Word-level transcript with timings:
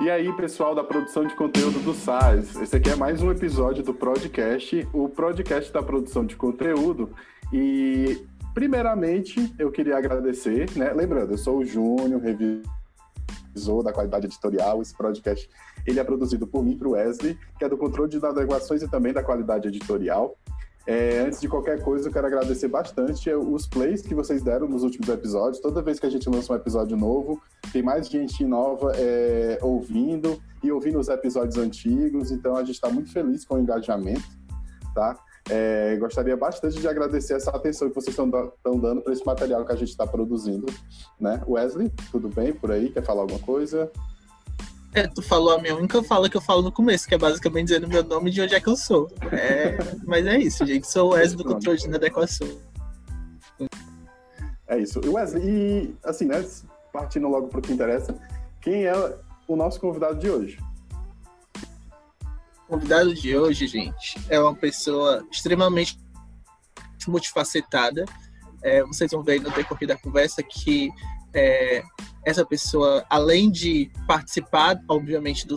E 0.00 0.10
aí, 0.10 0.32
pessoal 0.32 0.74
da 0.74 0.82
produção 0.82 1.24
de 1.24 1.36
conteúdo 1.36 1.78
do 1.78 1.94
SAS, 1.94 2.56
esse 2.56 2.74
aqui 2.74 2.90
é 2.90 2.96
mais 2.96 3.22
um 3.22 3.30
episódio 3.30 3.80
do 3.84 3.94
podcast, 3.94 4.88
o 4.92 5.08
podcast 5.08 5.72
da 5.72 5.84
produção 5.84 6.26
de 6.26 6.34
conteúdo. 6.34 7.14
E, 7.52 8.26
primeiramente, 8.52 9.54
eu 9.56 9.70
queria 9.70 9.96
agradecer, 9.96 10.68
né? 10.76 10.92
Lembrando, 10.92 11.30
eu 11.30 11.38
sou 11.38 11.58
o 11.58 11.64
Júnior, 11.64 12.20
revisor 12.20 13.84
da 13.84 13.92
qualidade 13.92 14.26
editorial. 14.26 14.82
Esse 14.82 14.96
podcast 14.96 15.48
ele 15.86 16.00
é 16.00 16.04
produzido 16.04 16.44
por 16.44 16.64
mim, 16.64 16.76
para 16.76 16.88
o 16.88 16.92
Wesley, 16.92 17.38
que 17.56 17.64
é 17.64 17.68
do 17.68 17.76
controle 17.76 18.10
de 18.10 18.20
navegações 18.20 18.82
e 18.82 18.88
também 18.88 19.12
da 19.12 19.22
qualidade 19.22 19.68
editorial. 19.68 20.36
É, 20.86 21.20
antes 21.20 21.40
de 21.40 21.48
qualquer 21.48 21.82
coisa, 21.82 22.08
eu 22.08 22.12
quero 22.12 22.26
agradecer 22.26 22.68
bastante 22.68 23.32
os 23.32 23.66
plays 23.66 24.02
que 24.02 24.14
vocês 24.14 24.42
deram 24.42 24.68
nos 24.68 24.82
últimos 24.82 25.08
episódios. 25.08 25.60
Toda 25.60 25.80
vez 25.80 25.98
que 25.98 26.06
a 26.06 26.10
gente 26.10 26.28
lança 26.28 26.52
um 26.52 26.56
episódio 26.56 26.96
novo, 26.96 27.40
tem 27.72 27.82
mais 27.82 28.08
gente 28.08 28.44
nova 28.44 28.92
é, 28.94 29.58
ouvindo 29.62 30.38
e 30.62 30.70
ouvindo 30.70 30.98
os 30.98 31.08
episódios 31.08 31.56
antigos. 31.56 32.30
Então 32.30 32.54
a 32.54 32.60
gente 32.60 32.74
está 32.74 32.90
muito 32.90 33.10
feliz 33.10 33.46
com 33.46 33.54
o 33.54 33.58
engajamento, 33.58 34.24
tá? 34.94 35.18
É, 35.50 35.96
gostaria 35.96 36.36
bastante 36.36 36.80
de 36.80 36.88
agradecer 36.88 37.34
essa 37.34 37.50
atenção 37.50 37.88
que 37.88 37.94
vocês 37.94 38.16
estão 38.16 38.30
dando 38.30 39.02
para 39.02 39.12
esse 39.12 39.24
material 39.24 39.64
que 39.64 39.72
a 39.72 39.76
gente 39.76 39.90
está 39.90 40.06
produzindo, 40.06 40.66
né? 41.18 41.42
Wesley, 41.46 41.90
tudo 42.10 42.28
bem 42.28 42.52
por 42.52 42.70
aí? 42.70 42.90
Quer 42.90 43.02
falar 43.02 43.22
alguma 43.22 43.40
coisa? 43.40 43.90
É, 44.94 45.08
tu 45.08 45.20
falou 45.20 45.52
a 45.52 45.58
minha 45.60 45.74
única 45.74 46.00
fala 46.04 46.30
que 46.30 46.36
eu 46.36 46.40
falo 46.40 46.62
no 46.62 46.70
começo, 46.70 47.08
que 47.08 47.14
é 47.16 47.18
basicamente 47.18 47.66
dizendo 47.66 47.88
meu 47.88 48.04
nome 48.04 48.30
e 48.30 48.32
de 48.32 48.40
onde 48.40 48.54
é 48.54 48.60
que 48.60 48.68
eu 48.68 48.76
sou. 48.76 49.10
É, 49.32 49.76
mas 50.06 50.24
é 50.24 50.38
isso, 50.38 50.64
gente. 50.64 50.88
Sou 50.88 51.08
o 51.08 51.14
Wesley 51.14 51.42
do 51.42 51.52
controle 51.52 51.76
de 51.76 51.86
inadequação. 51.86 52.48
É 54.68 54.78
isso. 54.78 55.00
E 55.04 55.08
Wesley, 55.08 55.42
e 55.44 55.96
assim, 56.04 56.26
né? 56.26 56.44
Partindo 56.92 57.28
logo 57.28 57.48
para 57.48 57.58
o 57.58 57.62
que 57.62 57.72
interessa, 57.72 58.16
quem 58.60 58.84
é 58.84 58.94
o 59.48 59.56
nosso 59.56 59.80
convidado 59.80 60.16
de 60.16 60.30
hoje? 60.30 60.58
O 62.68 62.74
convidado 62.74 63.12
de 63.12 63.36
hoje, 63.36 63.66
gente, 63.66 64.16
é 64.28 64.38
uma 64.38 64.54
pessoa 64.54 65.26
extremamente 65.28 65.98
multifacetada. 67.08 68.04
É, 68.62 68.84
vocês 68.84 69.10
vão 69.10 69.24
ver 69.24 69.32
aí 69.32 69.40
no 69.40 69.50
decorrer 69.50 69.88
da 69.88 69.98
conversa 69.98 70.40
que 70.40 70.88
é, 71.34 71.82
essa 72.24 72.44
pessoa, 72.44 73.04
além 73.08 73.50
de 73.50 73.90
participar, 74.06 74.80
obviamente, 74.88 75.46
do 75.46 75.56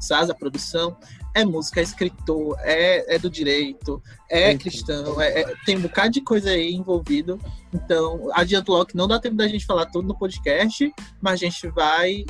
SAS, 0.00 0.30
a 0.30 0.34
produção, 0.34 0.96
é 1.34 1.44
música, 1.44 1.80
é 1.80 1.82
escritor, 1.82 2.56
é, 2.60 3.14
é 3.14 3.18
do 3.18 3.30
direito, 3.30 4.02
é 4.28 4.56
cristão, 4.56 5.20
é, 5.20 5.42
é, 5.42 5.54
tem 5.64 5.76
um 5.76 5.82
bocado 5.82 6.10
de 6.10 6.20
coisa 6.20 6.50
aí 6.50 6.72
envolvido. 6.72 7.38
Então, 7.72 8.28
adianto 8.32 8.72
logo 8.72 8.86
que 8.86 8.96
não 8.96 9.06
dá 9.06 9.18
tempo 9.18 9.36
da 9.36 9.46
gente 9.46 9.66
falar 9.66 9.86
tudo 9.86 10.08
no 10.08 10.18
podcast, 10.18 10.92
mas 11.20 11.34
a 11.34 11.36
gente 11.36 11.68
vai 11.68 12.24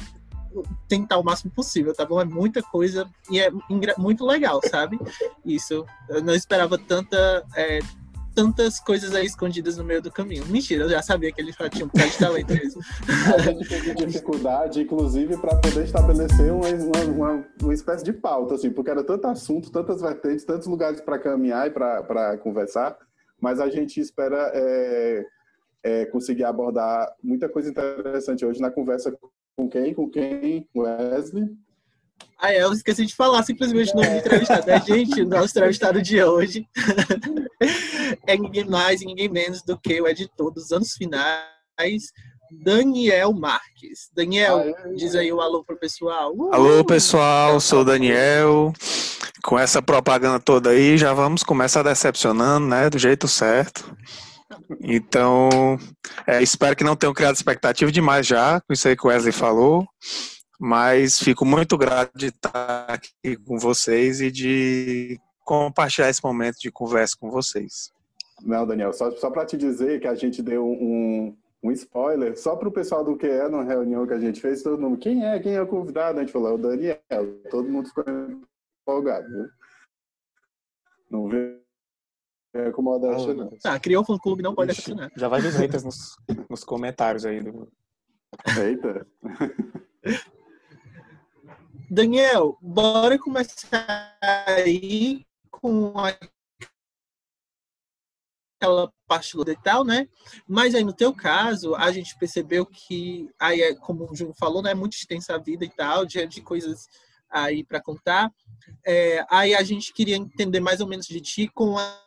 tentar 0.88 1.18
o 1.18 1.24
máximo 1.24 1.50
possível, 1.50 1.94
tá 1.94 2.04
bom? 2.04 2.20
É 2.20 2.24
muita 2.24 2.62
coisa 2.62 3.08
e 3.30 3.38
é 3.38 3.50
muito 3.96 4.24
legal, 4.24 4.60
sabe? 4.68 4.98
Isso. 5.44 5.84
Eu 6.08 6.22
não 6.22 6.34
esperava 6.34 6.78
tanta 6.78 7.44
é, 7.54 7.80
tantas 8.38 8.78
coisas 8.78 9.12
aí 9.16 9.26
escondidas 9.26 9.76
no 9.76 9.82
meio 9.82 10.00
do 10.00 10.12
caminho. 10.12 10.46
Mentira, 10.46 10.84
eu 10.84 10.88
já 10.88 11.02
sabia 11.02 11.32
que 11.32 11.40
ele 11.40 11.52
tinha 11.52 11.84
um 11.84 11.88
bocado 11.88 12.08
de 12.08 12.18
talento 12.18 12.54
mesmo. 12.54 12.80
A 13.34 13.38
gente 13.38 13.68
teve 13.68 13.94
dificuldade, 13.94 14.80
inclusive, 14.80 15.36
para 15.38 15.56
poder 15.56 15.84
estabelecer 15.84 16.52
uma, 16.52 16.68
uma, 17.02 17.44
uma, 17.60 17.74
espécie 17.74 18.04
de 18.04 18.12
pauta, 18.12 18.54
assim, 18.54 18.70
porque 18.70 18.92
era 18.92 19.02
tanto 19.02 19.26
assunto, 19.26 19.72
tantas 19.72 20.00
vertentes, 20.00 20.44
tantos 20.44 20.68
lugares 20.68 21.00
para 21.00 21.18
caminhar 21.18 21.66
e 21.66 21.70
para 21.72 22.38
conversar, 22.38 22.96
mas 23.40 23.58
a 23.58 23.68
gente 23.68 23.98
espera 23.98 24.52
é, 24.54 25.26
é, 25.82 26.06
conseguir 26.06 26.44
abordar 26.44 27.12
muita 27.20 27.48
coisa 27.48 27.68
interessante 27.68 28.46
hoje 28.46 28.60
na 28.60 28.70
conversa 28.70 29.12
com 29.56 29.68
quem? 29.68 29.92
Com 29.92 30.08
quem? 30.08 30.68
Wesley? 30.76 31.48
Ah, 32.40 32.52
é, 32.52 32.62
eu 32.62 32.72
esqueci 32.72 33.04
de 33.04 33.16
falar 33.16 33.42
simplesmente 33.42 33.92
o 33.92 33.96
nome 33.96 34.10
do 34.10 34.16
entrevistado. 34.18 34.70
É, 34.70 34.80
gente, 34.80 35.22
o 35.22 35.28
nosso 35.28 35.50
entrevistado 35.50 36.00
de 36.00 36.22
hoje 36.22 36.68
é 38.26 38.36
ninguém 38.36 38.64
mais 38.64 39.00
e 39.00 39.06
ninguém 39.06 39.28
menos 39.28 39.62
do 39.62 39.78
que 39.78 40.00
o 40.00 40.06
editor 40.06 40.52
dos 40.52 40.70
anos 40.72 40.92
finais, 40.92 42.12
Daniel 42.50 43.32
Marques. 43.32 44.10
Daniel, 44.14 44.74
diz 44.96 45.14
aí 45.14 45.32
o 45.32 45.40
alô 45.40 45.64
pro 45.64 45.78
pessoal. 45.78 46.32
Uh! 46.34 46.54
Alô, 46.54 46.84
pessoal, 46.84 47.60
sou 47.60 47.80
o 47.80 47.84
Daniel. 47.84 48.72
Com 49.42 49.58
essa 49.58 49.80
propaganda 49.80 50.40
toda 50.40 50.70
aí, 50.70 50.98
já 50.98 51.12
vamos 51.12 51.42
começar 51.42 51.82
decepcionando, 51.82 52.66
né? 52.66 52.90
Do 52.90 52.98
jeito 52.98 53.28
certo. 53.28 53.96
Então, 54.80 55.78
é, 56.26 56.42
espero 56.42 56.74
que 56.74 56.84
não 56.84 56.96
tenham 56.96 57.14
criado 57.14 57.34
expectativa 57.34 57.92
demais 57.92 58.26
já, 58.26 58.60
com 58.60 58.72
isso 58.72 58.88
aí 58.88 58.96
que 58.96 59.06
o 59.06 59.08
Wesley 59.08 59.32
falou. 59.32 59.86
Mas 60.60 61.18
fico 61.18 61.44
muito 61.44 61.78
grato 61.78 62.10
de 62.16 62.26
estar 62.26 62.86
aqui 62.88 63.36
com 63.44 63.58
vocês 63.58 64.20
e 64.20 64.30
de 64.30 65.20
compartilhar 65.48 66.10
esse 66.10 66.22
momento 66.22 66.58
de 66.60 66.70
conversa 66.70 67.16
com 67.18 67.30
vocês. 67.30 67.90
Não, 68.42 68.66
Daniel, 68.66 68.92
só, 68.92 69.10
só 69.12 69.30
para 69.30 69.46
te 69.46 69.56
dizer 69.56 69.98
que 69.98 70.06
a 70.06 70.14
gente 70.14 70.42
deu 70.42 70.66
um, 70.66 71.34
um 71.62 71.72
spoiler, 71.72 72.38
só 72.38 72.54
para 72.54 72.68
o 72.68 72.72
pessoal 72.72 73.02
do 73.02 73.16
QE, 73.16 73.48
na 73.50 73.62
reunião 73.62 74.06
que 74.06 74.12
a 74.12 74.20
gente 74.20 74.42
fez, 74.42 74.62
todo 74.62 74.80
mundo, 74.80 74.98
quem 74.98 75.24
é, 75.24 75.38
quem 75.38 75.54
é 75.54 75.62
o 75.62 75.66
convidado? 75.66 76.18
A 76.18 76.20
gente 76.20 76.32
falou, 76.32 76.50
é 76.50 76.52
o 76.52 76.58
Daniel. 76.58 76.98
Todo 77.50 77.68
mundo 77.68 77.88
ficou 77.88 78.04
empolgado, 78.86 79.26
viu? 79.26 79.48
Não 81.10 81.26
vê 81.26 81.58
é 82.52 82.70
como 82.70 82.92
a 82.92 82.98
Dasha, 82.98 83.32
não. 83.32 83.50
Ah, 83.64 83.80
criou 83.80 84.02
um 84.02 84.06
fã-clube, 84.06 84.42
não 84.42 84.54
pode 84.54 84.72
assinar. 84.72 85.10
Já 85.16 85.28
vai 85.28 85.40
ver 85.40 85.52
haters 85.52 85.84
nos, 85.84 86.16
nos 86.48 86.62
comentários 86.64 87.24
aí. 87.24 87.40
Do... 87.40 87.70
Eita. 88.62 89.06
Daniel, 91.90 92.58
bora 92.60 93.18
começar 93.18 94.18
aí 94.46 95.27
com 95.60 95.92
aquela 98.60 98.92
parte 99.06 99.36
e 99.36 99.56
tal, 99.62 99.84
né? 99.84 100.08
Mas 100.46 100.74
aí 100.74 100.84
no 100.84 100.92
teu 100.92 101.14
caso, 101.14 101.74
a 101.74 101.90
gente 101.92 102.18
percebeu 102.18 102.66
que 102.66 103.28
aí 103.38 103.62
é, 103.62 103.74
como 103.74 104.10
o 104.10 104.14
Júnior 104.14 104.36
falou, 104.36 104.62
né, 104.62 104.72
é 104.72 104.74
muito 104.74 104.94
extensa 104.94 105.34
a 105.34 105.38
vida 105.38 105.64
e 105.64 105.70
tal, 105.70 106.04
de, 106.04 106.26
de 106.26 106.40
coisas 106.42 106.88
aí 107.30 107.64
para 107.64 107.80
contar. 107.80 108.32
É, 108.84 109.24
aí 109.30 109.54
a 109.54 109.62
gente 109.62 109.92
queria 109.92 110.16
entender 110.16 110.60
mais 110.60 110.80
ou 110.80 110.86
menos 110.86 111.06
de 111.06 111.20
ti 111.20 111.48
com 111.48 111.78
a 111.78 112.04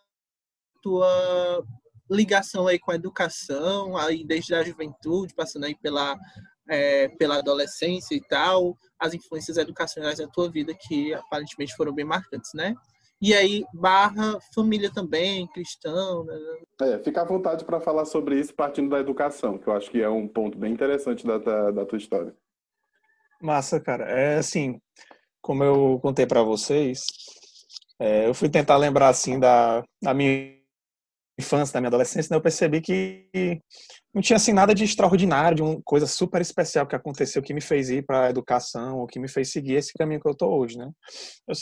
tua 0.82 1.64
ligação 2.10 2.68
aí 2.68 2.78
com 2.78 2.92
a 2.92 2.96
educação, 2.96 3.96
aí 3.96 4.26
desde 4.26 4.54
a 4.54 4.64
juventude, 4.64 5.34
passando 5.34 5.66
aí 5.66 5.76
pela 5.76 6.18
é, 6.68 7.10
pela 7.10 7.38
adolescência 7.40 8.16
e 8.16 8.22
tal, 8.22 8.78
as 8.98 9.14
influências 9.14 9.58
educacionais 9.58 10.20
da 10.20 10.28
tua 10.28 10.50
vida 10.50 10.74
que 10.74 11.14
aparentemente 11.14 11.76
foram 11.76 11.94
bem 11.94 12.06
marcantes, 12.06 12.52
né? 12.54 12.76
E 13.22 13.36
aí, 13.36 13.64
barra 13.72 14.40
família 14.54 14.92
também, 14.92 15.46
cristão. 15.48 16.24
Né? 16.24 16.36
É, 16.82 17.00
fica 17.00 17.22
à 17.22 17.26
vontade 17.26 17.64
para 17.64 17.80
falar 17.80 18.06
sobre 18.06 18.40
isso 18.40 18.54
partindo 18.54 18.90
da 18.90 19.00
educação, 19.00 19.60
que 19.60 19.68
eu 19.68 19.74
acho 19.74 19.92
que 19.92 20.02
é 20.02 20.10
um 20.10 20.28
ponto 20.28 20.58
bem 20.58 20.74
interessante 20.74 21.26
da, 21.26 21.38
da, 21.38 21.70
da 21.70 21.86
tua 21.86 22.00
história. 22.00 22.36
Massa, 23.40 23.80
cara. 23.80 24.06
É 24.06 24.38
assim, 24.38 24.80
como 25.40 25.64
eu 25.64 26.00
contei 26.02 26.26
para 26.26 26.42
vocês, 26.42 27.02
é, 28.00 28.28
eu 28.28 28.34
fui 28.34 28.50
tentar 28.50 28.78
lembrar 28.78 29.10
assim 29.10 29.40
da, 29.40 29.84
da 30.02 30.14
minha 30.16 30.60
infância, 31.38 31.74
da 31.74 31.82
minha 31.82 31.90
adolescência, 31.90 32.34
né, 32.34 32.38
eu 32.38 32.42
percebi 32.42 32.82
que 32.82 33.28
não 34.14 34.22
tinha 34.22 34.38
assim 34.38 34.54
nada 34.54 34.74
de 34.74 34.84
extraordinário, 34.84 35.56
de 35.56 35.62
uma 35.62 35.80
coisa 35.84 36.08
super 36.08 36.42
especial 36.42 36.88
que 36.88 36.96
aconteceu 36.96 37.42
que 37.42 37.54
me 37.54 37.62
fez 37.62 37.90
ir 37.90 38.04
para 38.04 38.26
a 38.26 38.30
educação 38.30 39.00
ou 39.00 39.08
que 39.08 39.20
me 39.20 39.28
fez 39.28 39.52
seguir 39.52 39.76
esse 39.76 39.94
caminho 39.94 40.20
que 40.20 40.28
eu 40.28 40.36
tô 40.36 40.48
hoje, 40.48 40.78
né? 40.78 40.90
Eu 41.48 41.56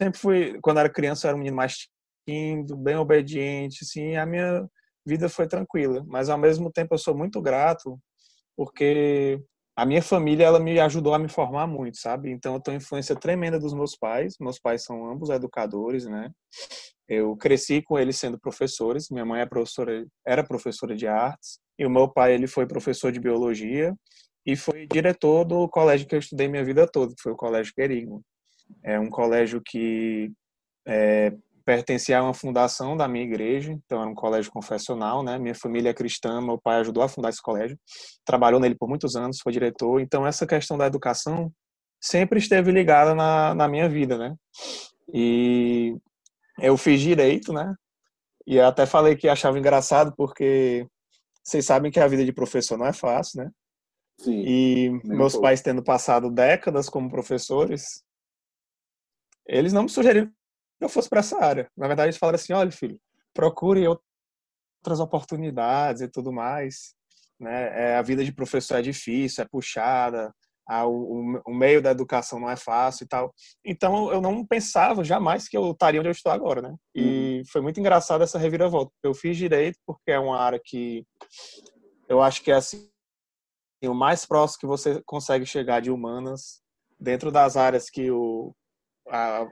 sempre 0.00 0.18
fui, 0.18 0.58
quando 0.62 0.78
era 0.78 0.88
criança, 0.88 1.26
eu 1.26 1.28
era 1.30 1.36
um 1.36 1.40
menino 1.40 1.56
mais 1.56 1.88
tímido, 2.28 2.76
bem 2.76 2.96
obediente, 2.96 3.78
assim, 3.82 4.16
a 4.16 4.26
minha 4.26 4.66
vida 5.06 5.28
foi 5.28 5.46
tranquila, 5.46 6.04
mas 6.08 6.28
ao 6.28 6.38
mesmo 6.38 6.70
tempo 6.70 6.94
eu 6.94 6.98
sou 6.98 7.16
muito 7.16 7.40
grato 7.40 7.98
porque 8.56 9.40
a 9.76 9.84
minha 9.84 10.02
família 10.02 10.44
ela 10.44 10.58
me 10.58 10.80
ajudou 10.80 11.12
a 11.12 11.18
me 11.18 11.28
formar 11.28 11.66
muito, 11.66 11.98
sabe? 11.98 12.30
Então 12.30 12.54
eu 12.54 12.60
tenho 12.60 12.78
influência 12.78 13.14
tremenda 13.14 13.60
dos 13.60 13.74
meus 13.74 13.94
pais. 13.94 14.34
Meus 14.40 14.58
pais 14.58 14.82
são 14.82 15.06
ambos 15.10 15.28
educadores, 15.28 16.06
né? 16.06 16.30
Eu 17.06 17.36
cresci 17.36 17.82
com 17.82 17.98
eles 17.98 18.16
sendo 18.16 18.40
professores. 18.40 19.10
Minha 19.10 19.26
mãe 19.26 19.42
é 19.42 19.46
professora, 19.46 20.06
era 20.26 20.42
professora 20.42 20.96
de 20.96 21.06
artes 21.06 21.58
e 21.78 21.84
o 21.84 21.90
meu 21.90 22.08
pai 22.08 22.32
ele 22.32 22.46
foi 22.46 22.66
professor 22.66 23.12
de 23.12 23.20
biologia 23.20 23.94
e 24.46 24.56
foi 24.56 24.86
diretor 24.86 25.44
do 25.44 25.68
colégio 25.68 26.06
que 26.06 26.14
eu 26.14 26.20
estudei 26.20 26.48
minha 26.48 26.64
vida 26.64 26.86
toda, 26.90 27.14
que 27.14 27.22
foi 27.22 27.32
o 27.32 27.36
Colégio 27.36 27.74
Querigma. 27.74 28.20
É 28.82 28.98
um 28.98 29.08
colégio 29.08 29.60
que 29.64 30.32
é, 30.86 31.32
pertencia 31.64 32.18
a 32.18 32.22
uma 32.22 32.32
fundação 32.32 32.96
da 32.96 33.08
minha 33.08 33.24
igreja, 33.24 33.72
então 33.72 34.00
era 34.00 34.08
um 34.08 34.14
colégio 34.14 34.52
confessional, 34.52 35.24
né? 35.24 35.36
Minha 35.36 35.54
família 35.54 35.90
é 35.90 35.94
cristã, 35.94 36.40
meu 36.40 36.58
pai 36.58 36.76
ajudou 36.76 37.02
a 37.02 37.08
fundar 37.08 37.30
esse 37.30 37.42
colégio, 37.42 37.76
trabalhou 38.24 38.60
nele 38.60 38.76
por 38.76 38.88
muitos 38.88 39.16
anos, 39.16 39.40
foi 39.42 39.52
diretor. 39.52 40.00
Então 40.00 40.24
essa 40.24 40.46
questão 40.46 40.78
da 40.78 40.86
educação 40.86 41.52
sempre 42.00 42.38
esteve 42.38 42.70
ligada 42.70 43.16
na, 43.16 43.52
na 43.52 43.66
minha 43.66 43.88
vida, 43.88 44.16
né? 44.16 44.36
E 45.12 45.96
eu 46.60 46.76
fiz 46.76 47.00
direito, 47.00 47.52
né? 47.52 47.74
E 48.46 48.60
até 48.60 48.86
falei 48.86 49.16
que 49.16 49.28
achava 49.28 49.58
engraçado 49.58 50.14
porque 50.16 50.86
vocês 51.42 51.66
sabem 51.66 51.90
que 51.90 51.98
a 51.98 52.06
vida 52.06 52.24
de 52.24 52.32
professor 52.32 52.78
não 52.78 52.86
é 52.86 52.92
fácil, 52.92 53.42
né? 53.42 53.50
Sim, 54.20 54.42
e 54.46 55.00
meus 55.04 55.34
um 55.34 55.40
pais 55.40 55.60
tendo 55.60 55.82
passado 55.82 56.30
décadas 56.30 56.88
como 56.88 57.10
professores, 57.10 58.04
eles 59.48 59.72
não 59.72 59.84
me 59.84 59.88
sugeriram 59.88 60.28
que 60.28 60.84
eu 60.84 60.88
fosse 60.88 61.08
para 61.08 61.20
essa 61.20 61.42
área. 61.42 61.70
Na 61.76 61.86
verdade, 61.86 62.08
eles 62.08 62.18
falaram 62.18 62.36
assim: 62.36 62.52
olha, 62.52 62.70
filho, 62.70 62.98
procure 63.34 63.86
outras 63.86 65.00
oportunidades 65.00 66.02
e 66.02 66.08
tudo 66.08 66.32
mais. 66.32 66.94
Né? 67.38 67.90
É, 67.90 67.96
a 67.96 68.02
vida 68.02 68.24
de 68.24 68.32
professor 68.32 68.76
é 68.78 68.82
difícil, 68.82 69.44
é 69.44 69.48
puxada, 69.48 70.32
a, 70.66 70.86
o, 70.86 71.40
o, 71.46 71.54
meio 71.54 71.80
da 71.80 71.90
educação 71.90 72.40
não 72.40 72.50
é 72.50 72.56
fácil 72.56 73.04
e 73.04 73.06
tal. 73.06 73.32
Então 73.64 74.10
eu 74.12 74.20
não 74.20 74.44
pensava 74.44 75.04
jamais 75.04 75.48
que 75.48 75.56
eu 75.56 75.70
estaria 75.70 76.00
onde 76.00 76.08
eu 76.08 76.12
estou 76.12 76.32
agora, 76.32 76.60
né? 76.60 76.74
E 76.94 77.38
uhum. 77.38 77.42
foi 77.52 77.60
muito 77.60 77.78
engraçado 77.78 78.24
essa 78.24 78.38
reviravolta. 78.38 78.90
Eu 79.02 79.14
fiz 79.14 79.36
direito 79.36 79.78
porque 79.86 80.10
é 80.10 80.18
uma 80.18 80.38
área 80.38 80.60
que 80.62 81.06
eu 82.08 82.20
acho 82.20 82.42
que 82.42 82.50
é 82.50 82.54
assim 82.54 82.88
o 83.84 83.94
mais 83.94 84.26
próximo 84.26 84.60
que 84.60 84.66
você 84.66 85.00
consegue 85.06 85.46
chegar 85.46 85.80
de 85.80 85.92
humanas 85.92 86.60
dentro 86.98 87.30
das 87.30 87.56
áreas 87.56 87.88
que 87.88 88.10
o 88.10 88.52
a, 89.08 89.46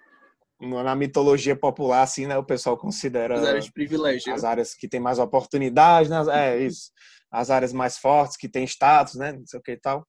na 0.60 0.94
mitologia 0.94 1.56
popular, 1.56 2.02
assim, 2.02 2.26
né, 2.26 2.36
o 2.38 2.44
pessoal 2.44 2.76
considera 2.76 3.38
as 3.38 3.46
áreas 3.46 3.64
de 3.64 3.72
privilégio. 3.72 4.32
As 4.32 4.44
áreas 4.44 4.74
que 4.74 4.88
tem 4.88 5.00
mais 5.00 5.18
oportunidades, 5.18 6.10
né? 6.10 6.22
É 6.30 6.58
isso. 6.58 6.90
As 7.30 7.50
áreas 7.50 7.72
mais 7.72 7.98
fortes, 7.98 8.36
que 8.36 8.48
tem 8.48 8.64
status, 8.64 9.14
né? 9.14 9.32
Não 9.32 9.46
sei 9.46 9.58
o 9.58 9.62
que 9.62 9.72
e 9.72 9.80
tal. 9.80 10.06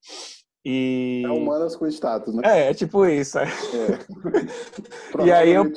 E... 0.64 1.22
É 1.24 1.30
humanas 1.30 1.76
com 1.76 1.86
status, 1.88 2.34
né? 2.34 2.42
É, 2.44 2.70
é 2.72 2.74
tipo 2.74 3.06
isso. 3.06 3.38
É. 3.38 3.46
É. 3.46 3.50
e 5.26 5.32
aí 5.32 5.52
eu 5.52 5.72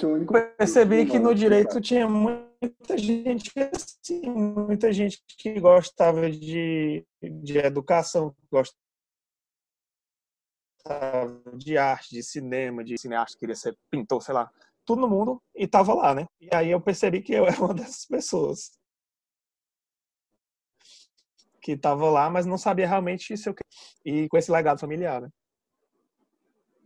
percebi 0.57 1.05
que 1.05 1.19
no 1.19 1.35
direito 1.35 1.81
tinha 1.81 2.09
muita 2.09 2.97
gente 2.97 3.53
assim, 3.57 4.31
muita 4.31 4.91
gente 4.91 5.21
que 5.39 5.61
gostava 5.61 6.31
de, 6.31 7.05
de 7.23 7.59
educação, 7.59 8.35
gostava 8.51 8.88
de 11.55 11.77
arte, 11.77 12.11
de 12.11 12.23
cinema, 12.23 12.85
de 12.85 12.99
cineasta, 12.99 13.39
queria 13.39 13.55
ser 13.55 13.77
pintor, 13.91 14.23
sei 14.23 14.35
lá, 14.35 14.51
tudo 14.85 15.03
no 15.03 15.09
mundo 15.09 15.43
e 15.55 15.67
tava 15.67 15.93
lá, 15.95 16.15
né? 16.15 16.27
E 16.41 16.49
aí 16.55 16.71
eu 16.71 16.81
percebi 16.81 17.21
que 17.21 17.33
eu 17.33 17.47
era 17.47 17.59
uma 17.61 17.75
dessas 17.75 18.07
pessoas 18.07 18.71
que 21.61 21.77
tava 21.77 22.09
lá, 22.09 22.31
mas 22.31 22.47
não 22.47 22.57
sabia 22.57 22.89
realmente 22.89 23.37
se 23.37 23.49
eu 23.49 23.55
e 24.05 24.27
com 24.29 24.39
esse 24.39 24.51
legado 24.51 24.81
familiar, 24.81 25.21
né? 25.21 25.29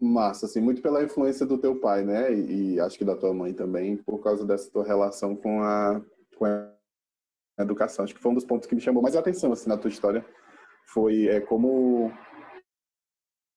Massa, 0.01 0.47
assim, 0.47 0.61
muito 0.61 0.83
pela 0.83 1.05
influência 1.05 1.47
do 1.47 1.57
teu 1.57 1.79
pai, 1.79 2.03
né? 2.03 2.35
E, 2.35 2.75
e, 2.75 2.81
acho 2.81 2.99
que 2.99 3.05
da 3.05 3.15
tua 3.15 3.33
mãe 3.33 3.55
também, 3.55 3.97
por 3.97 4.19
causa 4.19 4.45
dessa 4.45 4.69
tua 4.69 4.85
relação 4.85 5.37
com 5.37 5.63
a, 5.63 6.03
com 6.37 6.45
a 6.45 6.73
educação. 7.61 8.05
Acho 8.05 8.13
que 8.13 8.21
foi 8.21 8.33
um 8.33 8.35
dos 8.35 8.45
pontos 8.45 8.67
que 8.67 8.75
me 8.75 8.81
chamou 8.81 9.01
mais 9.01 9.15
a 9.15 9.21
atenção, 9.21 9.53
assim, 9.53 9.69
na 9.69 9.79
tua 9.79 9.89
história. 9.89 10.27
Foi 10.89 11.29
é, 11.29 11.41
como 11.41 12.13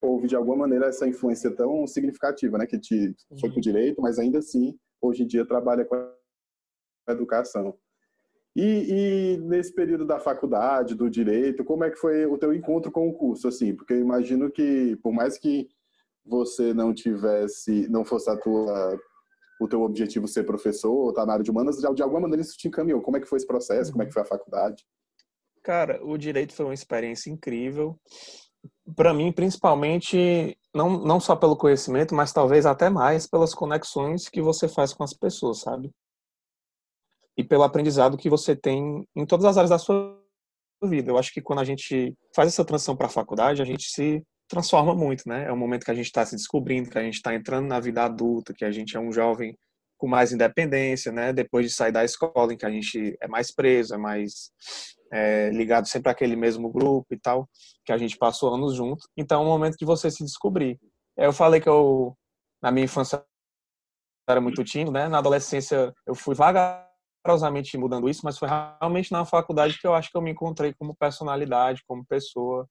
houve 0.06 0.28
de 0.28 0.36
alguma 0.36 0.58
maneira 0.58 0.88
essa 0.88 1.08
influência 1.08 1.52
tão 1.52 1.86
significativa, 1.88 2.58
né, 2.58 2.66
que 2.66 2.80
te 2.80 3.16
foi 3.40 3.50
para 3.50 3.58
o 3.58 3.62
direito, 3.62 4.02
mas 4.02 4.20
ainda 4.20 4.40
assim 4.40 4.78
hoje 5.02 5.24
em 5.24 5.28
dia 5.28 5.46
trabalha 5.46 5.86
com 5.86 5.96
a 5.96 7.12
educação. 7.12 7.78
E, 8.56 8.64
e, 8.64 9.38
nesse 9.38 9.74
período 9.74 10.06
da 10.06 10.18
faculdade, 10.18 10.96
do 10.96 11.10
direito, 11.10 11.64
como 11.64 11.84
é 11.84 11.92
que 11.92 11.98
foi 11.98 12.26
o 12.26 12.38
teu 12.38 12.54
encontro 12.54 12.90
com 12.90 13.10
o 13.10 13.14
curso, 13.14 13.50
assim? 13.50 13.76
Porque 13.76 13.94
eu 13.94 14.00
imagino 14.00 14.50
que, 14.50 14.96
por 15.04 15.12
mais 15.12 15.38
que 15.38 15.68
você 16.26 16.74
não 16.74 16.94
tivesse, 16.94 17.90
não 17.90 18.06
fosse 18.06 18.30
a 18.30 18.38
tua, 18.38 18.98
o 19.60 19.68
teu 19.68 19.82
objetivo 19.82 20.26
ser 20.26 20.46
professor, 20.46 21.10
estar 21.10 21.24
tá 21.24 21.26
na 21.26 21.34
área 21.34 21.44
de 21.44 21.52
humanas, 21.52 21.78
de 21.78 22.02
alguma 22.02 22.22
maneira 22.22 22.42
isso 22.42 22.58
te 22.58 22.70
encaminhou. 22.70 23.02
Como 23.02 23.18
é 23.18 23.20
que 23.20 23.28
foi 23.28 23.38
esse 23.38 23.48
processo? 23.48 23.92
Como 23.92 24.04
é 24.04 24.06
que 24.06 24.14
foi 24.14 24.22
a 24.22 24.26
faculdade? 24.26 24.86
Cara, 25.62 26.00
o 26.06 26.18
direito 26.18 26.54
foi 26.54 26.66
uma 26.66 26.74
experiência 26.74 27.30
incrível 27.30 28.00
para 28.96 29.14
mim, 29.14 29.32
principalmente, 29.32 30.58
não, 30.74 31.00
não 31.00 31.20
só 31.20 31.36
pelo 31.36 31.58
conhecimento, 31.58 32.14
mas 32.14 32.34
talvez 32.34 32.66
até 32.66 32.90
mais 32.90 33.28
pelas 33.28 33.54
conexões 33.54 34.30
que 34.30 34.42
você 34.42 34.68
faz 34.68 34.94
com 34.94 35.04
as 35.04 35.14
pessoas, 35.14 35.62
sabe? 35.62 35.92
E 37.38 37.44
pelo 37.44 37.64
aprendizado 37.64 38.18
que 38.18 38.30
você 38.30 38.56
tem 38.56 39.08
em 39.16 39.26
todas 39.26 39.46
as 39.46 39.58
áreas 39.58 39.70
da 39.70 39.80
sua 39.80 40.22
vida. 40.84 41.12
Eu 41.12 41.18
acho 41.18 41.34
que 41.34 41.42
quando 41.42 41.60
a 41.60 41.64
gente 41.64 42.14
faz 42.36 42.50
essa 42.50 42.66
transição 42.66 42.96
para 42.96 43.08
a 43.08 43.10
faculdade, 43.10 43.62
a 43.62 43.66
gente 43.66 43.90
se 43.90 44.24
transforma 44.48 44.94
muito, 44.94 45.28
né? 45.28 45.46
É 45.46 45.52
um 45.52 45.58
momento 45.58 45.86
que 45.86 45.92
a 45.92 45.96
gente 45.96 46.06
está 46.06 46.26
se 46.26 46.36
descobrindo, 46.36 46.90
que 46.90 46.98
a 46.98 47.04
gente 47.04 47.16
está 47.16 47.34
entrando 47.34 47.68
na 47.68 47.80
vida 47.80 48.04
adulta, 48.04 48.54
que 48.54 48.64
a 48.66 48.72
gente 48.72 48.96
é 48.96 49.00
um 49.00 49.12
jovem 49.12 49.58
com 49.98 50.08
mais 50.08 50.32
independência, 50.32 51.12
né? 51.12 51.34
Depois 51.34 51.66
de 51.66 51.74
sair 51.74 51.92
da 51.92 52.04
escola, 52.04 52.54
em 52.54 52.58
que 52.58 52.66
a 52.66 52.70
gente 52.70 53.18
é 53.20 53.28
mais 53.28 53.54
preso, 53.54 53.96
é 53.96 53.98
mais 53.98 54.52
é, 55.12 55.50
ligado 55.50 55.88
sempre 55.88 56.12
àquele 56.12 56.36
mesmo 56.36 56.70
grupo 56.72 57.08
e 57.12 57.20
tal, 57.20 57.48
que 57.86 57.92
a 57.92 57.98
gente 57.98 58.18
passou 58.18 58.54
anos 58.54 58.76
juntos. 58.76 59.08
Então, 59.16 59.42
é 59.42 59.46
um 59.46 59.48
momento 59.48 59.78
de 59.78 59.86
você 59.86 60.10
se 60.10 60.24
descobrir. 60.24 60.80
Eu 61.18 61.32
falei 61.32 61.62
que 61.62 61.70
eu, 61.70 62.16
na 62.62 62.72
minha 62.72 62.86
infância, 62.86 63.24
era 64.28 64.42
muito 64.42 64.64
tímido, 64.64 64.92
né? 64.92 65.08
Na 65.08 65.20
adolescência, 65.20 65.94
eu 66.06 66.16
fui 66.16 66.36
vagarosamente 66.36 67.78
mudando 67.78 68.10
isso, 68.10 68.22
mas 68.24 68.38
foi 68.38 68.50
realmente 68.50 69.12
na 69.12 69.24
faculdade 69.26 69.80
que 69.80 69.88
eu 69.88 69.94
acho 69.94 70.10
que 70.10 70.18
eu 70.18 70.22
me 70.22 70.32
encontrei 70.32 70.74
como 70.74 70.96
personalidade, 70.96 71.84
como 71.88 72.06
pessoa. 72.06 72.68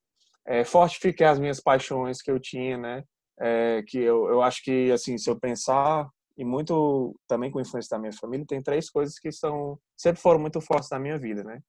É, 0.47 0.65
fortifiquei 0.65 1.27
as 1.27 1.39
minhas 1.39 1.61
paixões 1.61 2.21
que 2.21 2.31
eu 2.31 2.39
tinha, 2.39 2.77
né? 2.77 3.05
É, 3.41 3.83
que 3.87 3.99
eu, 3.99 4.29
eu 4.29 4.43
acho 4.43 4.63
que, 4.63 4.91
assim, 4.93 5.17
se 5.17 5.31
eu 5.31 5.39
pensar 5.39 6.09
e 6.37 6.45
muito 6.45 7.15
também 7.29 7.51
com 7.51 7.61
influência 7.61 7.97
da 7.97 7.99
minha 7.99 8.13
família, 8.13 8.47
tem 8.47 8.63
três 8.63 8.91
coisas 8.91 9.19
que 9.19 9.31
são 9.31 9.79
sempre 9.97 10.21
foram 10.21 10.41
muito 10.41 10.61
fortes 10.61 10.91
na 10.91 10.99
minha 10.99 11.19
vida, 11.19 11.45
né? 11.45 11.61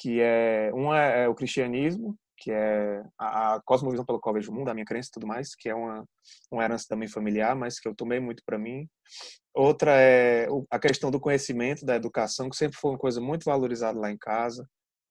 Que 0.00 0.18
é 0.18 0.72
um 0.74 0.94
é, 0.94 1.28
o 1.28 1.34
cristianismo, 1.34 2.16
que 2.38 2.50
é 2.50 3.02
a, 3.18 3.56
a 3.56 3.60
cosmovisão 3.60 4.04
pelo 4.04 4.18
qual 4.18 4.34
vejo 4.34 4.50
o 4.50 4.54
mundo, 4.54 4.70
a 4.70 4.74
minha 4.74 4.86
crença 4.86 5.10
e 5.10 5.12
tudo 5.12 5.26
mais, 5.26 5.54
que 5.54 5.68
é 5.68 5.74
uma, 5.74 6.04
uma 6.50 6.64
herança 6.64 6.86
também 6.88 7.06
familiar, 7.06 7.54
mas 7.54 7.78
que 7.78 7.86
eu 7.86 7.94
tomei 7.94 8.18
muito 8.18 8.42
para 8.46 8.58
mim. 8.58 8.88
Outra 9.54 9.92
é 9.94 10.48
a 10.70 10.78
questão 10.78 11.10
do 11.10 11.20
conhecimento, 11.20 11.84
da 11.84 11.96
educação, 11.96 12.48
que 12.48 12.56
sempre 12.56 12.78
foi 12.78 12.92
uma 12.92 12.98
coisa 12.98 13.20
muito 13.20 13.44
valorizada 13.44 14.00
lá 14.00 14.10
em 14.10 14.16
casa. 14.16 14.66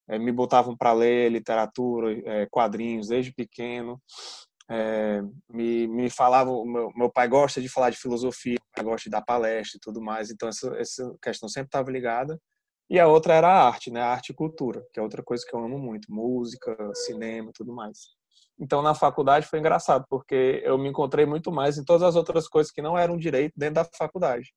É, 0.09 0.17
me 0.17 0.31
botavam 0.31 0.75
para 0.75 0.91
ler 0.91 1.31
literatura, 1.31 2.19
é, 2.25 2.47
quadrinhos 2.49 3.09
desde 3.09 3.31
pequeno. 3.31 4.01
É, 4.71 5.21
me, 5.51 5.87
me 5.87 6.09
falavam, 6.09 6.65
meu, 6.65 6.91
meu 6.95 7.11
pai 7.11 7.27
gosta 7.27 7.61
de 7.61 7.69
falar 7.69 7.91
de 7.91 7.97
filosofia, 7.97 8.57
gosta 8.81 9.03
de 9.03 9.11
dar 9.11 9.21
palestra 9.21 9.77
e 9.77 9.79
tudo 9.79 10.01
mais, 10.01 10.31
então 10.31 10.47
essa, 10.49 10.75
essa 10.77 11.15
questão 11.21 11.47
sempre 11.47 11.67
estava 11.67 11.91
ligada. 11.91 12.39
E 12.89 12.99
a 12.99 13.07
outra 13.07 13.35
era 13.35 13.47
a 13.47 13.67
arte, 13.67 13.91
né? 13.91 14.01
A 14.01 14.11
arte 14.11 14.29
e 14.29 14.35
cultura, 14.35 14.83
que 14.91 14.99
é 14.99 15.03
outra 15.03 15.21
coisa 15.21 15.45
que 15.47 15.55
eu 15.55 15.63
amo 15.63 15.77
muito, 15.77 16.11
música, 16.11 16.75
cinema, 16.95 17.51
tudo 17.53 17.73
mais. 17.73 17.97
Então 18.59 18.81
na 18.81 18.93
faculdade 18.93 19.47
foi 19.47 19.59
engraçado, 19.59 20.05
porque 20.09 20.61
eu 20.65 20.77
me 20.77 20.89
encontrei 20.89 21.25
muito 21.25 21.51
mais 21.51 21.77
em 21.77 21.85
todas 21.85 22.03
as 22.03 22.15
outras 22.15 22.47
coisas 22.47 22.71
que 22.71 22.81
não 22.81 22.97
eram 22.97 23.15
direito 23.15 23.53
dentro 23.55 23.75
da 23.75 23.85
faculdade. 23.97 24.51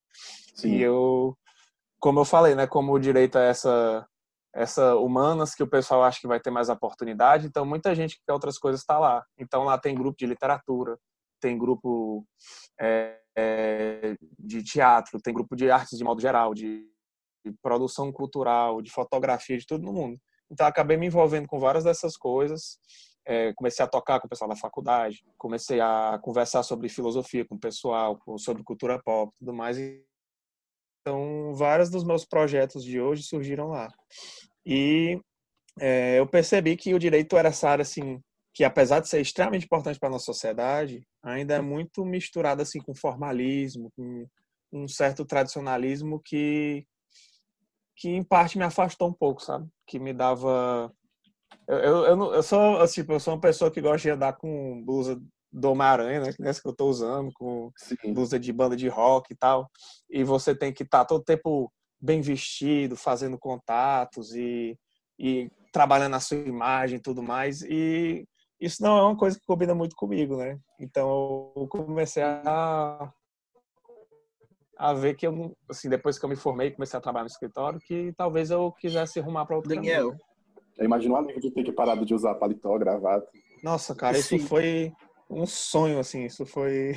Sim. 0.56 0.76
E 0.76 0.82
eu, 0.82 1.36
como 2.00 2.20
eu 2.20 2.24
falei, 2.24 2.54
né, 2.54 2.66
como 2.66 2.92
o 2.92 2.98
direito 2.98 3.38
é 3.38 3.48
essa 3.48 4.06
essa 4.54 4.96
humanas 4.96 5.54
que 5.54 5.62
o 5.62 5.66
pessoal 5.66 6.02
acha 6.02 6.20
que 6.20 6.26
vai 6.26 6.38
ter 6.38 6.50
mais 6.50 6.68
oportunidade, 6.68 7.46
então 7.46 7.64
muita 7.64 7.94
gente 7.94 8.16
que 8.16 8.22
quer 8.26 8.34
outras 8.34 8.58
coisas 8.58 8.82
está 8.82 8.98
lá. 8.98 9.24
Então 9.38 9.64
lá 9.64 9.78
tem 9.78 9.94
grupo 9.94 10.18
de 10.18 10.26
literatura, 10.26 10.98
tem 11.40 11.56
grupo 11.56 12.26
é, 12.78 13.18
é, 13.36 14.14
de 14.38 14.62
teatro, 14.62 15.18
tem 15.22 15.32
grupo 15.32 15.56
de 15.56 15.70
artes 15.70 15.96
de 15.96 16.04
modo 16.04 16.20
geral, 16.20 16.52
de 16.52 16.86
produção 17.62 18.12
cultural, 18.12 18.82
de 18.82 18.90
fotografia, 18.90 19.58
de 19.58 19.66
tudo 19.66 19.84
no 19.84 19.92
mundo. 19.92 20.20
Então, 20.50 20.66
acabei 20.66 20.96
me 20.96 21.06
envolvendo 21.06 21.48
com 21.48 21.58
várias 21.58 21.84
dessas 21.84 22.16
coisas. 22.16 22.78
É, 23.24 23.52
comecei 23.54 23.84
a 23.84 23.88
tocar 23.88 24.20
com 24.20 24.26
o 24.26 24.30
pessoal 24.30 24.48
da 24.48 24.56
faculdade, 24.56 25.24
comecei 25.38 25.80
a 25.80 26.18
conversar 26.22 26.62
sobre 26.62 26.88
filosofia 26.88 27.44
com 27.44 27.54
o 27.54 27.60
pessoal, 27.60 28.20
sobre 28.36 28.64
cultura 28.64 29.00
pop, 29.02 29.32
tudo 29.38 29.54
mais. 29.54 29.78
Então, 31.00 31.54
vários 31.54 31.88
dos 31.88 32.04
meus 32.04 32.24
projetos 32.24 32.84
de 32.84 33.00
hoje 33.00 33.22
surgiram 33.22 33.68
lá. 33.68 33.88
E 34.66 35.20
é, 35.80 36.18
eu 36.18 36.26
percebi 36.26 36.76
que 36.76 36.94
o 36.94 36.98
direito 36.98 37.36
era 37.36 37.48
essa 37.48 37.68
área 37.68 37.82
assim 37.82 38.20
que 38.54 38.64
apesar 38.64 39.00
de 39.00 39.08
ser 39.08 39.20
extremamente 39.20 39.64
importante 39.64 39.98
para 39.98 40.08
a 40.08 40.12
nossa 40.12 40.26
sociedade, 40.26 41.06
ainda 41.22 41.54
é 41.54 41.60
muito 41.60 42.04
misturado 42.04 42.60
assim 42.60 42.80
com 42.80 42.94
formalismo, 42.94 43.90
com 43.96 44.26
um 44.72 44.86
certo 44.86 45.24
tradicionalismo 45.24 46.20
que 46.22 46.84
que 47.96 48.08
em 48.08 48.22
parte 48.22 48.58
me 48.58 48.64
afastou 48.64 49.08
um 49.08 49.12
pouco, 49.12 49.42
sabe? 49.42 49.68
Que 49.86 49.98
me 49.98 50.12
dava. 50.12 50.92
Eu, 51.68 51.78
eu, 51.78 52.04
eu, 52.04 52.34
eu 52.34 52.42
sou, 52.42 52.86
tipo, 52.88 53.12
eu 53.12 53.20
sou 53.20 53.34
uma 53.34 53.40
pessoa 53.40 53.70
que 53.70 53.80
gosta 53.80 53.98
de 53.98 54.10
andar 54.10 54.34
com 54.34 54.82
blusa 54.84 55.20
do 55.52 55.70
Homem-Aranha, 55.70 56.20
né? 56.20 56.32
Que 56.32 56.68
eu 56.68 56.74
tô 56.74 56.88
usando, 56.88 57.30
com 57.34 57.70
Sim. 57.76 58.14
blusa 58.14 58.38
de 58.38 58.52
banda 58.52 58.74
de 58.74 58.88
rock 58.88 59.32
e 59.32 59.36
tal. 59.36 59.70
E 60.10 60.24
você 60.24 60.54
tem 60.54 60.72
que 60.72 60.82
estar 60.82 61.00
tá 61.00 61.04
todo 61.04 61.22
tempo 61.22 61.70
bem 62.00 62.20
vestido, 62.20 62.96
fazendo 62.96 63.38
contatos 63.38 64.34
e, 64.34 64.76
e 65.18 65.50
trabalhando 65.72 66.16
a 66.16 66.20
sua 66.20 66.38
imagem 66.38 66.96
e 66.96 67.02
tudo 67.02 67.22
mais. 67.22 67.62
E 67.62 68.26
isso 68.60 68.82
não 68.82 68.98
é 68.98 69.02
uma 69.02 69.16
coisa 69.16 69.38
que 69.38 69.46
combina 69.46 69.74
muito 69.74 69.94
comigo, 69.94 70.36
né? 70.36 70.58
Então 70.80 71.52
eu 71.54 71.68
comecei 71.68 72.22
a 72.22 73.12
a 74.82 74.92
ver 74.92 75.14
que 75.14 75.24
eu, 75.24 75.56
assim, 75.70 75.88
depois 75.88 76.18
que 76.18 76.24
eu 76.24 76.28
me 76.28 76.34
formei 76.34 76.66
e 76.66 76.70
comecei 76.72 76.98
a 76.98 77.00
trabalhar 77.00 77.22
no 77.22 77.30
escritório, 77.30 77.78
que 77.78 78.12
talvez 78.16 78.50
eu 78.50 78.72
quisesse 78.72 79.20
arrumar 79.20 79.46
para 79.46 79.54
outro 79.54 79.72
Daniel. 79.72 80.08
caminho. 80.08 80.24
Eu 80.76 80.84
imagino 80.84 81.14
a 81.14 81.22
de 81.22 81.50
ter 81.52 81.62
que 81.62 81.70
parar 81.70 81.94
de 82.04 82.12
usar 82.12 82.34
paletó, 82.34 82.76
gravata. 82.78 83.24
Nossa, 83.62 83.94
cara, 83.94 84.18
isso 84.18 84.30
Sim. 84.30 84.40
foi 84.40 84.92
um 85.30 85.46
sonho, 85.46 86.00
assim, 86.00 86.24
isso 86.24 86.44
foi. 86.44 86.94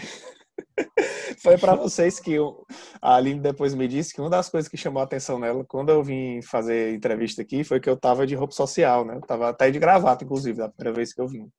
foi 1.44 1.60
para 1.60 1.76
vocês 1.76 2.20
que 2.20 2.34
eu... 2.34 2.66
a 3.00 3.18
Aline 3.18 3.40
depois 3.40 3.76
me 3.76 3.88
disse 3.88 4.16
que 4.16 4.22
uma 4.22 4.32
das 4.32 4.50
coisas 4.50 4.68
que 4.68 4.78
chamou 4.78 5.02
a 5.02 5.04
atenção 5.04 5.38
nela 5.38 5.64
quando 5.64 5.90
eu 5.90 6.02
vim 6.02 6.42
fazer 6.42 6.96
entrevista 6.96 7.44
aqui 7.44 7.64
foi 7.64 7.80
que 7.80 7.90
eu 7.90 7.96
tava 7.96 8.26
de 8.26 8.34
roupa 8.34 8.56
social, 8.56 9.06
né? 9.06 9.18
Eu 9.18 9.22
tava 9.22 9.50
até 9.50 9.70
de 9.70 9.78
gravata, 9.78 10.24
inclusive, 10.24 10.58
da 10.58 10.70
primeira 10.70 10.96
vez 10.96 11.14
que 11.14 11.22
eu 11.22 11.28
vim. 11.28 11.52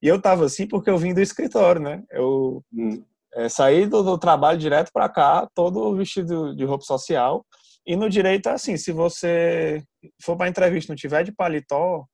E 0.00 0.08
eu 0.08 0.18
tava 0.18 0.46
assim 0.46 0.66
porque 0.66 0.88
eu 0.88 0.96
vim 0.96 1.12
do 1.12 1.20
escritório, 1.20 1.82
né? 1.82 2.02
Eu 2.10 2.64
hum. 2.72 3.04
É, 3.36 3.48
saí 3.50 3.86
do, 3.86 4.02
do, 4.02 4.16
trabalho 4.16 4.58
direto 4.58 4.90
para 4.92 5.08
cá, 5.08 5.46
todo 5.54 5.94
vestido 5.94 6.56
de 6.56 6.64
roupa 6.64 6.84
social. 6.84 7.44
E 7.86 7.94
no 7.94 8.08
direito, 8.08 8.48
assim, 8.48 8.76
se 8.76 8.90
você 8.92 9.84
for 10.22 10.36
para 10.36 10.48
entrevista 10.48 10.90
não 10.90 10.96
tiver 10.96 11.22
de 11.22 11.32
paletó, 11.32 12.04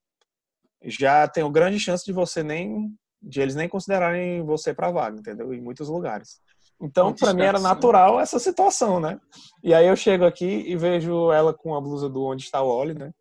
já 0.85 1.29
tem 1.29 1.45
uma 1.45 1.53
grande 1.53 1.79
chance 1.79 2.05
de 2.05 2.13
você 2.13 2.43
nem 2.43 2.93
de 3.23 3.41
eles 3.41 3.55
nem 3.55 3.69
considerarem 3.69 4.45
você 4.45 4.75
para 4.75 4.91
vaga, 4.91 5.21
entendeu? 5.21 5.55
Em 5.55 5.61
muitos 5.61 5.89
lugares. 5.89 6.41
Então, 6.81 7.15
para 7.15 7.33
mim 7.33 7.45
era 7.45 7.61
natural 7.61 8.19
essa 8.19 8.41
situação, 8.41 8.99
né? 8.99 9.21
E 9.63 9.73
aí 9.73 9.87
eu 9.87 9.95
chego 9.95 10.25
aqui 10.25 10.65
e 10.67 10.75
vejo 10.75 11.31
ela 11.31 11.55
com 11.55 11.77
a 11.77 11.81
blusa 11.81 12.09
do 12.09 12.25
Onde 12.25 12.43
Está 12.43 12.61
o 12.61 12.67
Oli, 12.67 12.95
né? 12.95 13.13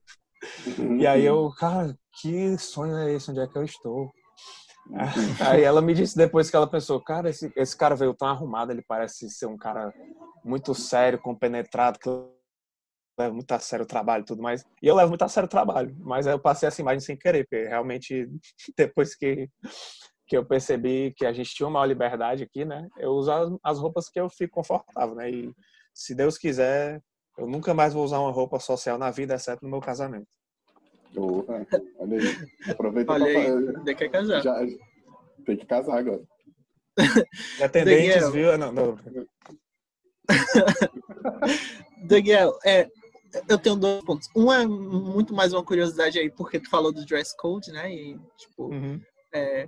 E 0.99 1.05
aí 1.05 1.23
eu, 1.23 1.51
cara, 1.51 1.95
que 2.19 2.57
sonho 2.57 2.97
é 2.97 3.13
esse? 3.13 3.29
Onde 3.29 3.41
é 3.41 3.47
que 3.47 3.55
eu 3.55 3.63
estou? 3.63 4.11
Aí 5.49 5.63
ela 5.63 5.81
me 5.81 5.93
disse 5.93 6.17
depois 6.17 6.49
que 6.49 6.55
ela 6.55 6.69
pensou, 6.69 7.01
cara, 7.01 7.29
esse, 7.29 7.51
esse 7.55 7.75
cara 7.75 7.95
veio 7.95 8.13
tão 8.13 8.27
arrumado, 8.27 8.71
ele 8.71 8.83
parece 8.85 9.29
ser 9.29 9.45
um 9.45 9.57
cara 9.57 9.93
muito 10.43 10.73
sério, 10.75 11.19
compenetrado, 11.19 11.99
que 11.99 12.09
leva 13.17 13.33
muito 13.33 13.51
a 13.51 13.59
sério 13.59 13.83
o 13.83 13.87
trabalho 13.87 14.23
e 14.23 14.25
tudo 14.25 14.41
mais. 14.41 14.65
E 14.81 14.87
eu 14.87 14.95
levo 14.95 15.09
muito 15.09 15.21
a 15.21 15.27
sério 15.27 15.47
o 15.47 15.49
trabalho, 15.49 15.95
mas 15.99 16.27
eu 16.27 16.39
passei 16.39 16.67
essa 16.67 16.81
imagem 16.81 16.99
sem 16.99 17.17
querer, 17.17 17.43
porque 17.43 17.67
realmente 17.67 18.29
depois 18.77 19.15
que, 19.15 19.49
que 20.27 20.37
eu 20.37 20.45
percebi 20.45 21.13
que 21.15 21.25
a 21.25 21.33
gente 21.33 21.53
tinha 21.53 21.67
uma 21.67 21.85
liberdade 21.85 22.43
aqui, 22.43 22.65
né, 22.65 22.87
eu 22.97 23.11
uso 23.11 23.31
as, 23.31 23.49
as 23.63 23.79
roupas 23.79 24.09
que 24.09 24.19
eu 24.19 24.29
fico 24.29 24.55
confortável, 24.55 25.15
né, 25.15 25.29
e 25.29 25.53
se 25.93 26.15
Deus 26.15 26.37
quiser, 26.37 27.01
eu 27.37 27.47
nunca 27.47 27.73
mais 27.73 27.93
vou 27.93 28.03
usar 28.03 28.19
uma 28.19 28.31
roupa 28.31 28.59
social 28.59 28.97
na 28.97 29.11
vida, 29.11 29.35
exceto 29.35 29.63
no 29.63 29.69
meu 29.69 29.79
casamento. 29.79 30.40
Oh, 31.15 31.43
olha 31.99 32.17
aí. 32.17 32.71
Aproveita 32.71 33.11
olha 33.11 33.25
aí, 33.25 33.83
tem 33.83 33.95
que 33.95 34.09
casar. 34.09 34.41
Já, 34.41 34.65
tem 35.45 35.57
que 35.57 35.65
casar 35.65 35.97
agora. 35.97 36.21
Atendentes, 37.61 38.29
viu? 38.31 38.57
Não, 38.57 38.71
não. 38.71 38.97
Daniel, 42.05 42.57
é, 42.65 42.87
eu 43.47 43.57
tenho 43.57 43.75
dois 43.75 44.03
pontos. 44.03 44.29
Um 44.35 44.51
é 44.51 44.65
muito 44.65 45.33
mais 45.33 45.53
uma 45.53 45.63
curiosidade 45.63 46.19
aí, 46.19 46.29
porque 46.29 46.59
tu 46.59 46.69
falou 46.69 46.91
do 46.91 47.05
dress 47.05 47.35
code, 47.37 47.71
né? 47.71 47.93
E, 47.93 48.19
tipo, 48.37 48.67
uhum. 48.67 48.99
é, 49.33 49.65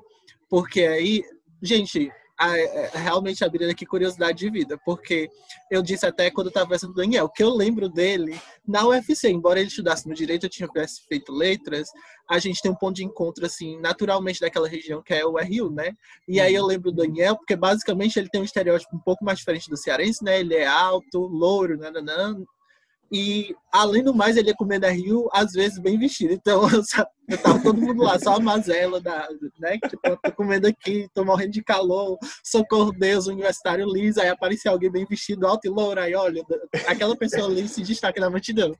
porque 0.49 0.81
aí, 0.81 1.23
gente, 1.61 2.11
a, 2.43 2.97
realmente 2.97 3.43
abrindo 3.43 3.69
aqui 3.69 3.85
curiosidade 3.85 4.37
de 4.37 4.49
vida, 4.49 4.77
porque 4.85 5.29
eu 5.71 5.81
disse 5.81 6.05
até 6.05 6.29
quando 6.29 6.47
eu 6.47 6.49
estava 6.49 6.65
conversando 6.65 6.93
com 6.93 6.99
o 6.99 7.01
Daniel, 7.01 7.29
que 7.29 7.43
eu 7.43 7.49
lembro 7.49 7.87
dele 7.87 8.39
na 8.67 8.85
UFC, 8.85 9.29
embora 9.29 9.59
ele 9.59 9.69
estudasse 9.69 10.07
no 10.07 10.13
direito, 10.13 10.45
eu 10.45 10.49
tivesse 10.49 11.05
feito 11.07 11.31
letras, 11.31 11.87
a 12.29 12.39
gente 12.39 12.61
tem 12.61 12.71
um 12.71 12.75
ponto 12.75 12.95
de 12.95 13.05
encontro, 13.05 13.45
assim, 13.45 13.79
naturalmente 13.79 14.39
daquela 14.39 14.67
região 14.67 15.01
que 15.01 15.13
é 15.13 15.25
o 15.25 15.37
RU, 15.37 15.71
né? 15.71 15.93
E 16.27 16.39
aí 16.39 16.53
eu 16.53 16.65
lembro 16.65 16.91
do 16.91 17.01
Daniel, 17.01 17.35
porque 17.35 17.55
basicamente 17.55 18.17
ele 18.17 18.29
tem 18.29 18.41
um 18.41 18.45
estereótipo 18.45 18.95
um 18.95 18.99
pouco 18.99 19.23
mais 19.23 19.39
diferente 19.39 19.69
do 19.69 19.77
cearense, 19.77 20.23
né? 20.23 20.39
Ele 20.39 20.55
é 20.55 20.65
alto, 20.65 21.19
louro, 21.19 21.77
nananã, 21.77 22.35
e, 23.13 23.55
além 23.71 24.03
do 24.03 24.11
mais, 24.11 24.35
ele 24.35 24.47
ia 24.47 24.55
comer 24.55 24.79
da 24.79 24.89
Rio, 24.89 25.29
às 25.31 25.51
vezes, 25.51 25.77
bem 25.77 25.99
vestido. 25.99 26.33
Então, 26.33 26.63
eu, 27.29 27.37
tava 27.37 27.61
todo 27.61 27.79
mundo 27.79 28.01
lá, 28.01 28.17
só 28.17 28.37
a 28.37 28.39
mazela, 28.39 28.99
da, 28.99 29.27
né? 29.59 29.77
Tipo, 29.87 30.01
eu 30.07 30.17
tô 30.17 30.31
comendo 30.31 30.65
aqui, 30.65 31.07
tô 31.13 31.23
morrendo 31.23 31.51
de 31.51 31.63
calor, 31.63 32.17
socorro 32.43 32.91
Deus, 32.91 33.27
universitário 33.27 33.85
liso. 33.85 34.19
Aí 34.19 34.29
aparecia 34.29 34.71
alguém 34.71 34.91
bem 34.91 35.05
vestido, 35.05 35.45
alto 35.45 35.67
e 35.67 35.69
louro. 35.69 36.01
Aí, 36.01 36.15
olha, 36.15 36.43
aquela 36.87 37.15
pessoa 37.15 37.45
ali 37.45 37.67
se 37.67 37.83
destaca 37.83 38.19
na 38.19 38.31
multidão. 38.31 38.73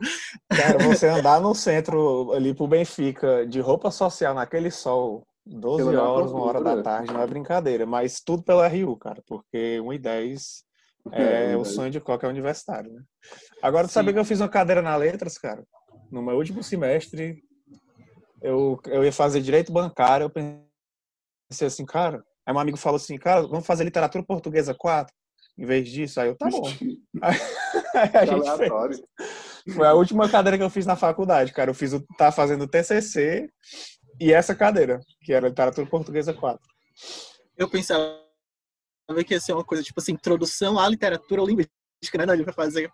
Cara, 0.50 0.80
você 0.80 1.06
andar 1.06 1.40
no 1.40 1.54
centro, 1.54 2.32
ali 2.34 2.56
pro 2.56 2.68
Benfica, 2.68 3.46
de 3.46 3.60
roupa 3.60 3.92
social, 3.92 4.34
naquele 4.34 4.72
sol, 4.72 5.28
12 5.46 5.96
horas, 5.96 6.32
uma 6.32 6.42
hora 6.42 6.63
da 6.63 6.82
tarde, 6.82 7.13
não 7.13 7.22
é 7.22 7.28
brincadeira. 7.28 7.86
Mas 7.86 8.20
tudo 8.20 8.42
pelo 8.42 8.68
RU, 8.68 8.98
cara, 8.98 9.22
porque 9.28 9.80
1 9.80 9.94
e 9.94 10.00
10 10.00 10.73
é, 11.12 11.51
é 11.51 11.57
o 11.57 11.65
sonho 11.65 11.91
de 11.91 12.00
qualquer 12.00 12.27
universitário, 12.27 12.91
né? 12.91 13.01
Agora, 13.62 13.88
tu 13.88 13.91
sabia 13.91 14.13
que 14.13 14.19
eu 14.19 14.25
fiz 14.25 14.39
uma 14.39 14.50
cadeira 14.50 14.81
na 14.81 14.95
letras, 14.95 15.38
cara? 15.38 15.63
No 16.12 16.22
meu 16.22 16.36
último 16.36 16.63
semestre, 16.63 17.43
eu, 18.41 18.79
eu 18.88 19.03
ia 19.03 19.12
fazer 19.12 19.41
direito 19.41 19.72
bancário, 19.72 20.25
eu 20.25 20.29
pensei 20.29 21.67
assim, 21.67 21.86
cara. 21.86 22.24
Aí 22.45 22.53
um 22.53 22.60
amigo 22.60 22.77
falou 22.77 22.98
assim, 22.98 23.17
cara, 23.17 23.41
vamos 23.48 23.65
fazer 23.65 23.83
literatura 23.83 24.24
portuguesa 24.24 24.74
4 24.74 25.13
em 25.57 25.65
vez 25.65 25.89
disso. 25.89 26.19
Aí 26.19 26.29
eu, 26.29 26.36
tá 26.36 26.50
bom. 26.50 26.63
Aí, 27.93 28.10
a 28.13 28.25
gente 28.25 28.57
fez. 28.57 29.01
Foi 29.75 29.88
a 29.88 29.93
última 29.93 30.27
cadeira 30.29 30.57
que 30.57 30.63
eu 30.63 30.69
fiz 30.69 30.86
na 30.86 30.95
faculdade, 30.95 31.53
cara. 31.53 31.69
Eu 31.69 31.75
fiz 31.75 31.93
o, 31.93 32.01
tá 32.17 32.31
fazendo 32.31 32.67
TCC 32.67 33.50
e 34.19 34.33
essa 34.33 34.53
cadeira, 34.53 35.00
que 35.22 35.31
era 35.31 35.48
literatura 35.48 35.88
portuguesa 35.88 36.33
4. 36.33 36.60
Eu 37.57 37.69
pensava 37.69 38.23
que 39.25 39.33
ia 39.33 39.39
ser 39.39 39.53
uma 39.53 39.63
coisa 39.63 39.83
tipo 39.83 40.00
assim, 40.00 40.13
introdução 40.13 40.79
à 40.79 40.88
literatura 40.88 41.41
linguística, 41.41 42.17
né? 42.17 42.25
Não, 42.25 42.33
ele 42.33 42.43
vai 42.43 42.53
fazer 42.53 42.91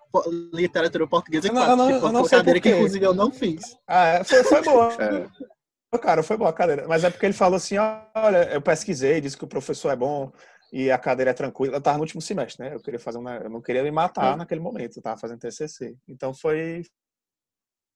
literatura 0.54 1.08
portuguesa 1.08 1.52
não, 1.52 1.76
não, 1.76 1.94
tipo, 1.94 2.12
não, 2.12 2.28
cadeira 2.28 2.60
que 2.60 2.70
inclusive 2.70 3.06
eu 3.06 3.14
não 3.14 3.32
fiz. 3.32 3.62
Ah, 3.88 4.08
é, 4.08 4.24
foi, 4.24 4.44
foi 4.44 4.62
boa. 4.62 4.94
é. 5.02 5.98
Cara, 5.98 6.22
foi 6.22 6.38
boa 6.38 6.52
a 6.52 6.54
cadeira. 6.54 6.88
Mas 6.88 7.04
é 7.04 7.10
porque 7.10 7.26
ele 7.26 7.34
falou 7.34 7.58
assim: 7.58 7.78
olha, 7.78 8.52
eu 8.52 8.62
pesquisei, 8.62 9.20
disse 9.20 9.38
que 9.38 9.44
o 9.44 9.48
professor 9.48 9.90
é 9.90 9.96
bom 9.96 10.32
e 10.72 10.92
a 10.92 10.98
cadeira 10.98 11.32
é 11.32 11.34
tranquila. 11.34 11.78
Eu 11.78 11.82
tava 11.82 11.98
no 11.98 12.04
último 12.04 12.22
semestre, 12.22 12.64
né? 12.64 12.76
Eu 12.76 12.80
queria 12.80 13.00
fazer 13.00 13.18
uma. 13.18 13.38
Eu 13.38 13.50
não 13.50 13.62
queria 13.62 13.84
me 13.84 13.92
matar 13.92 14.34
é. 14.34 14.36
naquele 14.36 14.62
momento, 14.62 14.98
eu 14.98 15.02
tava 15.02 15.20
fazendo 15.20 15.40
TCC. 15.40 15.96
Então 16.08 16.34
foi, 16.34 16.84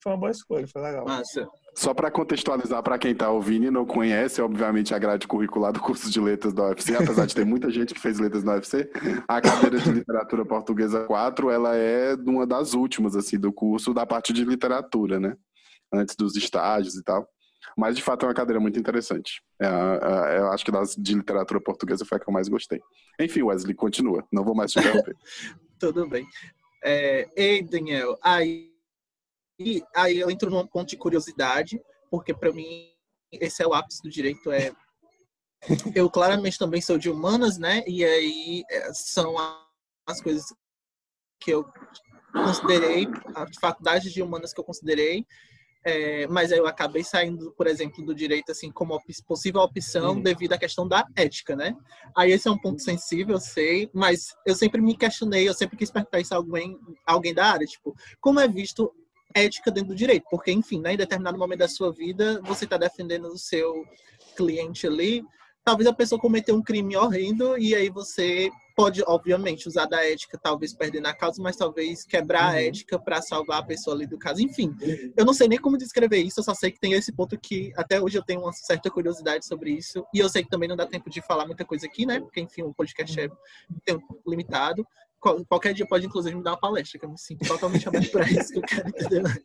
foi 0.03 0.11
uma 0.11 0.17
boa 0.17 0.31
escolha, 0.31 0.67
foi 0.67 0.81
legal. 0.81 1.05
Massa. 1.05 1.47
Só 1.73 1.93
para 1.93 2.11
contextualizar 2.11 2.83
para 2.83 2.99
quem 2.99 3.13
está 3.13 3.31
ouvindo 3.31 3.65
e 3.65 3.71
não 3.71 3.85
conhece, 3.85 4.41
obviamente, 4.41 4.93
a 4.93 4.99
grade 4.99 5.25
curricular 5.25 5.71
do 5.71 5.79
curso 5.79 6.11
de 6.11 6.19
letras 6.19 6.53
da 6.53 6.67
UFC, 6.67 6.93
apesar 6.95 7.25
de 7.25 7.33
ter 7.33 7.45
muita 7.45 7.71
gente 7.71 7.93
que 7.93 7.99
fez 8.01 8.19
letras 8.19 8.43
na 8.43 8.55
UFC, 8.55 8.91
a 9.27 9.39
cadeira 9.39 9.79
de 9.79 9.91
literatura 9.91 10.45
portuguesa 10.45 11.05
4, 11.05 11.49
ela 11.49 11.75
é 11.75 12.15
uma 12.15 12.45
das 12.45 12.73
últimas, 12.73 13.15
assim, 13.15 13.39
do 13.39 13.51
curso 13.51 13.93
da 13.93 14.05
parte 14.05 14.33
de 14.33 14.43
literatura, 14.43 15.19
né? 15.19 15.35
Antes 15.91 16.15
dos 16.15 16.35
estágios 16.35 16.95
e 16.95 17.03
tal. 17.03 17.25
Mas, 17.77 17.95
de 17.95 18.03
fato, 18.03 18.25
é 18.25 18.27
uma 18.27 18.35
cadeira 18.35 18.59
muito 18.59 18.77
interessante. 18.77 19.41
É, 19.59 19.65
é, 19.65 20.39
eu 20.39 20.51
acho 20.51 20.65
que 20.65 20.71
das 20.71 20.95
de 20.95 21.15
literatura 21.15 21.61
portuguesa 21.61 22.05
foi 22.05 22.17
a 22.17 22.19
que 22.19 22.29
eu 22.29 22.33
mais 22.33 22.49
gostei. 22.49 22.81
Enfim, 23.19 23.41
Wesley, 23.41 23.73
continua. 23.73 24.23
Não 24.31 24.43
vou 24.43 24.53
mais 24.53 24.71
te 24.73 24.79
interromper. 24.79 25.15
Tudo 25.79 26.07
bem. 26.07 26.27
É, 26.83 27.27
ei, 27.35 27.63
Daniel, 27.63 28.19
aí 28.21 28.72
e 29.59 29.83
aí 29.95 30.19
eu 30.19 30.29
entro 30.29 30.49
num 30.49 30.65
ponto 30.65 30.89
de 30.89 30.97
curiosidade, 30.97 31.81
porque 32.09 32.33
para 32.33 32.51
mim 32.51 32.91
esse 33.31 33.63
é 33.63 33.67
o 33.67 33.73
ápice 33.73 34.01
do 34.01 34.09
direito, 34.09 34.51
é 34.51 34.71
eu 35.95 36.09
claramente 36.09 36.57
também 36.57 36.81
sou 36.81 36.97
de 36.97 37.09
humanas, 37.09 37.57
né? 37.57 37.83
E 37.87 38.03
aí 38.03 38.63
é, 38.69 38.93
são 38.93 39.35
as 40.05 40.21
coisas 40.21 40.45
que 41.39 41.51
eu 41.51 41.65
considerei, 42.31 43.07
as 43.35 43.55
faculdades 43.59 44.11
de 44.11 44.21
humanas 44.21 44.53
que 44.53 44.59
eu 44.59 44.63
considerei, 44.63 45.25
é, 45.85 46.25
mas 46.27 46.51
aí 46.51 46.57
eu 46.57 46.67
acabei 46.67 47.03
saindo, 47.03 47.51
por 47.57 47.67
exemplo, 47.67 48.05
do 48.05 48.15
direito 48.15 48.51
assim 48.51 48.71
como 48.71 48.93
op 48.93 49.05
possível 49.27 49.61
opção 49.61 50.13
uhum. 50.13 50.21
devido 50.21 50.53
à 50.53 50.57
questão 50.57 50.87
da 50.87 51.05
ética, 51.15 51.55
né? 51.55 51.75
Aí 52.15 52.31
esse 52.31 52.47
é 52.47 52.51
um 52.51 52.57
ponto 52.57 52.81
sensível, 52.81 53.35
eu 53.35 53.41
sei, 53.41 53.89
mas 53.93 54.33
eu 54.45 54.55
sempre 54.55 54.81
me 54.81 54.97
questionei, 54.97 55.47
eu 55.47 55.53
sempre 55.53 55.77
quis 55.77 55.91
perguntar 55.91 56.19
isso 56.19 56.33
a 56.33 56.37
alguém, 56.37 56.77
alguém 57.05 57.33
da 57.33 57.45
área, 57.45 57.67
tipo, 57.67 57.93
como 58.21 58.39
é 58.39 58.47
visto 58.47 58.93
ética 59.35 59.71
dentro 59.71 59.89
do 59.89 59.95
direito, 59.95 60.25
porque, 60.29 60.51
enfim, 60.51 60.79
né, 60.79 60.93
em 60.93 60.97
determinado 60.97 61.37
momento 61.37 61.59
da 61.59 61.67
sua 61.67 61.91
vida, 61.91 62.41
você 62.43 62.65
está 62.65 62.77
defendendo 62.77 63.25
o 63.25 63.37
seu 63.37 63.85
cliente 64.35 64.87
ali, 64.87 65.23
talvez 65.63 65.87
a 65.87 65.93
pessoa 65.93 66.19
cometeu 66.19 66.55
um 66.55 66.61
crime 66.61 66.95
horrendo 66.95 67.57
e 67.57 67.73
aí 67.73 67.89
você 67.89 68.49
pode, 68.75 69.03
obviamente, 69.05 69.67
usar 69.67 69.85
da 69.85 70.03
ética, 70.03 70.37
talvez 70.41 70.73
perder 70.73 70.99
na 70.99 71.13
causa, 71.13 71.41
mas 71.41 71.55
talvez 71.55 72.03
quebrar 72.03 72.51
uhum. 72.51 72.57
a 72.57 72.61
ética 72.61 72.99
para 72.99 73.21
salvar 73.21 73.59
a 73.59 73.63
pessoa 73.63 73.95
ali 73.95 74.07
do 74.07 74.17
caso. 74.17 74.41
Enfim, 74.41 74.75
eu 75.15 75.23
não 75.23 75.33
sei 75.33 75.47
nem 75.47 75.59
como 75.59 75.77
descrever 75.77 76.17
isso, 76.17 76.39
eu 76.39 76.43
só 76.43 76.53
sei 76.55 76.71
que 76.71 76.79
tem 76.79 76.93
esse 76.93 77.11
ponto 77.11 77.39
que 77.39 77.71
até 77.75 78.01
hoje 78.01 78.17
eu 78.17 78.23
tenho 78.23 78.41
uma 78.41 78.51
certa 78.51 78.89
curiosidade 78.89 79.45
sobre 79.45 79.71
isso. 79.71 80.03
E 80.13 80.19
eu 80.19 80.27
sei 80.27 80.43
que 80.43 80.49
também 80.49 80.67
não 80.67 80.75
dá 80.75 80.87
tempo 80.87 81.09
de 81.09 81.21
falar 81.21 81.45
muita 81.45 81.63
coisa 81.63 81.85
aqui, 81.85 82.05
né? 82.05 82.19
Porque, 82.19 82.41
enfim, 82.41 82.63
o 82.63 82.73
podcast 82.73 83.19
é 83.19 83.29
tempo 83.85 84.19
limitado 84.27 84.85
qualquer 85.47 85.73
dia 85.73 85.87
pode, 85.87 86.05
inclusive, 86.05 86.35
me 86.35 86.43
dar 86.43 86.51
uma 86.51 86.59
palestra, 86.59 86.99
que 86.99 87.05
eu 87.05 87.09
me 87.09 87.17
sinto 87.17 87.47
totalmente 87.47 87.87
aberto 87.87 88.11
para 88.11 88.29
isso, 88.29 88.51
que 88.51 88.59
eu 88.59 88.63
quero 88.63 88.89
entender 88.89 89.21
mais. 89.21 89.41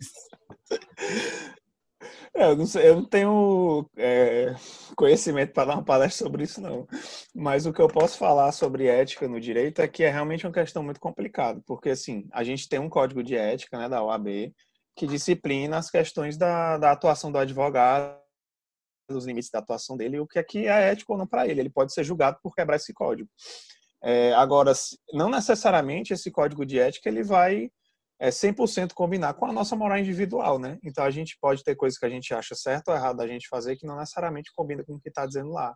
É, 2.34 2.44
eu, 2.44 2.56
não 2.56 2.66
sei, 2.66 2.88
eu 2.88 2.96
não 2.96 3.04
tenho 3.04 3.88
é, 3.96 4.54
conhecimento 4.96 5.52
para 5.52 5.66
dar 5.66 5.74
uma 5.74 5.84
palestra 5.84 6.26
sobre 6.26 6.44
isso, 6.44 6.60
não. 6.60 6.86
Mas 7.34 7.66
o 7.66 7.72
que 7.72 7.80
eu 7.80 7.88
posso 7.88 8.18
falar 8.18 8.52
sobre 8.52 8.86
ética 8.86 9.26
no 9.26 9.40
direito 9.40 9.80
é 9.80 9.88
que 9.88 10.04
é 10.04 10.10
realmente 10.10 10.46
uma 10.46 10.52
questão 10.52 10.82
muito 10.82 11.00
complicada, 11.00 11.60
porque, 11.66 11.90
assim, 11.90 12.28
a 12.32 12.44
gente 12.44 12.68
tem 12.68 12.78
um 12.78 12.88
código 12.88 13.22
de 13.22 13.36
ética 13.36 13.78
né, 13.78 13.88
da 13.88 14.02
OAB 14.02 14.52
que 14.96 15.06
disciplina 15.06 15.78
as 15.78 15.90
questões 15.90 16.36
da, 16.36 16.76
da 16.76 16.92
atuação 16.92 17.32
do 17.32 17.38
advogado 17.38 18.18
os 19.10 19.24
limites 19.24 19.50
da 19.50 19.60
atuação 19.60 19.96
dele 19.96 20.20
o 20.20 20.26
que 20.26 20.38
é 20.38 20.42
que 20.42 20.66
é 20.66 20.90
ético 20.90 21.12
ou 21.12 21.18
não 21.18 21.26
para 21.26 21.46
ele. 21.46 21.60
Ele 21.60 21.70
pode 21.70 21.92
ser 21.92 22.04
julgado 22.04 22.38
por 22.42 22.54
quebrar 22.54 22.76
esse 22.76 22.92
código. 22.92 23.28
É, 24.02 24.32
agora, 24.34 24.72
não 25.12 25.28
necessariamente 25.28 26.12
esse 26.12 26.30
código 26.30 26.64
de 26.64 26.78
ética 26.78 27.08
ele 27.08 27.22
vai 27.22 27.70
é, 28.20 28.30
100% 28.30 28.92
combinar 28.94 29.34
com 29.34 29.46
a 29.46 29.52
nossa 29.52 29.76
moral 29.76 29.98
individual, 29.98 30.58
né? 30.58 30.78
Então 30.82 31.04
a 31.04 31.10
gente 31.10 31.36
pode 31.40 31.62
ter 31.62 31.74
coisas 31.76 31.98
que 31.98 32.06
a 32.06 32.10
gente 32.10 32.32
acha 32.34 32.54
certo 32.54 32.88
ou 32.88 32.94
errado 32.94 33.20
a 33.20 33.26
gente 33.26 33.48
fazer 33.48 33.76
que 33.76 33.86
não 33.86 33.96
necessariamente 33.96 34.52
combina 34.54 34.84
com 34.84 34.94
o 34.94 35.00
que 35.00 35.08
está 35.08 35.26
dizendo 35.26 35.50
lá. 35.50 35.74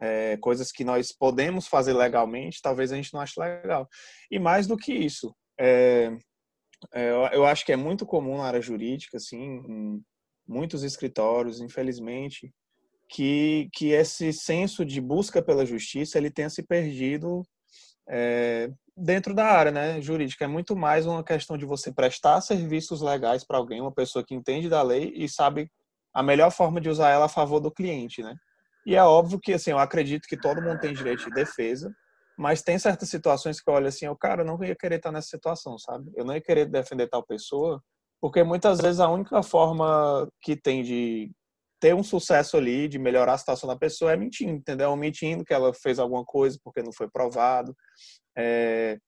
É, 0.00 0.36
coisas 0.36 0.70
que 0.70 0.84
nós 0.84 1.12
podemos 1.12 1.66
fazer 1.66 1.92
legalmente, 1.92 2.62
talvez 2.62 2.92
a 2.92 2.96
gente 2.96 3.12
não 3.12 3.20
ache 3.20 3.38
legal. 3.40 3.88
E 4.30 4.38
mais 4.38 4.66
do 4.66 4.76
que 4.76 4.92
isso, 4.92 5.34
é, 5.58 6.16
é, 6.92 7.10
eu 7.32 7.44
acho 7.44 7.66
que 7.66 7.72
é 7.72 7.76
muito 7.76 8.06
comum 8.06 8.38
na 8.38 8.44
área 8.44 8.60
jurídica, 8.60 9.16
assim, 9.16 9.36
em 9.38 10.04
muitos 10.46 10.84
escritórios, 10.84 11.60
infelizmente, 11.60 12.52
que, 13.08 13.68
que 13.72 13.90
esse 13.90 14.32
senso 14.32 14.84
de 14.84 15.00
busca 15.00 15.42
pela 15.42 15.66
justiça 15.66 16.18
ele 16.18 16.30
tenha 16.30 16.50
se 16.50 16.62
perdido 16.62 17.42
é, 18.08 18.70
dentro 18.96 19.34
da 19.34 19.46
área 19.46 19.70
né, 19.70 20.00
jurídica. 20.00 20.44
É 20.44 20.48
muito 20.48 20.74
mais 20.74 21.06
uma 21.06 21.22
questão 21.22 21.56
de 21.56 21.64
você 21.64 21.92
prestar 21.92 22.40
serviços 22.40 23.00
legais 23.00 23.44
para 23.44 23.58
alguém, 23.58 23.80
uma 23.80 23.92
pessoa 23.92 24.24
que 24.24 24.34
entende 24.34 24.68
da 24.68 24.82
lei 24.82 25.12
e 25.14 25.28
sabe 25.28 25.70
a 26.12 26.22
melhor 26.22 26.50
forma 26.50 26.80
de 26.80 26.88
usar 26.88 27.10
ela 27.10 27.26
a 27.26 27.28
favor 27.28 27.60
do 27.60 27.70
cliente, 27.70 28.22
né? 28.22 28.34
E 28.84 28.96
é 28.96 29.02
óbvio 29.02 29.38
que, 29.38 29.52
assim, 29.52 29.70
eu 29.70 29.78
acredito 29.78 30.26
que 30.26 30.36
todo 30.36 30.62
mundo 30.62 30.80
tem 30.80 30.94
direito 30.94 31.24
de 31.24 31.30
defesa, 31.30 31.92
mas 32.36 32.62
tem 32.62 32.78
certas 32.78 33.10
situações 33.10 33.60
que 33.60 33.68
eu 33.68 33.74
olho 33.74 33.88
assim, 33.88 34.06
eu, 34.06 34.16
cara, 34.16 34.42
não 34.42 34.62
ia 34.64 34.74
querer 34.74 34.96
estar 34.96 35.12
nessa 35.12 35.28
situação, 35.28 35.78
sabe? 35.78 36.10
Eu 36.16 36.24
não 36.24 36.34
ia 36.34 36.40
querer 36.40 36.66
defender 36.66 37.08
tal 37.08 37.22
pessoa, 37.22 37.82
porque 38.20 38.42
muitas 38.42 38.80
vezes 38.80 39.00
a 39.00 39.08
única 39.10 39.42
forma 39.42 40.28
que 40.40 40.56
tem 40.56 40.82
de 40.82 41.30
ter 41.80 41.94
um 41.94 42.02
sucesso 42.02 42.56
ali, 42.56 42.88
de 42.88 42.98
melhorar 42.98 43.34
a 43.34 43.38
situação 43.38 43.68
da 43.68 43.76
pessoa 43.76 44.12
é 44.12 44.16
mentindo, 44.16 44.52
entendeu? 44.52 44.94
Mentindo 44.96 45.44
que 45.44 45.54
ela 45.54 45.72
fez 45.72 45.98
alguma 45.98 46.24
coisa 46.24 46.58
porque 46.62 46.82
não 46.82 46.92
foi 46.92 47.08
provado, 47.08 47.74
é, 48.36 48.98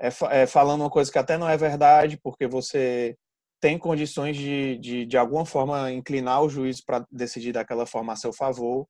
é, 0.00 0.08
é, 0.30 0.46
falando 0.46 0.80
uma 0.82 0.90
coisa 0.90 1.10
que 1.10 1.18
até 1.18 1.36
não 1.36 1.48
é 1.48 1.56
verdade, 1.56 2.18
porque 2.22 2.46
você 2.46 3.16
tem 3.60 3.78
condições 3.78 4.36
de, 4.36 4.78
de, 4.78 5.06
de 5.06 5.18
alguma 5.18 5.44
forma, 5.44 5.92
inclinar 5.92 6.42
o 6.42 6.48
juiz 6.48 6.82
para 6.82 7.04
decidir 7.10 7.52
daquela 7.52 7.84
forma 7.86 8.12
a 8.12 8.16
seu 8.16 8.32
favor. 8.32 8.86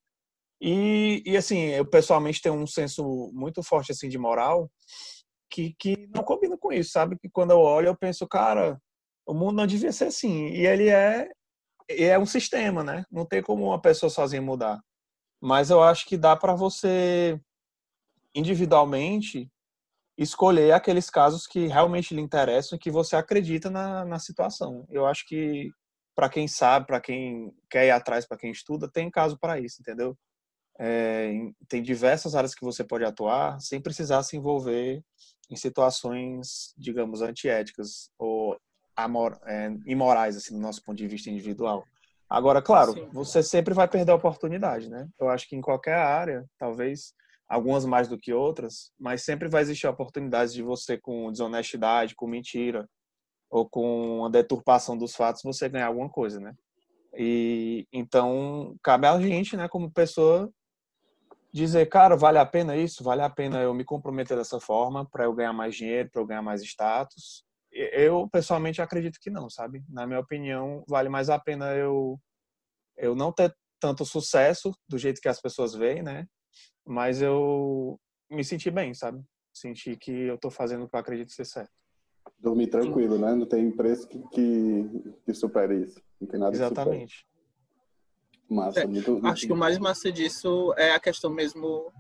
E, 0.61 1.23
e, 1.27 1.37
assim, 1.37 1.71
eu 1.71 1.85
pessoalmente 1.85 2.41
tenho 2.41 2.55
um 2.55 2.67
senso 2.67 3.31
muito 3.33 3.63
forte 3.63 3.93
assim 3.93 4.09
de 4.09 4.19
moral 4.19 4.71
que, 5.51 5.75
que 5.79 6.09
não 6.15 6.23
combina 6.23 6.57
com 6.57 6.73
isso, 6.73 6.93
sabe? 6.93 7.19
Que 7.19 7.29
quando 7.29 7.51
eu 7.51 7.59
olho, 7.59 7.89
eu 7.89 7.97
penso, 7.97 8.27
cara, 8.29 8.81
o 9.27 9.35
mundo 9.35 9.57
não 9.57 9.67
devia 9.67 9.91
ser 9.91 10.05
assim. 10.05 10.49
E 10.49 10.67
ele 10.67 10.89
é, 10.89 11.29
é 11.91 12.19
um 12.19 12.27
sistema, 12.27 12.85
né? 12.85 13.05
Não 13.11 13.27
tem 13.27 13.43
como 13.43 13.67
uma 13.67 13.81
pessoa 13.81 14.11
sozinha 14.11 14.43
mudar. 14.43 14.81
Mas 15.41 15.71
eu 15.71 15.83
acho 15.83 16.07
que 16.07 16.17
dá 16.17 16.37
para 16.37 16.55
você 16.55 17.41
individualmente 18.35 19.51
escolher 20.17 20.73
aqueles 20.73 21.09
casos 21.09 21.47
que 21.47 21.67
realmente 21.67 22.15
lhe 22.15 22.21
interessam 22.21 22.77
e 22.77 22.79
que 22.79 22.91
você 22.91 23.17
acredita 23.17 23.71
na, 23.71 24.05
na 24.05 24.19
situação. 24.19 24.87
Eu 24.91 25.07
acho 25.07 25.27
que 25.27 25.71
para 26.15 26.29
quem 26.29 26.47
sabe, 26.47 26.87
para 26.87 27.01
quem 27.01 27.51
quer 27.71 27.87
ir 27.87 27.91
atrás, 27.91 28.27
para 28.27 28.37
quem 28.37 28.51
estuda, 28.51 28.91
tem 28.91 29.11
caso 29.11 29.39
para 29.39 29.59
isso, 29.59 29.81
entendeu? 29.81 30.17
É, 30.79 31.33
tem 31.69 31.83
diversas 31.83 32.35
áreas 32.35 32.55
que 32.55 32.65
você 32.65 32.85
pode 32.85 33.05
atuar 33.05 33.61
sem 33.61 33.81
precisar 33.81 34.23
se 34.23 34.37
envolver 34.37 35.03
em 35.51 35.57
situações, 35.57 36.75
digamos, 36.77 37.23
antiéticas 37.23 38.11
ou 38.19 38.59
amor, 39.05 39.39
é, 39.47 39.71
imorais, 39.87 40.37
assim, 40.37 40.55
do 40.55 40.61
nosso 40.61 40.83
ponto 40.83 40.97
de 40.97 41.09
vista 41.09 41.31
individual. 41.31 41.85
Agora, 42.29 42.63
claro, 42.63 42.93
Sim. 42.93 43.09
você 43.13 43.43
sempre 43.43 43.75
vai 43.75 43.89
perder 43.89 44.13
a 44.13 44.17
oportunidade, 44.17 44.89
né? 44.89 45.09
Eu 45.19 45.29
acho 45.29 45.49
que 45.49 45.57
em 45.57 45.61
qualquer 45.61 45.97
área, 45.97 46.45
talvez 46.59 47.13
algumas 47.49 47.85
mais 47.85 48.07
do 48.07 48.17
que 48.17 48.33
outras, 48.33 48.93
mas 48.99 49.25
sempre 49.25 49.49
vai 49.49 49.63
existir 49.63 49.89
a 49.89 49.91
oportunidade 49.91 50.53
de 50.53 50.63
você, 50.63 50.97
com 50.97 51.33
desonestidade, 51.33 52.15
com 52.15 52.29
mentira, 52.29 52.89
ou 53.51 53.69
com 53.69 54.25
a 54.25 54.29
deturpação 54.29 54.97
dos 54.97 55.17
fatos, 55.17 55.43
você 55.43 55.69
ganhar 55.69 55.89
alguma 55.89 56.09
coisa, 56.09 56.39
né? 56.39 56.55
E 57.17 57.89
então 57.93 58.77
cabe 58.81 59.09
a 59.09 59.21
gente, 59.21 59.57
né, 59.57 59.69
como 59.69 59.91
pessoa, 59.91 60.49
dizer, 61.53 61.87
cara, 61.87 62.17
vale 62.17 62.39
a 62.39 62.47
pena 62.47 62.77
isso? 62.77 63.03
Vale 63.03 63.23
a 63.23 63.29
pena 63.29 63.61
eu 63.61 63.75
me 63.75 63.85
comprometer 63.85 64.37
dessa 64.37 64.61
forma 64.61 65.05
para 65.05 65.25
eu 65.25 65.35
ganhar 65.35 65.53
mais 65.53 65.75
dinheiro, 65.75 66.09
para 66.09 66.23
eu 66.23 66.27
ganhar 66.27 66.43
mais 66.43 66.63
status? 66.63 67.45
Eu 67.73 68.29
pessoalmente 68.29 68.83
acredito 68.83 69.19
que 69.21 69.31
não, 69.31 69.49
sabe? 69.49 69.85
Na 69.89 70.07
minha 70.07 70.21
opinião, 70.21 70.85
vale 70.89 71.09
mais 71.09 71.31
a 71.31 71.39
pena 71.39 71.75
eu 71.75 72.19
eu 72.97 73.15
não 73.15 73.33
ter 73.33 73.55
tanto 73.81 74.05
sucesso 74.05 74.73
do 74.89 74.99
jeito 74.99 75.21
que 75.21 75.29
as 75.29 75.41
pessoas 75.41 75.75
veem, 75.75 76.03
né? 76.03 76.27
Mas 76.87 77.23
eu 77.23 77.99
me 78.31 78.45
senti 78.45 78.71
bem, 78.71 78.93
sabe? 78.93 79.23
Senti 79.55 79.97
que 79.97 80.11
eu 80.11 80.39
tô 80.39 80.51
fazendo 80.51 80.85
o 80.85 80.89
que 80.89 80.95
eu 80.95 81.01
acredito 81.01 81.33
ser 81.33 81.47
certo. 81.47 81.73
Dormir 82.39 82.69
tranquilo, 82.69 83.19
né? 83.19 83.35
Não 83.35 83.47
tem 83.47 83.71
preço 83.71 84.07
que, 84.07 84.19
que, 84.29 85.15
que 85.25 85.35
supere 85.35 85.85
isso. 85.85 86.01
Não 86.21 86.29
tem 86.29 86.39
nada 86.39 86.55
Exatamente. 86.55 87.27
Massa, 88.49 88.81
é, 88.81 88.87
muito, 88.87 89.13
muito 89.13 89.27
acho 89.29 89.47
que 89.47 89.53
o 89.53 89.57
mais 89.57 89.79
massa 89.79 90.11
disso 90.11 90.75
é 90.77 90.91
a 90.91 91.01
questão 91.01 91.31
mesmo 91.31 91.93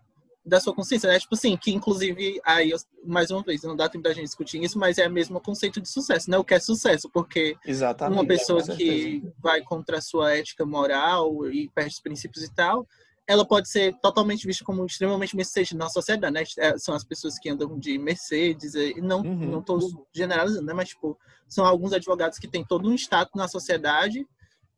da 0.44 0.60
sua 0.60 0.74
consciência, 0.74 1.08
né? 1.08 1.18
Tipo 1.18 1.34
assim, 1.34 1.56
que 1.56 1.70
inclusive, 1.70 2.40
aí, 2.44 2.72
mais 3.04 3.30
uma 3.30 3.42
vez, 3.42 3.62
não 3.62 3.76
dá 3.76 3.88
tempo 3.88 4.04
da 4.04 4.12
gente 4.12 4.24
discutir 4.24 4.62
isso, 4.62 4.78
mas 4.78 4.98
é 4.98 5.06
o 5.06 5.10
mesmo 5.10 5.40
conceito 5.40 5.80
de 5.80 5.88
sucesso, 5.88 6.30
né? 6.30 6.38
O 6.38 6.44
que 6.44 6.54
é 6.54 6.60
sucesso, 6.60 7.08
porque 7.10 7.56
Exatamente, 7.66 8.18
uma 8.18 8.26
pessoa 8.26 8.62
que 8.62 9.22
vai 9.38 9.60
contra 9.62 9.98
a 9.98 10.00
sua 10.00 10.34
ética 10.34 10.64
moral 10.64 11.46
e 11.46 11.68
perde 11.74 11.94
os 11.94 12.00
princípios 12.00 12.44
e 12.44 12.54
tal, 12.54 12.86
ela 13.26 13.44
pode 13.44 13.68
ser 13.68 13.94
totalmente 14.00 14.46
vista 14.46 14.64
como 14.64 14.84
extremamente 14.84 15.36
Mercedes 15.36 15.72
na 15.72 15.88
sociedade, 15.88 16.32
né? 16.32 16.42
É, 16.58 16.76
são 16.78 16.94
as 16.94 17.04
pessoas 17.04 17.38
que 17.38 17.48
andam 17.48 17.78
de 17.78 17.98
Mercedes, 17.98 18.74
e 18.74 19.00
não 19.00 19.20
uhum. 19.20 19.50
não 19.50 19.60
estou 19.60 20.06
generalizando, 20.12 20.66
né? 20.66 20.72
Mas 20.72 20.88
tipo, 20.88 21.18
são 21.46 21.64
alguns 21.64 21.92
advogados 21.92 22.38
que 22.38 22.48
têm 22.48 22.64
todo 22.64 22.88
um 22.88 22.94
status 22.94 23.34
na 23.36 23.46
sociedade 23.46 24.26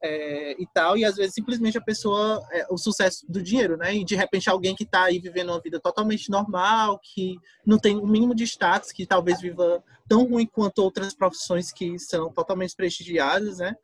é, 0.03 0.61
e 0.61 0.67
tal, 0.75 0.97
e 0.97 1.05
às 1.05 1.17
vezes 1.17 1.35
simplesmente 1.35 1.79
a 1.79 1.81
pessoa, 1.81 2.45
é, 2.51 2.67
o 2.69 2.77
sucesso 2.77 3.25
do 3.29 3.43
dinheiro, 3.43 3.77
né? 3.77 3.95
E 3.95 4.05
de 4.05 4.17
repente 4.17 4.51
alguém 4.51 4.75
que 4.75 4.85
está 4.85 5.05
aí 5.05 5.19
vivendo 5.19 5.51
uma 5.51 5.61
vida 5.61 5.79
totalmente 5.79 6.31
normal, 6.31 6.99
que 7.03 7.37
não 7.65 7.79
tem 7.79 7.97
o 7.97 8.07
mínimo 8.07 8.35
de 8.35 8.45
status, 8.45 8.91
que 8.91 9.07
talvez 9.07 9.41
viva 9.41 9.83
tão 10.09 10.25
ruim 10.25 10.47
quanto 10.47 10.81
outras 10.81 11.15
profissões 11.15 11.73
que 11.73 11.99
são 11.99 12.33
totalmente 12.33 12.75
prestigiadas, 12.75 13.59
né? 13.59 13.75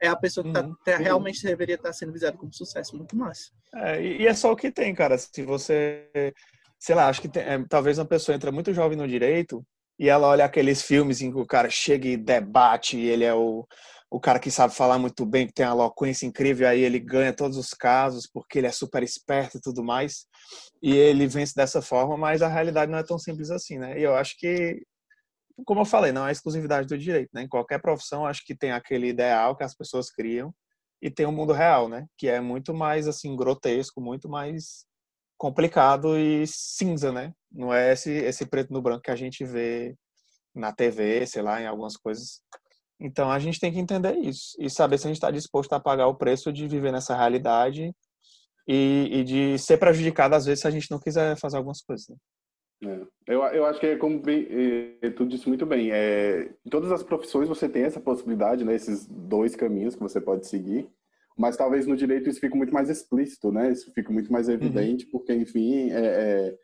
é 0.00 0.08
a 0.08 0.16
pessoa 0.16 0.44
que 0.44 0.52
tá, 0.52 0.62
uhum. 0.62 0.76
realmente 0.98 1.42
deveria 1.42 1.74
estar 1.74 1.92
sendo 1.92 2.12
visada 2.12 2.36
como 2.36 2.52
sucesso, 2.52 2.96
muito 2.96 3.16
mais. 3.16 3.50
É, 3.74 4.00
e 4.00 4.26
é 4.26 4.34
só 4.34 4.52
o 4.52 4.56
que 4.56 4.70
tem, 4.70 4.94
cara. 4.94 5.18
Se 5.18 5.42
você, 5.42 6.08
sei 6.78 6.94
lá, 6.94 7.08
acho 7.08 7.20
que 7.20 7.28
tem, 7.28 7.42
é, 7.42 7.64
talvez 7.68 7.98
uma 7.98 8.04
pessoa 8.04 8.34
entra 8.34 8.52
muito 8.52 8.72
jovem 8.72 8.96
no 8.96 9.08
direito 9.08 9.64
e 9.98 10.08
ela 10.08 10.28
olha 10.28 10.44
aqueles 10.44 10.82
filmes 10.82 11.20
em 11.20 11.32
que 11.32 11.38
o 11.38 11.46
cara 11.46 11.68
chega 11.68 12.06
e 12.06 12.16
debate, 12.16 12.96
e 12.96 13.08
ele 13.08 13.24
é 13.24 13.34
o, 13.34 13.66
o 14.10 14.18
cara 14.18 14.38
que 14.38 14.50
sabe 14.50 14.74
falar 14.74 14.98
muito 14.98 15.26
bem, 15.26 15.46
que 15.46 15.52
tem 15.52 15.66
uma 15.66 15.74
eloquência 15.74 16.26
incrível, 16.26 16.66
aí 16.68 16.80
ele 16.80 16.98
ganha 16.98 17.32
todos 17.32 17.58
os 17.58 17.70
casos 17.70 18.26
porque 18.26 18.58
ele 18.58 18.66
é 18.66 18.72
super 18.72 19.02
esperto 19.02 19.58
e 19.58 19.60
tudo 19.60 19.84
mais, 19.84 20.26
e 20.82 20.94
ele 20.94 21.26
vence 21.26 21.54
dessa 21.54 21.82
forma, 21.82 22.16
mas 22.16 22.40
a 22.40 22.48
realidade 22.48 22.90
não 22.90 22.98
é 22.98 23.02
tão 23.02 23.18
simples 23.18 23.50
assim, 23.50 23.78
né? 23.78 23.98
E 23.98 24.02
eu 24.02 24.14
acho 24.14 24.36
que 24.38 24.82
como 25.64 25.80
eu 25.80 25.84
falei, 25.84 26.12
não 26.12 26.26
é 26.26 26.32
exclusividade 26.32 26.86
do 26.86 26.96
direito, 26.96 27.30
né? 27.32 27.42
Em 27.42 27.48
qualquer 27.48 27.80
profissão, 27.80 28.26
acho 28.26 28.44
que 28.44 28.54
tem 28.54 28.72
aquele 28.72 29.08
ideal 29.08 29.56
que 29.56 29.64
as 29.64 29.74
pessoas 29.74 30.10
criam 30.10 30.54
e 31.02 31.10
tem 31.10 31.26
o 31.26 31.30
um 31.30 31.32
mundo 31.32 31.52
real, 31.52 31.88
né? 31.88 32.06
Que 32.16 32.28
é 32.28 32.40
muito 32.40 32.74
mais 32.74 33.08
assim 33.08 33.34
grotesco, 33.36 34.00
muito 34.00 34.28
mais 34.28 34.86
complicado 35.36 36.18
e 36.18 36.46
cinza, 36.46 37.12
né? 37.12 37.32
Não 37.50 37.72
é 37.72 37.92
esse 37.92 38.10
esse 38.10 38.46
preto 38.46 38.72
no 38.72 38.82
branco 38.82 39.02
que 39.02 39.10
a 39.10 39.16
gente 39.16 39.44
vê 39.44 39.96
na 40.54 40.72
TV, 40.72 41.26
sei 41.26 41.42
lá, 41.42 41.60
em 41.60 41.66
algumas 41.66 41.96
coisas. 41.96 42.40
Então 43.00 43.30
a 43.30 43.38
gente 43.38 43.60
tem 43.60 43.72
que 43.72 43.78
entender 43.78 44.16
isso 44.16 44.56
e 44.58 44.68
saber 44.68 44.98
se 44.98 45.06
a 45.06 45.08
gente 45.08 45.16
está 45.16 45.30
disposto 45.30 45.72
a 45.72 45.80
pagar 45.80 46.08
o 46.08 46.16
preço 46.16 46.52
de 46.52 46.66
viver 46.66 46.92
nessa 46.92 47.16
realidade 47.16 47.94
e, 48.66 49.08
e, 49.10 49.24
de 49.24 49.58
ser 49.58 49.78
prejudicado 49.78 50.34
às 50.34 50.44
vezes 50.44 50.60
se 50.60 50.66
a 50.68 50.70
gente 50.70 50.90
não 50.90 50.98
quiser 50.98 51.36
fazer 51.36 51.56
algumas 51.56 51.80
coisas. 51.80 52.08
Né? 52.08 52.16
É. 52.84 53.00
Eu, 53.26 53.42
eu 53.42 53.66
acho 53.66 53.80
que 53.80 53.86
é 53.86 53.96
como 53.96 54.22
é, 54.28 55.10
tu 55.10 55.26
disse 55.26 55.48
muito 55.48 55.66
bem, 55.66 55.90
é, 55.90 56.50
em 56.64 56.70
todas 56.70 56.92
as 56.92 57.02
profissões 57.02 57.48
você 57.48 57.68
tem 57.68 57.82
essa 57.82 58.00
possibilidade, 58.00 58.64
né, 58.64 58.74
esses 58.74 59.06
dois 59.06 59.56
caminhos 59.56 59.96
que 59.96 60.02
você 60.02 60.20
pode 60.20 60.46
seguir, 60.46 60.88
mas 61.36 61.56
talvez 61.56 61.86
no 61.86 61.96
direito 61.96 62.28
isso 62.28 62.40
fique 62.40 62.56
muito 62.56 62.72
mais 62.72 62.88
explícito, 62.88 63.50
né, 63.50 63.72
isso 63.72 63.92
fica 63.92 64.12
muito 64.12 64.32
mais 64.32 64.48
evidente, 64.48 65.04
uhum. 65.06 65.10
porque, 65.10 65.34
enfim, 65.34 65.90
é, 65.90 66.04
é, 66.04 66.54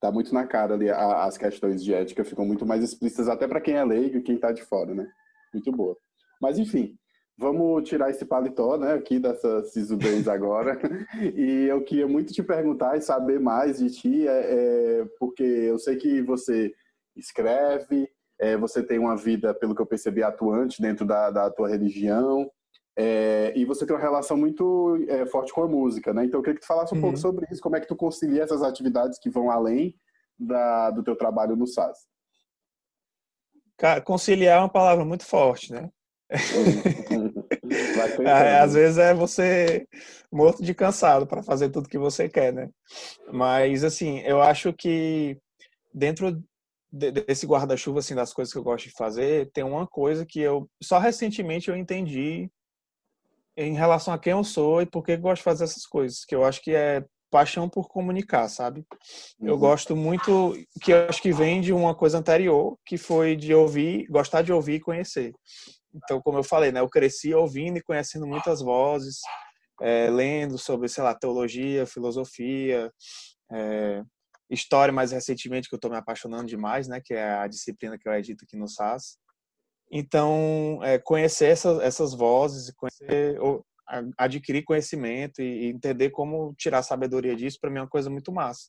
tá 0.00 0.12
muito 0.12 0.32
na 0.32 0.46
cara 0.46 0.74
ali, 0.74 0.88
a, 0.88 1.24
as 1.24 1.36
questões 1.36 1.82
de 1.82 1.92
ética 1.92 2.24
ficam 2.24 2.46
muito 2.46 2.64
mais 2.64 2.84
explícitas 2.84 3.28
até 3.28 3.48
para 3.48 3.60
quem 3.60 3.74
é 3.74 3.84
leigo 3.84 4.18
e 4.18 4.22
quem 4.22 4.36
está 4.36 4.52
de 4.52 4.62
fora, 4.62 4.94
né, 4.94 5.08
muito 5.56 5.72
boa. 5.72 5.96
Mas, 6.40 6.58
enfim, 6.58 6.96
Vamos 7.38 7.86
tirar 7.86 8.10
esse 8.10 8.24
paletó, 8.24 8.78
né, 8.78 8.94
aqui 8.94 9.18
dessa 9.18 9.62
Sisubens 9.64 10.26
agora. 10.26 10.78
e 11.36 11.66
eu 11.68 11.84
queria 11.84 12.08
muito 12.08 12.32
te 12.32 12.42
perguntar 12.42 12.96
e 12.96 13.02
saber 13.02 13.38
mais 13.38 13.78
de 13.78 13.90
ti, 13.90 14.26
é, 14.26 14.30
é 14.30 15.04
porque 15.18 15.42
eu 15.42 15.78
sei 15.78 15.96
que 15.96 16.22
você 16.22 16.72
escreve, 17.14 18.08
é, 18.38 18.56
você 18.56 18.82
tem 18.82 18.98
uma 18.98 19.16
vida, 19.16 19.52
pelo 19.52 19.74
que 19.74 19.82
eu 19.82 19.86
percebi, 19.86 20.22
atuante 20.22 20.80
dentro 20.80 21.04
da, 21.04 21.30
da 21.30 21.50
tua 21.50 21.68
religião. 21.68 22.50
É, 22.98 23.52
e 23.54 23.66
você 23.66 23.84
tem 23.84 23.94
uma 23.94 24.02
relação 24.02 24.38
muito 24.38 24.96
é, 25.06 25.26
forte 25.26 25.52
com 25.52 25.62
a 25.62 25.68
música, 25.68 26.14
né? 26.14 26.24
Então 26.24 26.40
eu 26.40 26.42
queria 26.42 26.58
que 26.58 26.62
tu 26.62 26.66
falasse 26.66 26.94
um 26.94 26.96
uhum. 26.96 27.02
pouco 27.02 27.18
sobre 27.18 27.46
isso, 27.50 27.60
como 27.60 27.76
é 27.76 27.80
que 27.80 27.88
tu 27.88 27.94
concilia 27.94 28.42
essas 28.42 28.62
atividades 28.62 29.18
que 29.18 29.28
vão 29.28 29.50
além 29.50 29.94
da, 30.38 30.90
do 30.90 31.02
teu 31.02 31.14
trabalho 31.14 31.54
no 31.54 31.66
SAS. 31.66 31.98
Conciliar 34.04 34.58
é 34.58 34.60
uma 34.60 34.68
palavra 34.68 35.04
muito 35.04 35.24
forte, 35.24 35.72
né? 35.72 35.90
Às 38.60 38.74
vezes 38.74 38.98
é 38.98 39.14
você 39.14 39.86
morto 40.32 40.62
de 40.62 40.74
cansado 40.74 41.26
para 41.26 41.42
fazer 41.42 41.70
tudo 41.70 41.88
que 41.88 41.98
você 41.98 42.28
quer, 42.28 42.52
né? 42.52 42.68
Mas 43.32 43.84
assim, 43.84 44.18
eu 44.20 44.42
acho 44.42 44.72
que 44.72 45.38
dentro 45.94 46.42
desse 46.90 47.46
guarda-chuva 47.46 48.00
assim 48.00 48.14
das 48.14 48.32
coisas 48.32 48.52
que 48.52 48.58
eu 48.58 48.64
gosto 48.64 48.88
de 48.88 48.94
fazer, 48.96 49.50
tem 49.52 49.62
uma 49.62 49.86
coisa 49.86 50.26
que 50.26 50.40
eu 50.40 50.68
só 50.82 50.98
recentemente 50.98 51.68
eu 51.68 51.76
entendi 51.76 52.50
em 53.56 53.74
relação 53.74 54.12
a 54.12 54.18
quem 54.18 54.32
eu 54.32 54.44
sou 54.44 54.82
e 54.82 54.86
por 54.86 55.04
que 55.04 55.12
eu 55.12 55.18
gosto 55.18 55.38
de 55.38 55.44
fazer 55.44 55.64
essas 55.64 55.86
coisas, 55.86 56.24
que 56.24 56.34
eu 56.34 56.44
acho 56.44 56.60
que 56.60 56.74
é 56.74 57.04
paixão 57.30 57.68
por 57.68 57.88
comunicar, 57.88 58.48
sabe? 58.48 58.84
Eu 59.40 59.54
uhum. 59.54 59.60
gosto 59.60 59.96
muito, 59.96 60.54
que 60.82 60.92
eu 60.92 61.08
acho 61.08 61.20
que 61.20 61.32
vem 61.32 61.60
de 61.60 61.72
uma 61.72 61.94
coisa 61.94 62.18
anterior, 62.18 62.78
que 62.84 62.96
foi 62.96 63.36
de 63.36 63.54
ouvir, 63.54 64.06
gostar 64.08 64.42
de 64.42 64.52
ouvir 64.52 64.74
e 64.74 64.80
conhecer. 64.80 65.32
Então, 65.94 66.20
como 66.20 66.38
eu 66.38 66.44
falei, 66.44 66.70
né, 66.70 66.80
eu 66.80 66.88
cresci 66.88 67.34
ouvindo 67.34 67.78
e 67.78 67.82
conhecendo 67.82 68.26
muitas 68.26 68.60
vozes, 68.60 69.18
é, 69.80 70.10
lendo 70.10 70.58
sobre, 70.58 70.88
sei 70.88 71.02
lá, 71.02 71.14
teologia, 71.14 71.86
filosofia, 71.86 72.90
é, 73.52 74.02
história 74.50 74.92
mais 74.92 75.12
recentemente 75.12 75.68
que 75.68 75.74
eu 75.74 75.78
estou 75.78 75.90
me 75.90 75.96
apaixonando 75.96 76.46
demais, 76.46 76.86
né, 76.88 77.00
que 77.04 77.14
é 77.14 77.34
a 77.34 77.46
disciplina 77.46 77.98
que 77.98 78.08
eu 78.08 78.12
edito 78.12 78.44
aqui 78.44 78.56
no 78.56 78.68
SAS. 78.68 79.18
Então, 79.90 80.80
é, 80.82 80.98
conhecer 80.98 81.46
essas, 81.46 81.80
essas 81.80 82.12
vozes, 82.12 82.72
conhecer, 82.76 83.40
ou, 83.40 83.64
adquirir 84.16 84.64
conhecimento 84.64 85.40
e, 85.40 85.66
entender 85.66 86.10
como 86.10 86.54
tirar 86.54 86.82
sabedoria 86.82 87.36
disso, 87.36 87.58
para 87.60 87.70
mim 87.70 87.78
é 87.78 87.82
uma 87.82 87.88
coisa 87.88 88.10
muito 88.10 88.32
massa. 88.32 88.68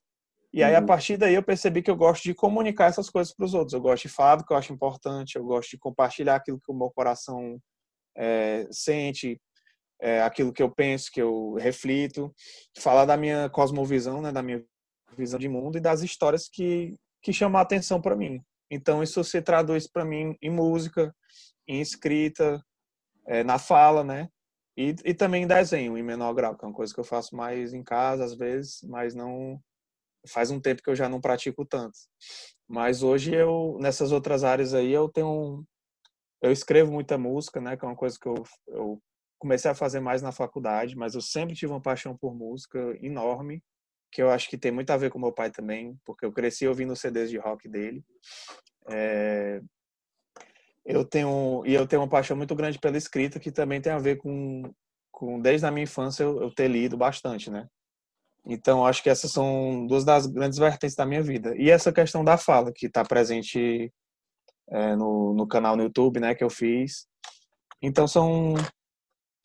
E 0.54 0.64
aí, 0.64 0.76
a 0.76 0.80
uhum. 0.80 0.86
partir 0.86 1.18
daí, 1.18 1.36
eu 1.36 1.44
percebi 1.44 1.82
que 1.82 1.92
eu 1.92 1.96
gosto 1.96 2.24
de 2.24 2.34
comunicar 2.34 2.86
essas 2.86 3.10
coisas 3.10 3.34
para 3.34 3.46
os 3.46 3.54
outros. 3.54 3.74
Eu 3.74 3.82
gosto 3.82 4.04
de 4.04 4.10
falar 4.10 4.38
do 4.38 4.46
que 4.46 4.54
eu 4.54 4.58
acho 4.58 4.74
importante, 4.74 5.36
eu 5.36 5.44
gosto 5.44 5.72
de 5.72 5.78
compartilhar 5.78 6.36
aquilo 6.36 6.60
que 6.60 6.72
o 6.72 6.76
meu 6.76 6.90
coração 6.90 7.60
é, 8.16 8.66
sente, 8.72 9.40
é, 10.02 10.22
aquilo 10.22 10.54
que 10.54 10.64
eu 10.64 10.70
penso, 10.70 11.12
que 11.12 11.22
eu 11.22 11.56
reflito, 11.56 12.34
falar 12.78 13.06
da 13.06 13.18
minha 13.18 13.50
cosmovisão, 13.50 14.22
né, 14.22 14.32
da 14.32 14.42
minha 14.42 14.64
visão 15.18 15.40
de 15.40 15.50
mundo 15.50 15.78
e 15.78 15.82
das 15.82 16.02
histórias 16.02 16.48
que, 16.48 16.96
que 17.22 17.34
chamam 17.34 17.60
a 17.60 17.64
atenção 17.64 18.02
para 18.02 18.16
mim. 18.16 18.42
Então, 18.70 19.02
isso 19.02 19.24
se 19.24 19.42
traduz 19.42 19.88
para 19.88 20.06
mim 20.06 20.36
em 20.42 20.50
música, 20.50 21.14
em 21.68 21.82
escrita, 21.82 22.62
é, 23.28 23.44
na 23.44 23.58
fala, 23.58 24.04
né? 24.04 24.30
E, 24.78 24.96
e 25.04 25.14
também 25.14 25.48
desenho, 25.48 25.98
em 25.98 26.04
menor 26.04 26.34
grau, 26.34 26.56
que 26.56 26.64
é 26.64 26.68
uma 26.68 26.74
coisa 26.74 26.94
que 26.94 27.00
eu 27.00 27.04
faço 27.04 27.36
mais 27.36 27.74
em 27.74 27.84
casa, 27.84 28.24
às 28.24 28.36
vezes, 28.36 28.82
mas 28.84 29.16
não. 29.16 29.60
Faz 30.30 30.52
um 30.52 30.60
tempo 30.60 30.84
que 30.84 30.90
eu 30.90 30.96
já 30.96 31.08
não 31.10 31.22
pratico 31.22 31.66
tanto. 31.66 31.98
Mas 32.68 33.02
hoje 33.02 33.34
eu, 33.34 33.78
nessas 33.80 34.12
outras 34.12 34.44
áreas 34.44 34.74
aí, 34.74 34.92
eu 34.92 35.10
tenho. 35.10 35.66
Eu 36.42 36.52
escrevo 36.52 36.92
muita 36.92 37.18
música, 37.18 37.60
né? 37.62 37.76
Que 37.78 37.86
é 37.86 37.88
uma 37.88 37.96
coisa 37.96 38.18
que 38.20 38.28
eu, 38.28 38.44
eu 38.68 39.02
comecei 39.40 39.72
a 39.72 39.76
fazer 39.76 40.00
mais 40.00 40.22
na 40.22 40.32
faculdade, 40.32 40.96
mas 40.96 41.16
eu 41.16 41.22
sempre 41.22 41.56
tive 41.56 41.72
uma 41.72 41.82
paixão 41.82 42.16
por 42.16 42.36
música 42.36 42.80
enorme 43.02 43.64
que 44.12 44.22
eu 44.22 44.30
acho 44.32 44.50
que 44.50 44.58
tem 44.58 44.72
muito 44.72 44.90
a 44.90 44.98
ver 44.98 45.12
com 45.12 45.20
meu 45.20 45.32
pai 45.32 45.52
também, 45.52 45.98
porque 46.06 46.26
eu 46.26 46.32
cresci 46.32 46.68
ouvindo 46.68 46.96
CDs 46.96 47.30
de 47.30 47.38
rock 47.38 47.68
dele. 47.68 48.04
É, 48.90 49.62
eu 50.88 51.04
tenho 51.04 51.64
e 51.66 51.74
eu 51.74 51.86
tenho 51.86 52.02
uma 52.02 52.08
paixão 52.08 52.38
muito 52.38 52.56
grande 52.56 52.80
pela 52.80 52.98
escrita 52.98 53.40
que 53.40 53.52
também 53.52 53.82
tem 53.82 53.92
a 53.92 54.00
ver 54.00 54.16
com, 54.16 54.74
com 55.12 55.40
desde 55.40 55.68
a 55.68 55.72
minha 55.72 55.84
infância 55.84 56.24
eu, 56.24 56.42
eu 56.42 56.54
ter 56.54 56.70
lido 56.70 56.96
bastante, 56.96 57.52
né? 57.52 57.68
Então 58.46 58.86
acho 58.86 59.04
que 59.04 59.10
essas 59.10 59.32
são 59.32 59.86
duas 59.86 60.06
das 60.06 60.26
grandes 60.26 60.58
vertentes 60.58 60.96
da 60.96 61.06
minha 61.06 61.22
vida 61.22 61.54
e 61.58 61.70
essa 61.70 61.92
questão 61.92 62.24
da 62.24 62.38
fala 62.38 62.72
que 62.74 62.86
está 62.88 63.04
presente 63.04 63.92
é, 64.70 64.96
no, 64.96 65.34
no 65.34 65.46
canal 65.46 65.76
no 65.76 65.84
YouTube, 65.84 66.22
né, 66.22 66.34
que 66.34 66.44
eu 66.44 66.50
fiz. 66.50 67.06
Então 67.82 68.08
são 68.08 68.56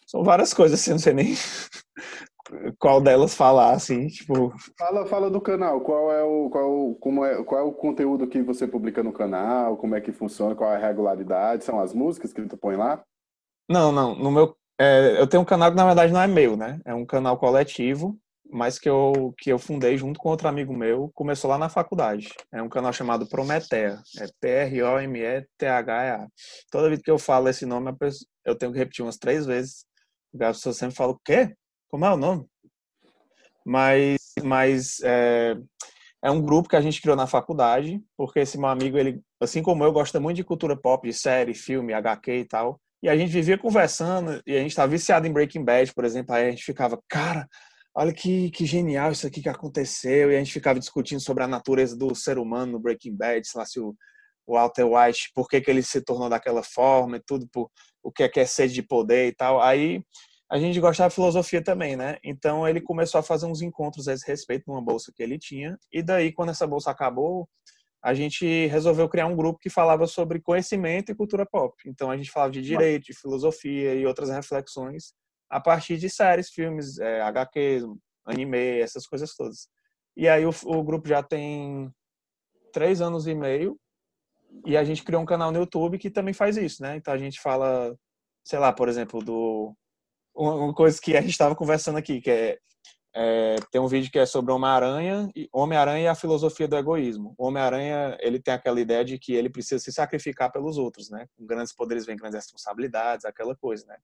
são 0.06 0.22
várias 0.22 0.54
coisas, 0.54 0.80
assim, 0.80 0.92
não 0.92 0.98
sei 1.00 1.12
nem 1.12 1.34
qual 2.78 3.00
delas 3.00 3.34
falar, 3.34 3.72
assim, 3.72 4.08
tipo. 4.08 4.52
Fala, 4.78 5.06
fala 5.06 5.30
do 5.30 5.40
canal. 5.40 5.80
Qual 5.80 6.12
é 6.12 6.22
o 6.22 6.50
qual 6.50 6.94
como 6.96 7.24
é 7.24 7.42
qual 7.44 7.60
é 7.60 7.64
o 7.64 7.72
conteúdo 7.72 8.26
que 8.26 8.42
você 8.42 8.66
publica 8.66 9.02
no 9.02 9.12
canal? 9.12 9.76
Como 9.76 9.94
é 9.94 10.00
que 10.00 10.12
funciona? 10.12 10.54
Qual 10.54 10.70
é 10.72 10.76
a 10.76 10.86
regularidade? 10.86 11.64
São 11.64 11.80
as 11.80 11.92
músicas 11.92 12.32
que 12.32 12.42
tu 12.46 12.56
põe 12.56 12.76
lá? 12.76 13.02
Não, 13.68 13.92
não. 13.92 14.14
No 14.14 14.30
meu 14.30 14.56
é, 14.80 15.20
eu 15.20 15.26
tenho 15.26 15.42
um 15.42 15.46
canal 15.46 15.70
que 15.70 15.76
na 15.76 15.86
verdade 15.86 16.12
não 16.12 16.20
é 16.20 16.26
meu, 16.26 16.56
né? 16.56 16.80
É 16.84 16.94
um 16.94 17.06
canal 17.06 17.38
coletivo, 17.38 18.18
mas 18.50 18.78
que 18.78 18.88
eu 18.88 19.32
que 19.38 19.50
eu 19.50 19.58
fundei 19.58 19.96
junto 19.96 20.18
com 20.18 20.28
outro 20.28 20.48
amigo 20.48 20.76
meu. 20.76 21.10
Começou 21.14 21.48
lá 21.48 21.56
na 21.56 21.68
faculdade. 21.68 22.28
É 22.52 22.60
um 22.62 22.68
canal 22.68 22.92
chamado 22.92 23.28
Prometea. 23.28 24.00
É 24.18 24.26
P 24.40 24.48
R 24.48 24.82
O 24.82 24.98
M 24.98 25.20
E 25.20 25.46
T 25.56 25.66
H 25.66 26.04
E 26.04 26.10
A. 26.10 26.26
Toda 26.70 26.88
vez 26.88 27.00
que 27.00 27.10
eu 27.10 27.18
falo 27.18 27.48
esse 27.48 27.64
nome, 27.64 27.94
eu 28.44 28.56
tenho 28.56 28.72
que 28.72 28.78
repetir 28.78 29.04
umas 29.04 29.16
três 29.16 29.46
vezes. 29.46 29.84
As 30.40 30.56
pessoas 30.56 30.78
sempre 30.78 30.96
falam, 30.96 31.14
o 31.14 31.20
quê? 31.22 31.54
Como 31.92 32.06
é 32.06 32.10
o 32.10 32.16
nome? 32.16 32.46
Mas, 33.66 34.18
mas 34.42 35.00
é, 35.04 35.54
é 36.24 36.30
um 36.30 36.40
grupo 36.40 36.66
que 36.66 36.74
a 36.74 36.80
gente 36.80 37.02
criou 37.02 37.14
na 37.14 37.26
faculdade, 37.26 38.02
porque 38.16 38.40
esse 38.40 38.56
meu 38.56 38.70
amigo, 38.70 38.96
ele, 38.96 39.20
assim 39.38 39.62
como 39.62 39.84
eu, 39.84 39.92
gosta 39.92 40.18
muito 40.18 40.36
de 40.38 40.44
cultura 40.44 40.74
pop, 40.74 41.06
de 41.06 41.12
série, 41.12 41.52
filme, 41.52 41.92
HQ 41.92 42.32
e 42.32 42.44
tal. 42.46 42.80
E 43.02 43.10
a 43.10 43.16
gente 43.16 43.30
vivia 43.30 43.58
conversando, 43.58 44.40
e 44.46 44.56
a 44.56 44.60
gente 44.60 44.70
estava 44.70 44.90
viciado 44.90 45.26
em 45.26 45.32
Breaking 45.32 45.62
Bad, 45.62 45.92
por 45.92 46.06
exemplo. 46.06 46.34
Aí 46.34 46.48
a 46.48 46.50
gente 46.50 46.64
ficava, 46.64 46.98
cara, 47.06 47.46
olha 47.94 48.14
que, 48.14 48.50
que 48.52 48.64
genial 48.64 49.12
isso 49.12 49.26
aqui 49.26 49.42
que 49.42 49.50
aconteceu. 49.50 50.32
E 50.32 50.36
a 50.36 50.38
gente 50.38 50.52
ficava 50.52 50.78
discutindo 50.78 51.20
sobre 51.20 51.44
a 51.44 51.48
natureza 51.48 51.94
do 51.94 52.14
ser 52.14 52.38
humano 52.38 52.72
no 52.72 52.80
Breaking 52.80 53.14
Bad, 53.14 53.46
sei 53.46 53.58
lá, 53.58 53.66
se 53.66 53.78
o, 53.78 53.94
o 54.46 54.54
Walter 54.54 54.86
White, 54.86 55.30
por 55.34 55.46
que, 55.46 55.60
que 55.60 55.70
ele 55.70 55.82
se 55.82 56.00
tornou 56.00 56.30
daquela 56.30 56.62
forma 56.62 57.18
e 57.18 57.20
tudo, 57.20 57.46
por, 57.52 57.70
o 58.02 58.10
que 58.10 58.22
é 58.22 58.30
que 58.30 58.40
é 58.40 58.46
sede 58.46 58.72
de 58.72 58.82
poder 58.82 59.28
e 59.28 59.34
tal. 59.34 59.60
Aí 59.60 60.02
a 60.52 60.58
gente 60.58 60.78
gostava 60.78 61.08
de 61.08 61.14
filosofia 61.14 61.64
também, 61.64 61.96
né? 61.96 62.18
Então 62.22 62.68
ele 62.68 62.78
começou 62.78 63.18
a 63.18 63.22
fazer 63.22 63.46
uns 63.46 63.62
encontros 63.62 64.06
a 64.06 64.12
esse 64.12 64.26
respeito 64.26 64.64
numa 64.66 64.82
bolsa 64.82 65.10
que 65.10 65.22
ele 65.22 65.38
tinha. 65.38 65.78
E 65.90 66.02
daí, 66.02 66.30
quando 66.30 66.50
essa 66.50 66.66
bolsa 66.66 66.90
acabou, 66.90 67.48
a 68.02 68.12
gente 68.12 68.66
resolveu 68.66 69.08
criar 69.08 69.26
um 69.28 69.34
grupo 69.34 69.58
que 69.58 69.70
falava 69.70 70.06
sobre 70.06 70.42
conhecimento 70.42 71.10
e 71.10 71.14
cultura 71.14 71.46
pop. 71.46 71.74
Então 71.86 72.10
a 72.10 72.18
gente 72.18 72.30
falava 72.30 72.52
de 72.52 72.60
direito, 72.60 73.04
de 73.04 73.18
filosofia 73.18 73.94
e 73.94 74.04
outras 74.04 74.28
reflexões 74.28 75.14
a 75.48 75.58
partir 75.58 75.96
de 75.96 76.10
séries, 76.10 76.50
filmes, 76.50 76.98
é, 76.98 77.22
HQs, 77.22 77.84
anime, 78.26 78.80
essas 78.80 79.06
coisas 79.06 79.34
todas. 79.34 79.68
E 80.14 80.28
aí 80.28 80.44
o, 80.44 80.50
o 80.66 80.82
grupo 80.82 81.08
já 81.08 81.22
tem 81.22 81.90
três 82.74 83.00
anos 83.00 83.26
e 83.26 83.34
meio 83.34 83.78
e 84.66 84.76
a 84.76 84.84
gente 84.84 85.02
criou 85.02 85.22
um 85.22 85.26
canal 85.26 85.50
no 85.50 85.60
YouTube 85.60 85.96
que 85.96 86.10
também 86.10 86.34
faz 86.34 86.58
isso, 86.58 86.82
né? 86.82 86.96
Então 86.96 87.14
a 87.14 87.18
gente 87.18 87.40
fala, 87.40 87.96
sei 88.44 88.58
lá, 88.58 88.70
por 88.70 88.90
exemplo, 88.90 89.24
do 89.24 89.74
uma 90.34 90.74
coisa 90.74 91.00
que 91.00 91.16
a 91.16 91.20
gente 91.20 91.30
estava 91.30 91.54
conversando 91.54 91.98
aqui, 91.98 92.20
que 92.20 92.30
é, 92.30 92.58
é, 93.14 93.56
tem 93.70 93.80
um 93.80 93.86
vídeo 93.86 94.10
que 94.10 94.18
é 94.18 94.24
sobre 94.24 94.52
Homem-Aranha 94.52 95.30
e 95.36 95.48
Homem-Aranha 95.52 96.04
e 96.04 96.08
a 96.08 96.14
filosofia 96.14 96.66
do 96.66 96.76
egoísmo. 96.76 97.34
O 97.36 97.46
Homem-Aranha, 97.46 98.16
ele 98.20 98.40
tem 98.40 98.54
aquela 98.54 98.80
ideia 98.80 99.04
de 99.04 99.18
que 99.18 99.34
ele 99.34 99.50
precisa 99.50 99.78
se 99.78 99.92
sacrificar 99.92 100.50
pelos 100.50 100.78
outros, 100.78 101.10
né? 101.10 101.26
Com 101.36 101.44
grandes 101.44 101.74
poderes 101.74 102.06
vem 102.06 102.16
grandes 102.16 102.36
responsabilidades, 102.36 103.26
aquela 103.26 103.54
coisa, 103.54 103.84
né? 103.86 103.96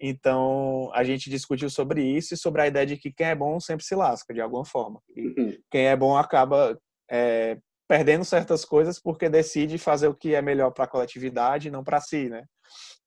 Então, 0.00 0.90
a 0.92 1.04
gente 1.04 1.30
discutiu 1.30 1.70
sobre 1.70 2.02
isso 2.02 2.34
e 2.34 2.36
sobre 2.36 2.62
a 2.62 2.66
ideia 2.66 2.86
de 2.86 2.96
que 2.96 3.12
quem 3.12 3.28
é 3.28 3.34
bom 3.34 3.60
sempre 3.60 3.84
se 3.84 3.94
lasca, 3.94 4.34
de 4.34 4.40
alguma 4.40 4.64
forma. 4.64 5.00
E 5.14 5.28
uhum. 5.28 5.58
quem 5.70 5.86
é 5.86 5.94
bom 5.94 6.16
acaba 6.16 6.76
é, 7.08 7.56
perdendo 7.86 8.24
certas 8.24 8.64
coisas 8.64 8.98
porque 8.98 9.28
decide 9.28 9.78
fazer 9.78 10.08
o 10.08 10.14
que 10.14 10.34
é 10.34 10.42
melhor 10.42 10.72
para 10.72 10.84
a 10.84 10.88
coletividade 10.88 11.68
e 11.68 11.70
não 11.70 11.84
para 11.84 12.00
si, 12.00 12.28
né? 12.28 12.44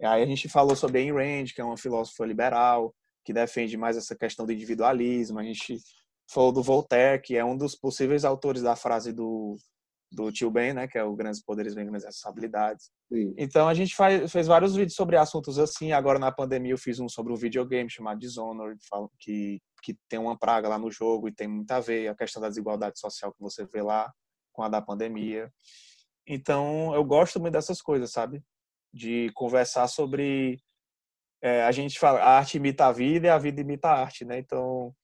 Aí 0.01 0.23
a 0.23 0.25
gente 0.25 0.49
falou 0.49 0.75
sobre 0.75 0.99
Ayn 0.99 1.13
Rand, 1.13 1.45
que 1.53 1.61
é 1.61 1.63
uma 1.63 1.77
filósofa 1.77 2.25
liberal, 2.25 2.93
que 3.23 3.33
defende 3.33 3.77
mais 3.77 3.97
essa 3.97 4.15
questão 4.15 4.45
do 4.45 4.51
individualismo. 4.51 5.39
A 5.39 5.43
gente 5.43 5.79
falou 6.29 6.51
do 6.51 6.61
Voltaire, 6.61 7.21
que 7.21 7.35
é 7.35 7.45
um 7.45 7.57
dos 7.57 7.75
possíveis 7.75 8.25
autores 8.25 8.61
da 8.61 8.75
frase 8.75 9.13
do, 9.13 9.55
do 10.11 10.31
tio 10.31 10.49
Ben, 10.51 10.73
né, 10.73 10.87
que 10.87 10.97
é 10.97 11.03
o 11.03 11.15
grandes 11.15 11.41
poderes 11.41 11.73
vem 11.73 11.85
grandes 11.85 12.05
responsabilidades. 12.05 12.91
Sim. 13.11 13.33
Então 13.37 13.67
a 13.67 13.73
gente 13.73 13.95
faz, 13.95 14.31
fez 14.31 14.47
vários 14.47 14.75
vídeos 14.75 14.95
sobre 14.95 15.17
assuntos 15.17 15.59
assim. 15.59 15.91
Agora 15.91 16.19
na 16.19 16.31
pandemia 16.31 16.73
eu 16.73 16.77
fiz 16.77 16.99
um 16.99 17.09
sobre 17.09 17.31
um 17.31 17.37
videogame 17.37 17.89
chamado 17.89 18.19
Dishonored, 18.19 18.79
que 19.19 19.61
que 19.83 19.95
tem 20.09 20.17
uma 20.17 20.35
praga 20.35 20.67
lá 20.67 20.79
no 20.79 20.89
jogo 20.89 21.27
e 21.27 21.31
tem 21.31 21.47
muito 21.47 21.69
a 21.69 21.79
ver 21.79 22.07
a 22.07 22.15
questão 22.15 22.41
da 22.41 22.49
desigualdade 22.49 22.99
social 22.99 23.31
que 23.31 23.39
você 23.39 23.67
vê 23.67 23.83
lá 23.83 24.11
com 24.51 24.63
a 24.63 24.67
da 24.67 24.81
pandemia. 24.81 25.53
Então 26.27 26.91
eu 26.95 27.03
gosto 27.03 27.39
muito 27.39 27.53
dessas 27.53 27.83
coisas, 27.83 28.11
sabe? 28.11 28.43
De 28.95 29.29
conversar 29.33 29.87
sobre 29.87 30.57
é, 31.43 31.63
a 31.63 31.71
gente 31.71 31.99
fala 31.99 32.19
a 32.19 32.37
arte 32.37 32.57
imita 32.57 32.85
a 32.85 32.91
vida 32.93 33.27
e 33.27 33.29
a 33.29 33.37
vida 33.37 33.59
imita 33.59 33.89
a 33.89 33.99
arte, 33.99 34.23
né? 34.23 34.39
Então 34.39 34.95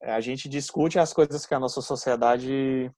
é, 0.00 0.12
a 0.12 0.20
gente 0.20 0.48
discute 0.48 0.98
as 0.98 1.12
coisas 1.12 1.44
que 1.44 1.52
a 1.52 1.58
nossa 1.58 1.82
sociedade 1.82 2.90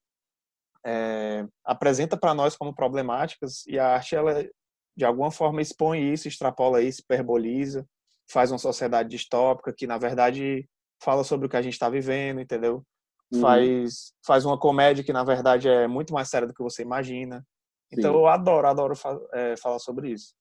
é, 0.85 1.47
apresenta 1.65 2.17
para 2.17 2.35
nós 2.35 2.55
como 2.55 2.75
problemáticas 2.75 3.67
e 3.67 3.79
a 3.79 3.95
arte 3.95 4.15
ela 4.15 4.47
de 4.95 5.05
alguma 5.07 5.31
forma 5.31 5.63
expõe 5.63 6.13
isso, 6.13 6.29
extrapola 6.29 6.83
isso, 6.83 7.01
hiperboliza, 7.01 7.87
faz 8.31 8.53
uma 8.53 8.59
sociedade 8.59 9.09
distópica 9.09 9.73
que, 9.73 9.87
na 9.87 9.97
verdade, 9.97 10.69
fala 11.03 11.25
sobre 11.25 11.47
o 11.47 11.49
que 11.49 11.57
a 11.57 11.63
gente 11.63 11.73
está 11.73 11.89
vivendo, 11.89 12.41
entendeu? 12.41 12.85
Uhum. 13.33 13.41
Faz, 13.41 14.13
faz 14.25 14.45
uma 14.45 14.59
comédia 14.59 15.03
que, 15.03 15.13
na 15.13 15.25
verdade, 15.25 15.67
é 15.67 15.87
muito 15.89 16.13
mais 16.13 16.29
séria 16.29 16.47
do 16.47 16.53
que 16.53 16.63
você 16.63 16.83
imagina. 16.83 17.43
Então, 17.91 18.13
Sim. 18.13 18.19
eu 18.19 18.27
adoro, 18.27 18.67
adoro 18.67 18.95
é, 19.33 19.57
falar 19.57 19.79
sobre 19.79 20.11
isso. 20.11 20.35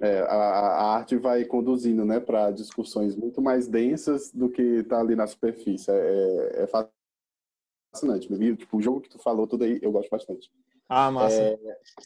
É, 0.00 0.20
a, 0.20 0.34
a, 0.34 0.94
arte 0.96 1.16
vai 1.16 1.44
conduzindo 1.44 2.04
né, 2.04 2.20
para 2.20 2.52
discussões 2.52 3.16
muito 3.16 3.42
mais 3.42 3.66
densas 3.66 4.30
do 4.30 4.48
que 4.48 4.62
está 4.62 5.00
ali 5.00 5.16
na 5.16 5.26
superfície. 5.26 5.90
É, 5.90 6.62
é, 6.62 6.66
fascinante. 7.92 8.28
Tipo, 8.56 8.76
o 8.76 8.82
jogo 8.82 9.00
que 9.00 9.08
tu 9.08 9.18
falou, 9.18 9.46
tudo 9.46 9.64
aí, 9.64 9.78
eu 9.82 9.90
gosto 9.90 10.08
bastante. 10.08 10.50
Ah, 10.88 11.10
massa. 11.10 11.42
É... 11.42 11.58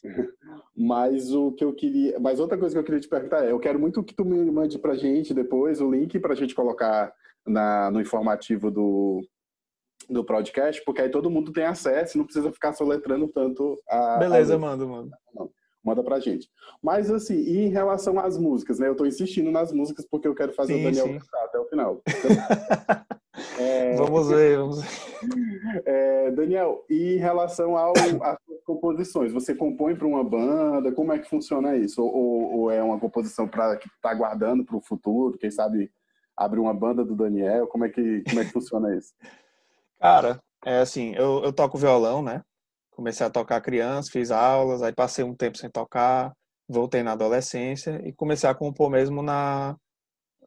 Mas 0.77 1.33
o 1.33 1.53
que 1.53 1.65
eu 1.65 1.73
queria. 1.73 2.19
Mas 2.19 2.41
outra 2.41 2.59
coisa 2.59 2.75
que 2.75 2.79
eu 2.79 2.85
queria 2.85 3.01
te 3.01 3.09
perguntar 3.09 3.45
é: 3.45 3.53
eu 3.53 3.61
quero 3.61 3.79
muito 3.79 4.03
que 4.03 4.15
tu 4.15 4.25
me 4.25 4.51
mande 4.51 4.79
pra 4.79 4.97
gente 4.97 5.33
depois 5.33 5.81
o 5.81 5.91
link 5.91 6.19
pra 6.19 6.35
gente 6.35 6.55
colocar 6.55 7.15
na, 7.47 7.91
no 7.91 8.01
informativo 8.01 8.71
do, 8.71 9.21
do 10.09 10.25
podcast, 10.25 10.83
porque 10.85 11.03
aí 11.03 11.11
todo 11.11 11.31
mundo 11.31 11.53
tem 11.53 11.65
acesso 11.65 12.17
e 12.17 12.19
não 12.19 12.25
precisa 12.25 12.51
ficar 12.53 12.73
soletrando 12.73 13.29
tanto 13.29 13.81
a. 13.89 14.17
Beleza, 14.17 14.57
a... 14.57 14.59
manda, 14.59 14.85
manda. 14.85 15.17
Manda 15.85 16.03
pra 16.03 16.21
gente. 16.21 16.49
Mas 16.81 17.11
assim, 17.11 17.35
e 17.35 17.67
em 17.67 17.69
relação 17.69 18.19
às 18.21 18.39
músicas, 18.39 18.79
né? 18.79 18.89
Eu 18.89 18.95
tô 18.95 19.05
insistindo 19.05 19.51
nas 19.51 19.73
músicas 19.73 20.07
porque 20.09 20.29
eu 20.29 20.35
quero 20.35 20.53
fazer 20.53 20.75
sim, 20.75 20.81
o 20.81 20.85
Daniel 20.85 21.21
cantar 21.21 21.45
até 21.45 21.59
o 21.59 21.65
final. 21.65 22.03
é... 23.59 23.97
Vamos 23.97 24.29
ver, 24.29 24.59
vamos 24.59 24.83
ver. 24.83 25.83
É, 25.85 26.31
Daniel, 26.31 26.85
e 26.89 27.15
em 27.15 27.19
relação 27.19 27.77
ao, 27.77 27.93
às 28.23 28.39
composições, 28.65 29.33
você 29.33 29.55
compõe 29.55 29.97
para 29.97 30.07
uma 30.07 30.23
banda? 30.23 30.93
Como 30.93 31.13
é 31.13 31.19
que 31.19 31.29
funciona 31.29 31.77
isso? 31.77 32.03
Ou, 32.03 32.59
ou 32.59 32.71
é 32.71 32.83
uma 32.83 32.99
composição 32.99 33.49
para 33.49 33.77
que 33.77 33.89
tá 34.01 34.15
guardando 34.15 34.65
para 34.65 34.77
o 34.77 34.81
futuro? 34.83 35.39
Quem 35.39 35.51
sabe 35.51 35.91
abrir 36.37 36.61
uma 36.61 36.75
banda 36.75 37.05
do 37.05 37.17
Daniel? 37.17 37.67
Como 37.67 37.85
é 37.85 37.89
que, 37.89 38.23
como 38.29 38.41
é 38.41 38.45
que 38.45 38.53
funciona 38.53 38.97
isso? 38.97 39.13
Cara, 40.01 40.41
é 40.65 40.79
assim, 40.79 41.15
eu, 41.15 41.43
eu 41.45 41.53
toco 41.53 41.79
violão, 41.79 42.23
né? 42.23 42.43
Comecei 42.93 43.27
a 43.27 43.31
tocar 43.31 43.61
criança, 43.61 44.11
fiz 44.11 44.31
aulas, 44.31 44.83
aí 44.83 44.93
passei 44.93 45.25
um 45.25 45.35
tempo 45.35 45.59
sem 45.59 45.71
tocar, 45.71 46.33
voltei 46.69 47.03
na 47.03 47.13
adolescência 47.13 48.01
e 48.07 48.13
comecei 48.13 48.49
a 48.49 48.55
compor 48.55 48.91
mesmo 48.91 49.23
na, 49.23 49.77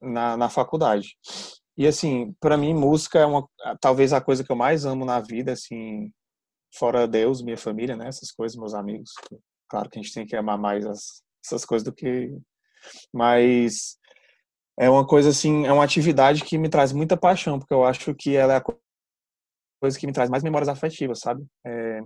na, 0.01 0.37
na 0.37 0.49
faculdade. 0.49 1.17
E 1.77 1.85
assim, 1.85 2.33
para 2.39 2.57
mim 2.57 2.73
música 2.73 3.19
é 3.19 3.25
uma 3.25 3.45
talvez 3.81 4.13
a 4.13 4.21
coisa 4.21 4.43
que 4.43 4.51
eu 4.51 4.55
mais 4.55 4.85
amo 4.85 5.03
na 5.05 5.19
vida, 5.19 5.51
assim, 5.51 6.11
fora 6.73 7.07
Deus, 7.07 7.41
minha 7.41 7.57
família, 7.57 7.95
né, 7.95 8.07
essas 8.07 8.31
coisas, 8.31 8.57
meus 8.57 8.73
amigos. 8.73 9.11
Claro 9.69 9.89
que 9.89 9.99
a 9.99 10.01
gente 10.01 10.13
tem 10.13 10.25
que 10.25 10.35
amar 10.35 10.57
mais 10.57 10.85
as, 10.85 11.23
essas 11.43 11.65
coisas 11.65 11.83
do 11.83 11.93
que 11.93 12.31
mas 13.13 13.97
é 14.77 14.89
uma 14.89 15.05
coisa 15.05 15.29
assim, 15.29 15.65
é 15.65 15.71
uma 15.71 15.83
atividade 15.83 16.43
que 16.43 16.57
me 16.57 16.69
traz 16.69 16.91
muita 16.91 17.17
paixão, 17.17 17.57
porque 17.59 17.73
eu 17.73 17.83
acho 17.83 18.13
que 18.13 18.35
ela 18.35 18.53
é 18.53 18.57
a 18.57 18.63
coisa 19.85 19.99
que 19.99 20.07
me 20.07 20.13
traz 20.13 20.29
mais 20.29 20.43
memórias 20.43 20.67
afetivas, 20.67 21.19
sabe? 21.19 21.45
É, 21.65 22.01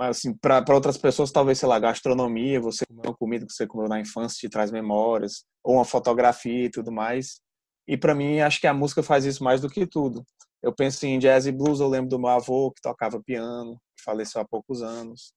assim, 0.00 0.34
para 0.34 0.64
outras 0.74 0.96
pessoas, 0.96 1.30
talvez, 1.30 1.58
sei 1.58 1.68
lá, 1.68 1.78
gastronomia, 1.78 2.58
você 2.58 2.86
comeu 2.86 3.02
uma 3.10 3.16
comida 3.16 3.46
que 3.46 3.52
você 3.52 3.66
comeu 3.66 3.86
na 3.86 4.00
infância 4.00 4.38
te 4.38 4.48
traz 4.48 4.70
memórias, 4.70 5.44
ou 5.62 5.74
uma 5.74 5.84
fotografia 5.84 6.64
e 6.64 6.70
tudo 6.70 6.90
mais. 6.90 7.40
E 7.86 7.96
para 7.98 8.14
mim, 8.14 8.40
acho 8.40 8.60
que 8.60 8.66
a 8.66 8.72
música 8.72 9.02
faz 9.02 9.26
isso 9.26 9.44
mais 9.44 9.60
do 9.60 9.68
que 9.68 9.86
tudo. 9.86 10.24
Eu 10.62 10.74
penso 10.74 11.04
em 11.04 11.18
jazz 11.18 11.46
e 11.46 11.52
blues, 11.52 11.80
eu 11.80 11.88
lembro 11.88 12.08
do 12.08 12.18
meu 12.18 12.30
avô 12.30 12.72
que 12.72 12.80
tocava 12.80 13.22
piano, 13.22 13.76
que 13.96 14.02
faleceu 14.02 14.40
há 14.40 14.44
poucos 14.46 14.82
anos. 14.82 15.34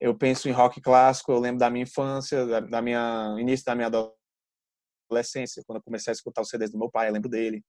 Eu 0.00 0.16
penso 0.16 0.48
em 0.48 0.52
rock 0.52 0.80
clássico, 0.80 1.32
eu 1.32 1.40
lembro 1.40 1.58
da 1.58 1.68
minha 1.68 1.82
infância, 1.82 2.46
da 2.62 2.80
minha 2.80 3.34
início 3.40 3.66
da 3.66 3.74
minha 3.74 3.90
adolescência, 5.10 5.62
quando 5.66 5.78
eu 5.78 5.82
comecei 5.82 6.12
a 6.12 6.14
escutar 6.14 6.40
os 6.42 6.48
CDs 6.48 6.70
do 6.70 6.78
meu 6.78 6.88
pai, 6.88 7.08
eu 7.08 7.12
lembro 7.12 7.28
dele. 7.28 7.62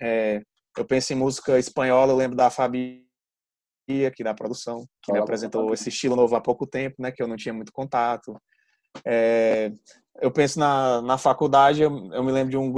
É, 0.00 0.40
eu 0.76 0.84
penso 0.84 1.12
em 1.12 1.16
música 1.16 1.58
espanhola, 1.58 2.12
eu 2.12 2.16
lembro 2.16 2.36
da 2.36 2.50
Fabi 2.50 3.06
aqui 4.06 4.24
da 4.24 4.34
produção, 4.34 4.84
que 5.02 5.12
me 5.12 5.18
apresentou 5.18 5.72
esse 5.72 5.88
estilo 5.88 6.16
novo 6.16 6.34
há 6.34 6.40
pouco 6.40 6.66
tempo, 6.66 6.96
né, 6.98 7.12
que 7.12 7.22
eu 7.22 7.28
não 7.28 7.36
tinha 7.36 7.54
muito 7.54 7.70
contato. 7.72 8.36
É, 9.04 9.70
eu 10.20 10.30
penso 10.30 10.58
na, 10.58 11.00
na 11.02 11.16
faculdade, 11.16 11.82
eu, 11.82 12.12
eu 12.12 12.24
me 12.24 12.32
lembro 12.32 12.50
de 12.50 12.56
um 12.56 12.72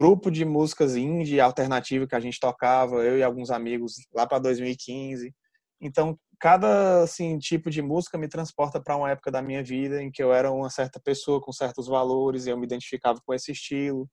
grupo 0.00 0.30
de 0.30 0.44
músicas 0.44 0.94
indie 0.94 1.40
alternativa 1.40 2.06
que 2.06 2.14
a 2.14 2.20
gente 2.20 2.38
tocava, 2.38 2.96
eu 3.04 3.18
e 3.18 3.22
alguns 3.22 3.50
amigos, 3.50 3.94
lá 4.14 4.26
para 4.26 4.38
2015. 4.38 5.34
Então, 5.80 6.16
cada 6.40 7.02
assim, 7.02 7.38
tipo 7.38 7.70
de 7.70 7.82
música 7.82 8.16
me 8.16 8.28
transporta 8.28 8.80
para 8.80 8.96
uma 8.96 9.10
época 9.10 9.30
da 9.30 9.42
minha 9.42 9.62
vida 9.62 10.02
em 10.02 10.10
que 10.10 10.22
eu 10.22 10.32
era 10.32 10.50
uma 10.52 10.70
certa 10.70 11.00
pessoa 11.00 11.40
com 11.40 11.52
certos 11.52 11.86
valores 11.88 12.46
e 12.46 12.50
eu 12.50 12.56
me 12.56 12.64
identificava 12.64 13.20
com 13.24 13.34
esse 13.34 13.52
estilo. 13.52 14.08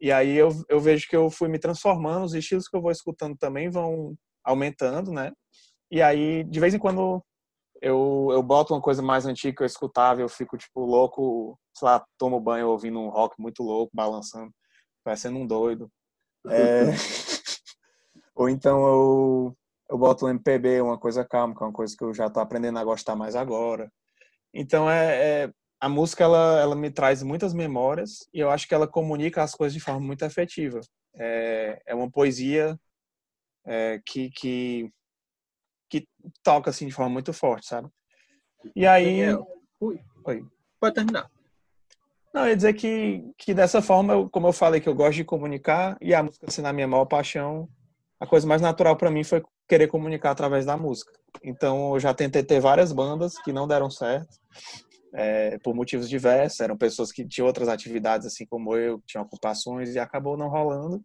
E 0.00 0.10
aí 0.10 0.36
eu, 0.36 0.48
eu 0.68 0.80
vejo 0.80 1.06
que 1.08 1.16
eu 1.16 1.30
fui 1.30 1.48
me 1.48 1.58
transformando, 1.58 2.24
os 2.24 2.34
estilos 2.34 2.68
que 2.68 2.76
eu 2.76 2.82
vou 2.82 2.90
escutando 2.90 3.36
também 3.36 3.70
vão 3.70 4.14
aumentando, 4.44 5.12
né? 5.12 5.32
E 5.90 6.02
aí, 6.02 6.44
de 6.44 6.60
vez 6.60 6.74
em 6.74 6.78
quando, 6.78 7.22
eu, 7.80 8.28
eu 8.32 8.42
boto 8.42 8.74
uma 8.74 8.82
coisa 8.82 9.02
mais 9.02 9.26
antiga 9.26 9.56
que 9.56 9.62
eu 9.62 9.66
escutava, 9.66 10.20
eu 10.20 10.28
fico, 10.28 10.56
tipo, 10.58 10.80
louco, 10.84 11.58
sei 11.76 11.86
lá, 11.86 12.04
tomo 12.18 12.40
banho 12.40 12.68
ouvindo 12.68 12.98
um 12.98 13.08
rock 13.08 13.36
muito 13.40 13.62
louco, 13.62 13.90
balançando, 13.94 14.52
parecendo 15.04 15.38
um 15.38 15.46
doido. 15.46 15.90
É... 16.48 16.84
Ou 18.34 18.48
então 18.48 18.86
eu 18.86 19.56
eu 19.90 19.96
boto 19.96 20.26
o 20.26 20.28
MPB, 20.28 20.80
uma 20.80 20.98
coisa 20.98 21.24
calma, 21.24 21.54
que 21.54 21.62
é 21.62 21.66
uma 21.66 21.72
coisa 21.72 21.96
que 21.96 22.04
eu 22.04 22.12
já 22.12 22.26
estou 22.26 22.42
aprendendo 22.42 22.78
a 22.78 22.84
gostar 22.84 23.16
mais 23.16 23.34
agora. 23.34 23.90
Então, 24.52 24.90
é, 24.90 25.44
é, 25.44 25.52
a 25.80 25.88
música, 25.88 26.24
ela, 26.24 26.60
ela 26.60 26.76
me 26.76 26.90
traz 26.90 27.22
muitas 27.22 27.54
memórias 27.54 28.28
e 28.32 28.40
eu 28.40 28.50
acho 28.50 28.68
que 28.68 28.74
ela 28.74 28.86
comunica 28.86 29.42
as 29.42 29.54
coisas 29.54 29.72
de 29.72 29.80
forma 29.80 30.00
muito 30.00 30.24
efetiva. 30.24 30.80
É, 31.14 31.82
é 31.86 31.94
uma 31.94 32.10
poesia 32.10 32.78
é, 33.64 34.00
que, 34.04 34.30
que, 34.30 34.90
que 35.88 36.06
toca, 36.42 36.70
assim, 36.70 36.86
de 36.86 36.92
forma 36.92 37.10
muito 37.10 37.32
forte, 37.32 37.66
sabe? 37.66 37.88
E 38.76 38.86
aí... 38.86 39.34
Ui. 39.80 40.00
Oi. 40.24 40.44
Pode 40.80 40.94
terminar. 40.94 41.30
Não, 42.32 42.42
eu 42.42 42.50
ia 42.50 42.56
dizer 42.56 42.74
que, 42.74 43.24
que 43.38 43.54
dessa 43.54 43.80
forma, 43.80 44.12
eu, 44.12 44.28
como 44.28 44.48
eu 44.48 44.52
falei, 44.52 44.80
que 44.80 44.88
eu 44.88 44.94
gosto 44.94 45.16
de 45.16 45.24
comunicar 45.24 45.96
e 46.00 46.14
a 46.14 46.22
música 46.22 46.50
sendo 46.50 46.68
a 46.68 46.72
minha 46.72 46.86
maior 46.86 47.06
paixão, 47.06 47.68
a 48.20 48.26
coisa 48.26 48.46
mais 48.46 48.60
natural 48.60 48.96
para 48.96 49.10
mim 49.10 49.24
foi 49.24 49.42
querer 49.68 49.86
comunicar 49.88 50.30
através 50.30 50.64
da 50.64 50.76
música. 50.76 51.12
Então, 51.44 51.94
eu 51.94 52.00
já 52.00 52.14
tentei 52.14 52.42
ter 52.42 52.60
várias 52.60 52.92
bandas 52.92 53.38
que 53.42 53.52
não 53.52 53.68
deram 53.68 53.90
certo, 53.90 54.38
é, 55.14 55.58
por 55.58 55.74
motivos 55.74 56.08
diversos. 56.08 56.60
Eram 56.60 56.76
pessoas 56.76 57.12
que 57.12 57.26
tinham 57.26 57.46
outras 57.46 57.68
atividades, 57.68 58.26
assim 58.26 58.46
como 58.46 58.74
eu, 58.76 59.00
tinham 59.06 59.24
ocupações, 59.24 59.94
e 59.94 59.98
acabou 59.98 60.36
não 60.36 60.48
rolando. 60.48 61.04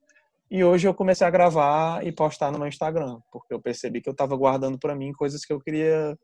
E 0.49 0.63
hoje 0.63 0.87
eu 0.87 0.93
comecei 0.93 1.25
a 1.25 1.31
gravar 1.31 2.05
e 2.05 2.11
postar 2.11 2.51
no 2.51 2.59
meu 2.59 2.67
Instagram, 2.67 3.19
porque 3.31 3.53
eu 3.53 3.61
percebi 3.61 4.01
que 4.01 4.09
eu 4.09 4.13
estava 4.13 4.35
guardando 4.35 4.77
para 4.77 4.95
mim 4.95 5.11
coisas 5.11 5.43
que 5.43 5.51
eu 5.51 5.59
queria 5.59 6.17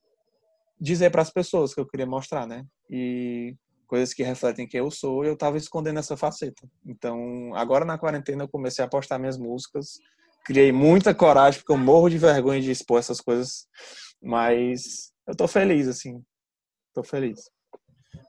dizer 0.80 1.10
para 1.10 1.22
as 1.22 1.32
pessoas, 1.32 1.74
que 1.74 1.82
eu 1.82 1.88
queria 1.88 2.06
mostrar, 2.06 2.48
né? 2.48 2.64
E 2.90 3.56
coisas 3.88 4.14
que 4.14 4.22
refletem 4.22 4.68
quem 4.68 4.80
eu 4.80 4.92
sou, 4.92 5.26
e 5.26 5.28
eu 5.28 5.34
estava 5.34 5.58
escondendo 5.58 6.00
essa 6.00 6.16
faceta. 6.16 6.70
Então, 6.86 7.54
agora 7.56 7.84
na 7.84 7.98
quarentena 7.98 8.44
eu 8.44 8.48
comecei 8.48 8.86
a 8.86 8.88
postar 8.88 9.18
minhas 9.18 9.38
músicas 9.38 10.00
criei 10.46 10.72
muita 10.72 11.14
coragem, 11.14 11.60
porque 11.60 11.72
eu 11.72 11.78
morro 11.78 12.10
de 12.10 12.18
vergonha 12.18 12.62
de 12.62 12.72
expor 12.72 13.00
essas 13.00 13.22
coisas. 13.22 13.68
Mas 14.22 15.12
eu 15.28 15.36
tô 15.36 15.48
feliz, 15.48 15.88
assim. 15.88 16.22
Tô 16.94 17.04
feliz. 17.04 17.50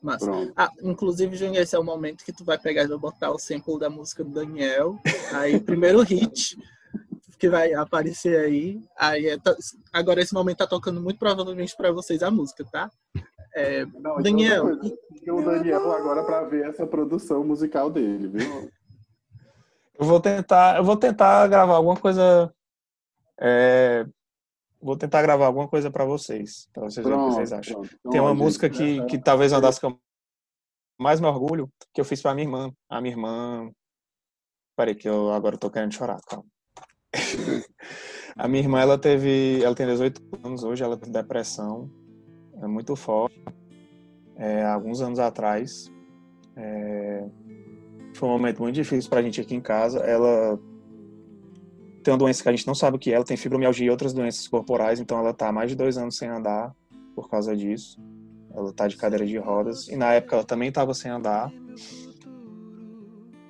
Mas, 0.02 0.22
ah, 0.56 0.70
inclusive, 0.82 1.36
Júnior, 1.36 1.62
esse 1.62 1.74
é 1.74 1.78
o 1.78 1.84
momento 1.84 2.24
que 2.24 2.32
tu 2.32 2.44
vai 2.44 2.58
pegar 2.58 2.84
e 2.84 2.88
vai 2.88 2.98
botar 2.98 3.30
o 3.30 3.38
sample 3.38 3.78
da 3.78 3.90
música 3.90 4.24
do 4.24 4.30
Daniel. 4.30 4.98
Aí, 5.32 5.58
primeiro 5.60 6.02
hit 6.02 6.56
que 7.38 7.48
vai 7.48 7.72
aparecer 7.72 8.38
aí. 8.38 8.80
aí 8.98 9.28
é, 9.28 9.38
agora, 9.92 10.20
esse 10.20 10.34
momento 10.34 10.58
tá 10.58 10.66
tocando 10.66 11.00
muito 11.00 11.18
provavelmente 11.18 11.74
para 11.74 11.90
vocês 11.90 12.22
a 12.22 12.30
música, 12.30 12.64
tá? 12.70 12.90
É, 13.54 13.84
Não, 13.86 13.98
então 13.98 14.22
Daniel. 14.22 14.66
o 14.66 15.42
Daniel 15.42 15.92
agora 15.92 16.22
para 16.22 16.42
ver 16.44 16.68
essa 16.68 16.86
produção 16.86 17.42
musical 17.42 17.90
dele, 17.90 18.28
viu? 18.28 18.70
Eu 20.00 20.06
vou 20.06 20.18
tentar, 20.18 20.78
eu 20.78 20.84
vou 20.84 20.96
tentar 20.96 21.46
gravar 21.46 21.74
alguma 21.74 21.94
coisa. 21.94 22.50
É, 23.38 24.06
vou 24.80 24.96
tentar 24.96 25.20
gravar 25.20 25.44
alguma 25.44 25.68
coisa 25.68 25.90
para 25.90 26.06
vocês, 26.06 26.70
para 26.72 26.84
vocês 26.84 27.06
verem 27.06 27.20
o 27.20 27.28
que 27.28 27.34
vocês 27.34 27.52
acham. 27.52 27.82
Pronto. 27.82 28.10
Tem 28.10 28.18
uma 28.18 28.34
música 28.34 28.70
que, 28.70 29.04
que 29.04 29.18
talvez 29.18 29.52
uma 29.52 29.60
das 29.60 29.78
que 29.78 29.84
eu 29.84 30.00
mais 30.98 31.20
me 31.20 31.26
orgulho, 31.26 31.70
que 31.92 32.00
eu 32.00 32.04
fiz 32.04 32.22
para 32.22 32.34
minha 32.34 32.46
irmã. 32.46 32.72
A 32.88 32.98
minha 33.02 33.12
irmã. 33.12 33.70
Peraí, 34.74 34.94
que 34.94 35.06
eu 35.06 35.32
agora 35.32 35.58
tô 35.58 35.70
querendo 35.70 35.92
chorar, 35.92 36.18
calma. 36.26 36.46
a 38.38 38.48
minha 38.48 38.62
irmã, 38.62 38.80
ela 38.80 38.96
teve. 38.96 39.62
Ela 39.62 39.74
tem 39.74 39.86
18 39.86 40.18
anos 40.42 40.64
hoje, 40.64 40.82
ela 40.82 40.96
tem 40.96 41.12
depressão. 41.12 41.90
É 42.62 42.66
muito 42.66 42.96
forte. 42.96 43.38
É, 44.36 44.64
alguns 44.64 45.02
anos 45.02 45.18
atrás. 45.18 45.92
É, 46.56 47.28
foi 48.20 48.28
um 48.28 48.32
momento 48.32 48.60
muito 48.60 48.74
difícil 48.74 49.08
para 49.08 49.20
a 49.20 49.22
gente 49.22 49.40
aqui 49.40 49.54
em 49.54 49.60
casa. 49.60 50.00
Ela 50.00 50.60
tem 52.04 52.12
uma 52.12 52.18
doença 52.18 52.42
que 52.42 52.48
a 52.48 52.52
gente 52.52 52.66
não 52.66 52.74
sabe 52.74 52.96
o 52.96 53.00
que 53.00 53.10
é, 53.10 53.14
ela 53.14 53.24
tem 53.24 53.36
fibromialgia 53.36 53.86
e 53.86 53.90
outras 53.90 54.12
doenças 54.12 54.46
corporais, 54.46 55.00
então 55.00 55.18
ela 55.18 55.30
está 55.30 55.48
há 55.48 55.52
mais 55.52 55.70
de 55.70 55.76
dois 55.76 55.96
anos 55.96 56.18
sem 56.18 56.28
andar 56.28 56.74
por 57.14 57.30
causa 57.30 57.56
disso. 57.56 57.98
Ela 58.54 58.70
está 58.70 58.86
de 58.86 58.96
cadeira 58.96 59.24
de 59.24 59.38
rodas 59.38 59.88
e 59.88 59.96
na 59.96 60.12
época 60.12 60.36
ela 60.36 60.44
também 60.44 60.68
estava 60.68 60.92
sem 60.92 61.10
andar. 61.10 61.50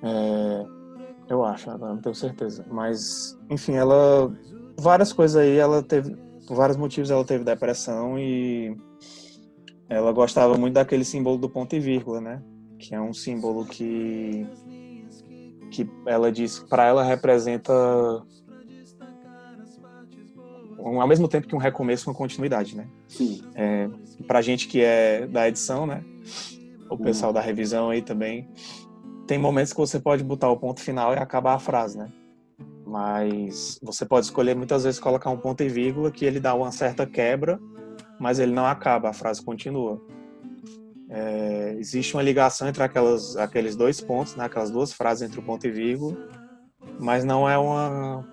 É, 0.03 0.65
eu 1.29 1.43
acho, 1.43 1.69
não 1.77 1.97
tenho 1.97 2.15
certeza. 2.15 2.65
Mas, 2.71 3.37
enfim, 3.49 3.73
ela. 3.73 4.33
Várias 4.79 5.11
coisas 5.11 5.35
aí, 5.35 5.57
ela 5.57 5.83
teve. 5.83 6.15
Por 6.47 6.55
vários 6.55 6.77
motivos 6.77 7.11
ela 7.11 7.23
teve 7.23 7.43
depressão 7.43 8.17
e 8.17 8.75
ela 9.87 10.11
gostava 10.11 10.57
muito 10.57 10.73
daquele 10.73 11.03
símbolo 11.03 11.37
do 11.37 11.49
ponto 11.49 11.75
e 11.75 11.79
vírgula, 11.79 12.19
né? 12.19 12.41
Que 12.81 12.95
é 12.95 13.01
um 13.01 13.13
símbolo 13.13 13.65
que 13.65 14.45
que 15.71 15.89
ela 16.05 16.29
diz 16.31 16.59
para 16.59 16.85
ela 16.85 17.01
representa 17.01 17.71
um, 20.77 20.99
ao 21.01 21.07
mesmo 21.07 21.27
tempo 21.29 21.47
que 21.47 21.55
um 21.55 21.59
recomeço, 21.59 22.09
uma 22.09 22.15
continuidade, 22.15 22.75
né? 22.75 22.87
Sim. 23.07 23.41
É, 23.55 23.87
pra 24.27 24.41
gente 24.41 24.67
que 24.67 24.81
é 24.81 25.27
da 25.27 25.47
edição, 25.47 25.85
né? 25.85 26.03
O 26.89 26.97
pessoal 26.97 27.29
Uhum. 27.29 27.35
da 27.35 27.39
revisão 27.41 27.89
aí 27.89 28.01
também. 28.01 28.49
Tem 29.27 29.37
momentos 29.37 29.71
que 29.71 29.79
você 29.79 29.97
pode 29.99 30.23
botar 30.23 30.49
o 30.49 30.57
ponto 30.57 30.81
final 30.81 31.13
e 31.13 31.17
acabar 31.17 31.53
a 31.53 31.59
frase, 31.59 31.97
né? 31.97 32.11
Mas 32.85 33.79
você 33.81 34.05
pode 34.05 34.25
escolher 34.25 34.55
muitas 34.55 34.83
vezes 34.83 34.99
colocar 34.99 35.29
um 35.29 35.37
ponto 35.37 35.63
e 35.63 35.69
vírgula 35.69 36.11
que 36.11 36.25
ele 36.25 36.39
dá 36.39 36.53
uma 36.53 36.71
certa 36.71 37.05
quebra, 37.05 37.57
mas 38.19 38.39
ele 38.39 38.51
não 38.51 38.65
acaba, 38.65 39.09
a 39.09 39.13
frase 39.13 39.41
continua. 39.41 40.01
É, 41.13 41.75
existe 41.77 42.13
uma 42.15 42.23
ligação 42.23 42.67
entre 42.69 42.81
aquelas, 42.81 43.35
aqueles 43.35 43.75
dois 43.75 43.99
pontos, 43.99 44.35
né? 44.35 44.45
aquelas 44.45 44.71
duas 44.71 44.93
frases 44.93 45.27
entre 45.27 45.39
o 45.39 45.43
ponto 45.43 45.67
e 45.67 45.71
vírgula, 45.71 46.17
mas 46.97 47.25
não 47.25 47.49
é 47.49 47.57
uma, 47.57 48.25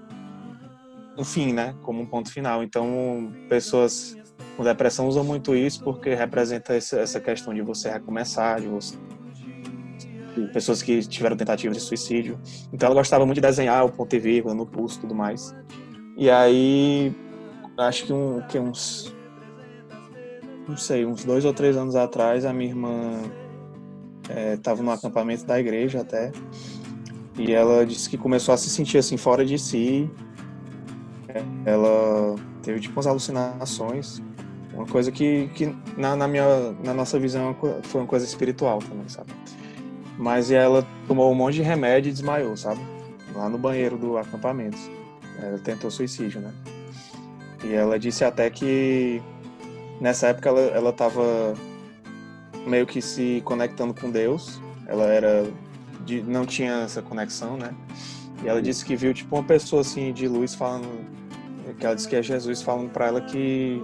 um 1.18 1.24
fim, 1.24 1.52
né? 1.52 1.74
Como 1.82 2.00
um 2.00 2.06
ponto 2.06 2.30
final. 2.30 2.62
Então, 2.62 3.32
pessoas 3.48 4.16
com 4.56 4.62
depressão 4.62 5.08
usam 5.08 5.24
muito 5.24 5.54
isso 5.54 5.82
porque 5.82 6.14
representa 6.14 6.74
essa, 6.74 7.20
questão 7.20 7.52
de 7.52 7.62
você 7.62 7.90
recomeçar, 7.90 8.60
de 8.60 8.68
você 8.68 8.96
pessoas 10.52 10.82
que 10.82 11.00
tiveram 11.00 11.36
tentativas 11.36 11.76
de 11.76 11.82
suicídio. 11.82 12.38
Então 12.72 12.86
ela 12.86 12.94
gostava 12.94 13.26
muito 13.26 13.36
de 13.36 13.40
desenhar 13.40 13.84
o 13.84 13.90
ponto 13.90 14.14
e 14.14 14.18
vírgula 14.20 14.54
no 14.54 14.64
pulso 14.64 14.98
e 14.98 15.00
tudo 15.00 15.14
mais. 15.14 15.54
E 16.16 16.30
aí, 16.30 17.12
acho 17.76 18.06
que, 18.06 18.12
um, 18.12 18.40
que 18.48 18.58
uns, 18.58 19.14
não 20.68 20.76
sei, 20.76 21.06
uns 21.06 21.24
dois 21.24 21.44
ou 21.44 21.52
três 21.52 21.76
anos 21.76 21.96
atrás, 21.96 22.44
a 22.44 22.52
minha 22.52 22.70
irmã 22.70 23.20
estava 24.54 24.82
no 24.82 24.90
acampamento 24.90 25.46
da 25.46 25.58
igreja 25.58 26.02
até, 26.02 26.30
e 27.38 27.52
ela 27.52 27.86
disse 27.86 28.10
que 28.10 28.18
começou 28.18 28.52
a 28.52 28.56
se 28.56 28.68
sentir 28.68 28.98
assim 28.98 29.16
fora 29.16 29.44
de 29.44 29.58
si. 29.58 30.10
Ela 31.64 32.34
teve 32.62 32.80
tipo 32.80 32.96
umas 32.96 33.06
alucinações, 33.06 34.20
uma 34.74 34.86
coisa 34.86 35.12
que, 35.12 35.48
que 35.54 35.74
na, 35.96 36.16
na 36.16 36.26
minha, 36.26 36.72
na 36.84 36.92
nossa 36.92 37.18
visão 37.18 37.56
foi 37.82 38.00
uma 38.00 38.06
coisa 38.06 38.26
espiritual 38.26 38.80
também, 38.80 39.08
sabe? 39.08 39.30
Mas 40.18 40.50
ela 40.50 40.86
tomou 41.06 41.30
um 41.30 41.34
monte 41.34 41.54
de 41.54 41.62
remédio 41.62 42.10
e 42.10 42.12
desmaiou, 42.12 42.56
sabe? 42.56 42.80
Lá 43.34 43.48
no 43.48 43.56
banheiro 43.56 43.96
do 43.96 44.18
acampamento. 44.18 44.78
Ela 45.40 45.58
tentou 45.58 45.90
suicídio, 45.90 46.40
né? 46.40 46.52
E 47.64 47.72
ela 47.72 47.98
disse 47.98 48.24
até 48.24 48.50
que 48.50 49.22
nessa 50.00 50.28
época 50.28 50.48
ela, 50.48 50.60
ela 50.60 50.92
tava 50.92 51.54
meio 52.66 52.86
que 52.86 53.00
se 53.00 53.42
conectando 53.44 53.94
com 53.94 54.10
Deus. 54.10 54.60
Ela 54.86 55.04
era. 55.06 55.46
De, 56.04 56.22
não 56.22 56.46
tinha 56.46 56.82
essa 56.84 57.02
conexão, 57.02 57.56
né? 57.56 57.74
E 58.42 58.48
ela 58.48 58.62
disse 58.62 58.84
que 58.84 58.96
viu 58.96 59.12
tipo 59.12 59.36
uma 59.36 59.44
pessoa 59.44 59.82
assim 59.82 60.12
de 60.12 60.28
luz 60.28 60.54
falando. 60.54 60.88
Que 61.78 61.84
ela 61.84 61.94
disse 61.94 62.08
que 62.08 62.16
é 62.16 62.22
Jesus 62.22 62.62
falando 62.62 62.90
para 62.90 63.06
ela 63.06 63.20
que. 63.20 63.82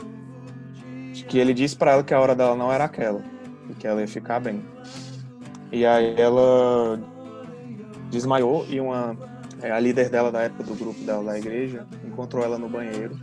Que 1.28 1.38
ele 1.38 1.54
disse 1.54 1.76
para 1.76 1.92
ela 1.92 2.02
que 2.02 2.12
a 2.12 2.20
hora 2.20 2.34
dela 2.34 2.54
não 2.54 2.72
era 2.72 2.84
aquela. 2.84 3.22
E 3.68 3.74
que 3.74 3.86
ela 3.86 4.00
ia 4.00 4.08
ficar 4.08 4.40
bem. 4.40 4.64
E 5.72 5.84
aí 5.84 6.14
ela 6.18 7.00
desmaiou 8.10 8.64
e 8.68 8.80
uma 8.80 9.16
a 9.62 9.80
líder 9.80 10.10
dela 10.10 10.30
da 10.30 10.42
época 10.42 10.62
do 10.64 10.74
grupo 10.74 11.00
dela 11.00 11.24
da 11.24 11.38
igreja 11.38 11.86
encontrou 12.06 12.44
ela 12.44 12.58
no 12.58 12.68
banheiro. 12.68 13.18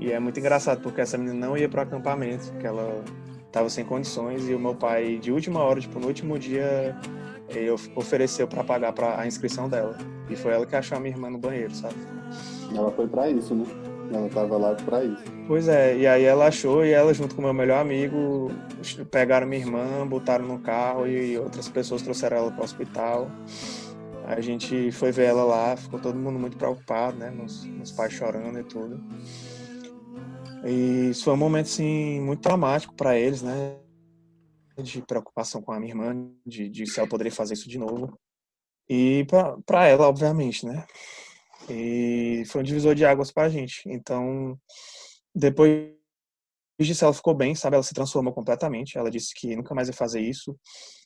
E 0.00 0.12
é 0.12 0.18
muito 0.18 0.38
engraçado 0.38 0.80
porque 0.80 1.00
essa 1.00 1.18
menina 1.18 1.46
não 1.46 1.56
ia 1.56 1.68
para 1.68 1.80
o 1.80 1.82
acampamento, 1.82 2.50
porque 2.52 2.66
ela 2.66 3.04
estava 3.46 3.68
sem 3.68 3.84
condições 3.84 4.48
e 4.48 4.54
o 4.54 4.58
meu 4.58 4.74
pai 4.74 5.18
de 5.18 5.32
última 5.32 5.60
hora, 5.60 5.80
tipo 5.80 5.98
no 5.98 6.06
último 6.06 6.38
dia, 6.38 6.96
ele 7.48 7.70
ofereceu 7.96 8.46
para 8.46 8.62
pagar 8.62 8.92
para 8.92 9.20
a 9.20 9.26
inscrição 9.26 9.68
dela. 9.68 9.96
E 10.30 10.36
foi 10.36 10.52
ela 10.52 10.66
que 10.66 10.76
achou 10.76 10.96
a 10.96 11.00
minha 11.00 11.14
irmã 11.14 11.30
no 11.30 11.38
banheiro, 11.38 11.74
sabe? 11.74 11.94
Ela 12.74 12.90
foi 12.92 13.08
para 13.08 13.28
isso, 13.30 13.54
né? 13.54 13.64
Ela 14.12 14.28
tava 14.28 14.56
lá 14.56 14.74
para 14.74 15.04
isso. 15.04 15.22
Pois 15.46 15.68
é, 15.68 15.96
e 15.96 16.06
aí 16.06 16.24
ela 16.24 16.46
achou 16.46 16.84
e 16.84 16.90
ela 16.92 17.12
junto 17.12 17.34
com 17.34 17.42
o 17.42 17.44
meu 17.44 17.54
melhor 17.54 17.80
amigo 17.80 18.50
pegaram 19.10 19.46
minha 19.46 19.60
irmã, 19.60 20.06
botaram 20.06 20.46
no 20.46 20.58
carro 20.58 21.06
e 21.06 21.38
outras 21.38 21.68
pessoas 21.68 22.02
trouxeram 22.02 22.36
ela 22.36 22.50
para 22.50 22.60
o 22.60 22.64
hospital. 22.64 23.30
A 24.26 24.40
gente 24.40 24.92
foi 24.92 25.10
ver 25.10 25.24
ela 25.24 25.42
lá, 25.44 25.76
ficou 25.76 25.98
todo 25.98 26.18
mundo 26.18 26.38
muito 26.38 26.56
preocupado, 26.56 27.16
né? 27.16 27.30
Meus, 27.30 27.64
meus 27.64 27.90
pais 27.90 28.12
chorando 28.12 28.58
e 28.58 28.62
tudo. 28.62 29.00
E 30.64 31.10
isso 31.10 31.24
foi 31.24 31.34
um 31.34 31.36
momento, 31.36 31.66
assim, 31.66 32.20
muito 32.20 32.40
traumático 32.40 32.94
para 32.94 33.18
eles, 33.18 33.42
né? 33.42 33.78
De 34.76 35.02
preocupação 35.02 35.62
com 35.62 35.72
a 35.72 35.78
minha 35.80 35.92
irmã, 35.92 36.30
de, 36.46 36.68
de 36.68 36.86
se 36.86 36.98
ela 36.98 37.08
poderia 37.08 37.32
fazer 37.32 37.54
isso 37.54 37.68
de 37.68 37.78
novo. 37.78 38.18
E 38.88 39.26
para 39.66 39.86
ela, 39.86 40.08
obviamente, 40.08 40.64
né? 40.66 40.86
E 41.68 42.44
foi 42.46 42.60
um 42.60 42.64
divisor 42.64 42.94
de 42.94 43.04
águas 43.04 43.30
pra 43.30 43.48
gente. 43.48 43.82
Então, 43.86 44.58
depois 45.34 45.92
disso, 46.80 47.04
ela 47.04 47.12
ficou 47.12 47.34
bem, 47.34 47.54
sabe? 47.54 47.74
Ela 47.74 47.82
se 47.82 47.94
transformou 47.94 48.32
completamente. 48.32 48.96
Ela 48.96 49.10
disse 49.10 49.34
que 49.34 49.54
nunca 49.54 49.74
mais 49.74 49.88
ia 49.88 49.94
fazer 49.94 50.20
isso. 50.20 50.56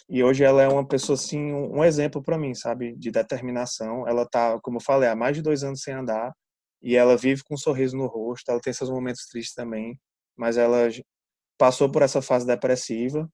E 0.09 0.23
hoje 0.23 0.45
ela 0.45 0.62
é 0.62 0.69
uma 0.69 0.87
pessoa, 0.87 1.15
assim, 1.15 1.53
um 1.53 1.83
exemplo 1.83 2.23
para 2.23 2.38
mim, 2.38 2.55
sabe? 2.55 2.95
De 2.97 3.11
determinação. 3.11 4.07
Ela 4.07 4.29
tá, 4.29 4.59
como 4.61 4.77
eu 4.77 4.83
falei, 4.83 5.09
há 5.09 5.17
mais 5.17 5.37
de 5.37 5.43
dois 5.43 5.65
anos 5.65 5.81
sem 5.83 5.95
andar. 5.95 6.33
E 6.83 6.97
ela 6.97 7.16
vive 7.16 7.42
com 7.45 7.55
um 7.55 7.59
sorriso 7.59 7.97
no 7.97 8.07
rosto. 8.07 8.51
Ela 8.51 8.61
tem 8.61 8.73
seus 8.73 8.90
momentos 8.90 9.27
tristes 9.27 9.55
também. 9.55 9.99
Mas 10.37 10.57
ela 10.57 10.88
passou 11.59 11.90
por 11.90 12.03
essa 12.03 12.21
fase 12.21 12.47
depressiva. 12.47 13.31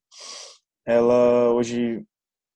Ela 0.86 1.50
hoje 1.52 2.04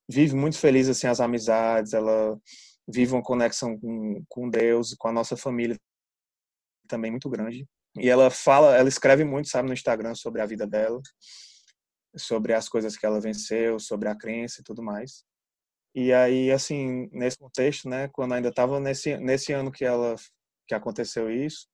vive 0.08 0.34
muito 0.34 0.58
feliz, 0.58 0.88
assim, 0.88 1.06
as 1.06 1.20
amizades. 1.20 1.94
Ela 1.94 2.38
vive 2.86 3.14
uma 3.14 3.22
conexão 3.22 3.78
com, 3.78 4.22
com 4.28 4.50
Deus, 4.50 4.94
com 4.94 5.08
a 5.08 5.12
nossa 5.12 5.36
família 5.36 5.76
também 6.88 7.10
muito 7.10 7.30
grande. 7.30 7.66
E 7.96 8.08
ela 8.08 8.30
fala, 8.30 8.76
ela 8.76 8.88
escreve 8.88 9.24
muito, 9.24 9.48
sabe, 9.48 9.68
no 9.68 9.74
Instagram 9.74 10.14
sobre 10.14 10.40
a 10.40 10.46
vida 10.46 10.66
dela, 10.66 11.00
sobre 12.16 12.54
as 12.54 12.68
coisas 12.68 12.96
que 12.96 13.06
ela 13.06 13.20
venceu, 13.20 13.78
sobre 13.78 14.08
a 14.08 14.16
crença 14.16 14.60
e 14.60 14.64
tudo 14.64 14.82
mais. 14.82 15.24
E 15.94 16.12
aí, 16.12 16.50
assim, 16.50 17.08
nesse 17.12 17.36
contexto, 17.38 17.88
né, 17.88 18.08
quando 18.08 18.32
ainda 18.32 18.48
estava 18.48 18.80
nesse 18.80 19.16
nesse 19.18 19.52
ano 19.52 19.70
que 19.70 19.84
ela 19.84 20.16
que 20.72 20.76
aconteceu 20.76 21.30
isso, 21.30 21.68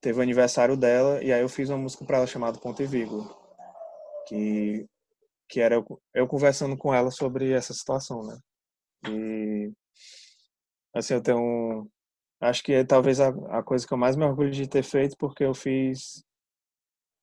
teve 0.00 0.18
o 0.18 0.22
aniversário 0.22 0.76
dela 0.76 1.22
e 1.24 1.32
aí 1.32 1.40
eu 1.40 1.48
fiz 1.48 1.70
uma 1.70 1.78
música 1.78 2.04
para 2.04 2.18
ela 2.18 2.26
chamada 2.26 2.58
Ponto 2.58 2.82
e 2.82 2.86
Vírgula, 2.86 3.26
que 4.26 4.86
que 5.48 5.60
era 5.60 5.76
eu, 5.76 6.02
eu 6.14 6.28
conversando 6.28 6.76
com 6.76 6.92
ela 6.92 7.10
sobre 7.10 7.50
essa 7.52 7.72
situação, 7.72 8.22
né? 8.22 8.38
E 9.08 9.72
assim, 10.94 11.14
eu 11.14 11.22
tenho 11.22 11.88
acho 12.40 12.62
que 12.62 12.72
é 12.74 12.84
talvez 12.84 13.20
a, 13.20 13.28
a 13.58 13.62
coisa 13.62 13.86
que 13.86 13.92
eu 13.92 13.98
mais 13.98 14.14
me 14.16 14.24
orgulho 14.24 14.50
de 14.50 14.68
ter 14.68 14.82
feito 14.82 15.16
porque 15.18 15.44
eu 15.44 15.54
fiz 15.54 16.22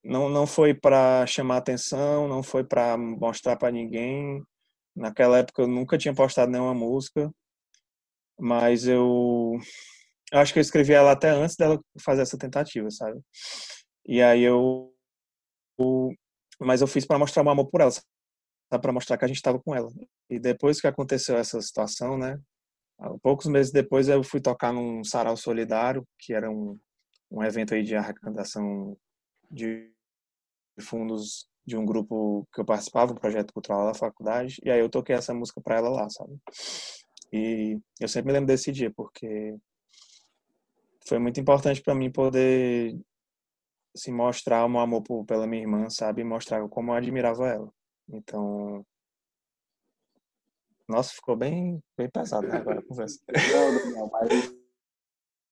não 0.03 0.29
não 0.29 0.47
foi 0.47 0.73
para 0.73 1.25
chamar 1.27 1.57
atenção, 1.57 2.27
não 2.27 2.41
foi 2.43 2.63
para 2.63 2.97
mostrar 2.97 3.55
para 3.57 3.71
ninguém. 3.71 4.43
Naquela 4.95 5.39
época 5.39 5.63
eu 5.63 5.67
nunca 5.67 5.97
tinha 5.97 6.13
postado 6.15 6.51
nenhuma 6.51 6.73
música, 6.73 7.31
mas 8.39 8.87
eu 8.87 9.59
acho 10.39 10.53
que 10.53 10.59
eu 10.59 10.61
escrevi 10.61 10.93
ela 10.93 11.11
até 11.11 11.29
antes 11.29 11.55
dela 11.55 11.79
fazer 11.99 12.21
essa 12.21 12.37
tentativa, 12.37 12.89
sabe? 12.91 13.19
E 14.07 14.21
aí 14.21 14.43
eu, 14.43 14.93
eu 15.79 16.11
mas 16.59 16.81
eu 16.81 16.87
fiz 16.87 17.05
para 17.05 17.19
mostrar 17.19 17.43
o 17.43 17.49
amor 17.49 17.69
por 17.69 17.81
ela, 17.81 17.91
para 18.69 18.91
mostrar 18.93 19.17
que 19.17 19.25
a 19.25 19.27
gente 19.27 19.37
estava 19.37 19.59
com 19.59 19.75
ela. 19.75 19.89
E 20.29 20.39
depois 20.39 20.81
que 20.81 20.87
aconteceu 20.87 21.37
essa 21.37 21.61
situação, 21.61 22.17
né? 22.17 22.39
Poucos 23.21 23.47
meses 23.47 23.71
depois 23.71 24.07
eu 24.07 24.23
fui 24.23 24.39
tocar 24.39 24.71
num 24.71 25.03
sarau 25.03 25.35
solidário, 25.35 26.07
que 26.19 26.33
era 26.33 26.49
um, 26.49 26.79
um 27.29 27.43
evento 27.43 27.73
aí 27.73 27.83
de 27.83 27.95
arrecadação 27.95 28.97
de 29.51 29.91
fundos 30.79 31.47
de 31.65 31.75
um 31.75 31.85
grupo 31.85 32.47
que 32.53 32.61
eu 32.61 32.65
participava, 32.65 33.11
um 33.11 33.15
projeto 33.15 33.51
cultural 33.53 33.87
da 33.87 33.93
faculdade, 33.93 34.57
e 34.63 34.69
aí 34.69 34.79
eu 34.79 34.89
toquei 34.89 35.15
essa 35.15 35.33
música 35.33 35.59
para 35.61 35.77
ela 35.77 35.89
lá, 35.89 36.09
sabe? 36.09 36.37
E 37.33 37.79
eu 37.99 38.07
sempre 38.07 38.27
me 38.27 38.33
lembro 38.33 38.47
desse 38.47 38.71
dia, 38.71 38.91
porque 38.95 39.55
foi 41.07 41.19
muito 41.19 41.39
importante 41.39 41.81
para 41.81 41.95
mim 41.95 42.11
poder 42.11 42.99
se 43.95 44.11
mostrar 44.11 44.65
o 44.65 44.69
meu 44.69 44.81
amor 44.81 45.01
por, 45.01 45.25
pela 45.25 45.47
minha 45.47 45.61
irmã, 45.61 45.89
sabe? 45.89 46.23
Mostrar 46.23 46.67
como 46.67 46.91
eu 46.91 46.95
admirava 46.95 47.47
ela. 47.47 47.71
Então, 48.09 48.85
nossa, 50.87 51.13
ficou 51.13 51.35
bem, 51.35 51.81
bem 51.97 52.09
pesado 52.09 52.47
né, 52.47 52.57
agora 52.57 52.79
a 52.79 52.85
conversa. 52.85 53.19
Não, 53.51 53.71
não, 53.71 53.91
não, 53.91 54.09
mas... 54.11 54.55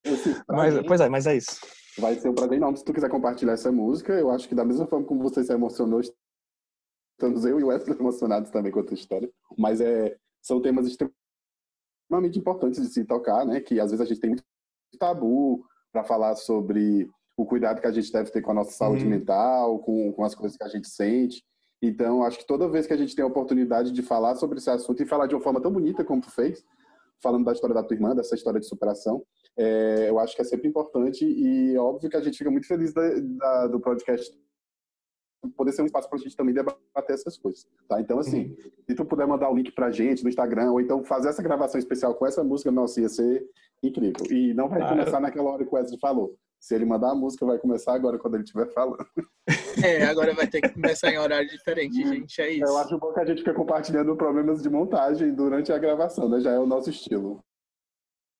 Assim, 0.06 0.34
mas 0.46 0.74
mim, 0.74 0.82
pois 0.86 1.00
é, 1.00 1.08
mas 1.08 1.26
é 1.26 1.36
isso. 1.36 1.60
Vai 1.98 2.14
ser 2.16 2.28
um 2.28 2.34
prazer 2.34 2.56
enorme 2.56 2.76
se 2.76 2.84
tu 2.84 2.92
quiser 2.92 3.08
compartilhar 3.08 3.54
essa 3.54 3.72
música. 3.72 4.12
Eu 4.12 4.30
acho 4.30 4.48
que 4.48 4.54
da 4.54 4.64
mesma 4.64 4.86
forma 4.86 5.06
como 5.06 5.22
você 5.22 5.42
se 5.42 5.52
emocionou, 5.52 6.00
estamos 6.00 7.44
eu 7.44 7.58
e 7.58 7.64
o 7.64 7.68
Wesley 7.68 7.98
emocionados 7.98 8.50
também 8.50 8.70
com 8.70 8.80
a 8.80 8.84
tua 8.84 8.94
história. 8.94 9.30
Mas 9.56 9.80
é, 9.80 10.16
são 10.42 10.60
temas 10.60 10.86
extremamente 10.86 12.38
importantes 12.38 12.82
de 12.82 12.92
se 12.92 13.04
tocar, 13.04 13.46
né? 13.46 13.60
Que 13.60 13.80
às 13.80 13.90
vezes 13.90 14.04
a 14.04 14.08
gente 14.08 14.20
tem 14.20 14.30
muito 14.30 14.44
tabu 14.98 15.64
para 15.92 16.04
falar 16.04 16.34
sobre 16.36 17.08
o 17.36 17.44
cuidado 17.44 17.80
que 17.80 17.86
a 17.86 17.92
gente 17.92 18.12
deve 18.12 18.30
ter 18.30 18.40
com 18.40 18.52
a 18.52 18.54
nossa 18.54 18.72
saúde 18.72 19.04
mental, 19.04 19.78
com, 19.80 20.12
com 20.12 20.24
as 20.24 20.34
coisas 20.34 20.56
que 20.56 20.64
a 20.64 20.68
gente 20.68 20.88
sente. 20.88 21.42
Então, 21.82 22.22
acho 22.22 22.38
que 22.38 22.46
toda 22.46 22.68
vez 22.68 22.86
que 22.86 22.92
a 22.92 22.96
gente 22.96 23.14
tem 23.14 23.24
a 23.24 23.28
oportunidade 23.28 23.92
de 23.92 24.02
falar 24.02 24.36
sobre 24.36 24.58
esse 24.58 24.70
assunto 24.70 25.02
e 25.02 25.06
falar 25.06 25.26
de 25.26 25.34
uma 25.34 25.40
forma 25.40 25.60
tão 25.60 25.72
bonita 25.72 26.04
como 26.04 26.22
tu 26.22 26.30
fez, 26.30 26.64
falando 27.22 27.44
da 27.44 27.52
história 27.52 27.74
da 27.74 27.82
tua 27.82 27.94
irmã, 27.94 28.14
dessa 28.14 28.34
história 28.34 28.60
de 28.60 28.66
superação, 28.66 29.22
é, 29.56 30.08
eu 30.08 30.18
acho 30.18 30.34
que 30.34 30.42
é 30.42 30.44
sempre 30.44 30.68
importante 30.68 31.24
e 31.24 31.76
óbvio 31.76 32.10
que 32.10 32.16
a 32.16 32.20
gente 32.20 32.38
fica 32.38 32.50
muito 32.50 32.66
feliz 32.66 32.92
da, 32.92 33.02
da, 33.20 33.66
do 33.68 33.80
podcast 33.80 34.34
poder 35.50 35.72
ser 35.72 35.82
um 35.82 35.86
espaço 35.86 36.08
para 36.08 36.18
a 36.18 36.20
gente 36.20 36.36
também 36.36 36.54
debater 36.54 36.78
essas 37.08 37.36
coisas, 37.36 37.66
tá? 37.88 38.00
Então, 38.00 38.18
assim, 38.18 38.46
uhum. 38.46 38.70
se 38.88 38.94
tu 38.94 39.04
puder 39.04 39.26
mandar 39.26 39.50
o 39.50 39.54
link 39.54 39.72
pra 39.72 39.90
gente 39.90 40.22
no 40.22 40.28
Instagram, 40.28 40.72
ou 40.72 40.80
então 40.80 41.02
fazer 41.04 41.28
essa 41.28 41.42
gravação 41.42 41.78
especial 41.78 42.14
com 42.14 42.26
essa 42.26 42.42
música, 42.42 42.70
nossa, 42.70 43.00
ia 43.00 43.08
ser 43.08 43.44
incrível. 43.82 44.26
E 44.30 44.54
não 44.54 44.68
vai 44.68 44.82
ah, 44.82 44.88
começar 44.88 45.18
eu... 45.18 45.20
naquela 45.20 45.50
hora 45.50 45.64
que 45.64 45.72
o 45.72 45.76
Wesley 45.76 45.98
falou. 45.98 46.36
Se 46.58 46.74
ele 46.74 46.86
mandar 46.86 47.10
a 47.10 47.14
música, 47.14 47.44
vai 47.44 47.58
começar 47.58 47.92
agora, 47.92 48.18
quando 48.18 48.34
ele 48.34 48.44
estiver 48.44 48.66
falando. 48.72 49.04
É, 49.84 50.04
agora 50.06 50.32
vai 50.34 50.46
ter 50.46 50.62
que 50.62 50.70
começar 50.70 51.10
em 51.10 51.18
horário 51.18 51.48
diferente, 51.48 51.96
gente, 51.96 52.40
é 52.40 52.50
isso. 52.50 52.64
Eu 52.64 52.78
acho 52.78 52.98
bom 52.98 53.12
que 53.12 53.20
a 53.20 53.26
gente 53.26 53.38
fica 53.38 53.52
compartilhando 53.52 54.16
problemas 54.16 54.62
de 54.62 54.70
montagem 54.70 55.34
durante 55.34 55.72
a 55.72 55.78
gravação, 55.78 56.28
né? 56.28 56.40
Já 56.40 56.52
é 56.52 56.58
o 56.58 56.64
nosso 56.64 56.88
estilo. 56.88 57.44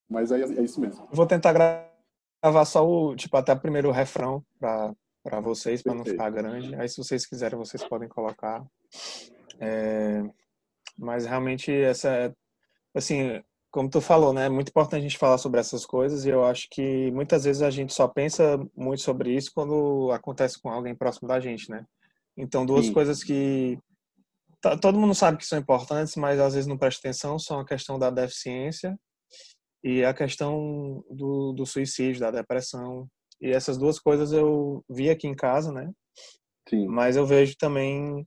Mas 0.08 0.30
é, 0.32 0.40
é 0.40 0.62
isso 0.62 0.80
mesmo. 0.80 1.06
Vou 1.10 1.26
tentar 1.26 1.52
gravar 1.52 2.64
só 2.64 2.88
o, 2.88 3.14
tipo, 3.14 3.36
até 3.36 3.52
o 3.52 3.60
primeiro 3.60 3.90
refrão 3.90 4.42
para 4.58 4.94
para 5.24 5.40
vocês, 5.40 5.82
para 5.82 5.94
não 5.94 6.04
ficar 6.04 6.28
grande. 6.30 6.74
Aí, 6.76 6.86
se 6.86 6.98
vocês 6.98 7.24
quiserem, 7.24 7.58
vocês 7.58 7.82
podem 7.82 8.08
colocar. 8.08 8.62
É, 9.58 10.22
mas 10.98 11.24
realmente, 11.24 11.72
essa 11.72 12.10
é, 12.10 12.32
assim, 12.94 13.42
como 13.70 13.88
tu 13.88 14.00
falou, 14.00 14.34
né? 14.34 14.46
É 14.46 14.48
muito 14.50 14.68
importante 14.68 15.00
a 15.00 15.02
gente 15.02 15.18
falar 15.18 15.38
sobre 15.38 15.58
essas 15.58 15.86
coisas 15.86 16.26
e 16.26 16.28
eu 16.28 16.44
acho 16.44 16.68
que 16.70 17.10
muitas 17.10 17.44
vezes 17.44 17.62
a 17.62 17.70
gente 17.70 17.92
só 17.92 18.06
pensa 18.06 18.58
muito 18.76 19.00
sobre 19.00 19.34
isso 19.34 19.50
quando 19.52 20.12
acontece 20.12 20.60
com 20.60 20.70
alguém 20.70 20.94
próximo 20.94 21.26
da 21.26 21.40
gente, 21.40 21.70
né? 21.70 21.84
Então, 22.36 22.66
duas 22.66 22.86
Sim. 22.86 22.92
coisas 22.92 23.24
que 23.24 23.78
todo 24.80 24.98
mundo 24.98 25.14
sabe 25.14 25.38
que 25.38 25.46
são 25.46 25.58
importantes, 25.58 26.16
mas 26.16 26.38
às 26.38 26.54
vezes 26.54 26.68
não 26.68 26.78
presta 26.78 27.00
atenção, 27.00 27.38
são 27.38 27.60
a 27.60 27.66
questão 27.66 27.98
da 27.98 28.10
deficiência 28.10 28.98
e 29.82 30.04
a 30.04 30.14
questão 30.14 31.04
do, 31.10 31.52
do 31.52 31.66
suicídio, 31.66 32.20
da 32.20 32.30
depressão, 32.30 33.08
e 33.40 33.50
essas 33.50 33.76
duas 33.76 33.98
coisas 33.98 34.32
eu 34.32 34.84
vi 34.88 35.10
aqui 35.10 35.26
em 35.26 35.34
casa, 35.34 35.72
né? 35.72 35.92
Sim. 36.68 36.86
Mas 36.86 37.16
eu 37.16 37.26
vejo 37.26 37.56
também 37.56 38.26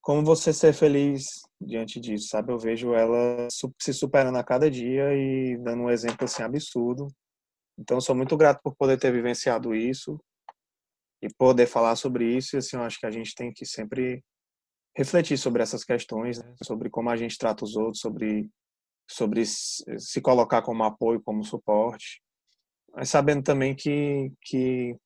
como 0.00 0.24
você 0.24 0.52
ser 0.52 0.72
feliz 0.72 1.26
diante 1.60 2.00
disso, 2.00 2.28
sabe? 2.28 2.52
Eu 2.52 2.58
vejo 2.58 2.94
ela 2.94 3.48
se 3.50 3.92
superando 3.92 4.36
a 4.36 4.44
cada 4.44 4.70
dia 4.70 5.14
e 5.14 5.56
dando 5.58 5.82
um 5.82 5.90
exemplo 5.90 6.24
assim 6.24 6.42
absurdo. 6.42 7.08
Então, 7.78 8.00
sou 8.00 8.14
muito 8.14 8.36
grato 8.36 8.60
por 8.62 8.74
poder 8.74 8.98
ter 8.98 9.12
vivenciado 9.12 9.74
isso 9.74 10.18
e 11.22 11.28
poder 11.34 11.66
falar 11.66 11.94
sobre 11.96 12.24
isso. 12.36 12.56
E 12.56 12.58
assim, 12.58 12.76
eu 12.76 12.82
acho 12.82 12.98
que 12.98 13.06
a 13.06 13.10
gente 13.10 13.34
tem 13.34 13.52
que 13.52 13.66
sempre 13.66 14.24
refletir 14.96 15.36
sobre 15.36 15.62
essas 15.62 15.84
questões, 15.84 16.42
né? 16.42 16.54
sobre 16.64 16.88
como 16.90 17.10
a 17.10 17.16
gente 17.16 17.36
trata 17.36 17.64
os 17.64 17.76
outros, 17.76 18.00
sobre 18.00 18.48
sobre 19.10 19.44
se 19.46 20.20
colocar 20.20 20.60
como 20.60 20.84
apoio, 20.84 21.22
como 21.22 21.42
suporte 21.42 22.20
mas 22.98 23.10
sabendo 23.10 23.44
também 23.44 23.76
que, 23.76 24.32
que 24.42 24.98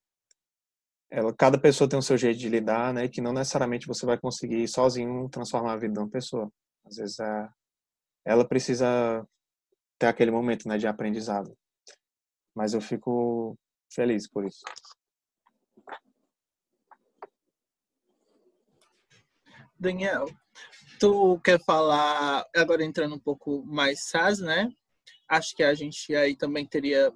ela, 1.11 1.31
cada 1.35 1.61
pessoa 1.61 1.87
tem 1.87 1.99
o 1.99 2.03
seu 2.03 2.17
jeito 2.17 2.39
de 2.39 2.49
lidar, 2.49 2.95
né? 2.95 3.05
E 3.05 3.09
que 3.11 3.21
não 3.21 3.35
necessariamente 3.35 3.87
você 3.87 4.07
vai 4.07 4.17
conseguir 4.17 4.67
sozinho 4.67 5.29
transformar 5.29 5.75
a 5.75 5.77
vida 5.77 5.93
de 5.93 5.99
uma 5.99 6.09
pessoa. 6.09 6.51
Às 6.87 6.97
vezes 6.97 7.19
ela 8.25 8.49
precisa 8.49 9.29
ter 9.99 10.07
aquele 10.07 10.31
momento, 10.31 10.67
né, 10.67 10.79
de 10.79 10.87
aprendizado. 10.87 11.55
Mas 12.55 12.73
eu 12.73 12.81
fico 12.81 13.59
feliz 13.93 14.27
por 14.27 14.47
isso. 14.47 14.65
Daniel, 19.79 20.31
tu 20.99 21.39
quer 21.41 21.63
falar 21.63 22.47
agora 22.57 22.83
entrando 22.83 23.17
um 23.17 23.21
pouco 23.21 23.63
mais 23.67 24.09
SAS, 24.09 24.39
né? 24.39 24.71
Acho 25.29 25.55
que 25.55 25.63
a 25.63 25.75
gente 25.75 26.15
aí 26.17 26.35
também 26.35 26.67
teria 26.67 27.13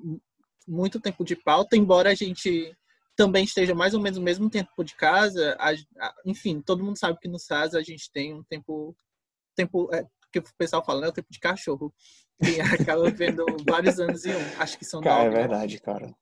muito 0.67 1.01
tempo 1.01 1.25
de 1.25 1.37
pauta, 1.37 1.77
embora 1.77 2.11
a 2.11 2.15
gente 2.15 2.77
também 3.17 3.45
esteja 3.45 3.75
mais 3.75 3.95
ou 3.95 4.01
menos 4.01 4.19
no 4.19 4.25
mesmo 4.25 4.51
tempo 4.51 4.85
de 4.85 4.95
casa. 4.95 5.57
A, 5.59 5.71
a, 5.71 6.15
enfim, 6.25 6.61
todo 6.61 6.85
mundo 6.85 6.99
sabe 6.99 7.19
que 7.19 7.29
no 7.29 7.39
SAS 7.39 7.75
a 7.75 7.83
gente 7.83 8.11
tem 8.13 8.35
um 8.35 8.43
tempo, 8.45 8.95
tempo 9.55 9.89
é, 9.93 10.05
que 10.33 10.39
o 10.39 10.45
pessoal 10.59 10.85
fala, 10.85 11.01
né, 11.01 11.09
o 11.09 11.13
tempo 11.13 11.29
de 11.31 11.41
cachorro, 11.41 11.93
que 12.43 12.59
acaba 12.99 13.11
vendo 13.11 13.45
vários 13.67 13.99
anos 13.99 14.25
em 14.25 14.35
um. 14.35 14.61
Acho 14.61 14.79
que 14.79 14.85
são 14.85 15.01
cara, 15.01 15.25
nove. 15.25 15.37
É 15.37 15.41
verdade, 15.41 15.81
cara. 15.81 16.15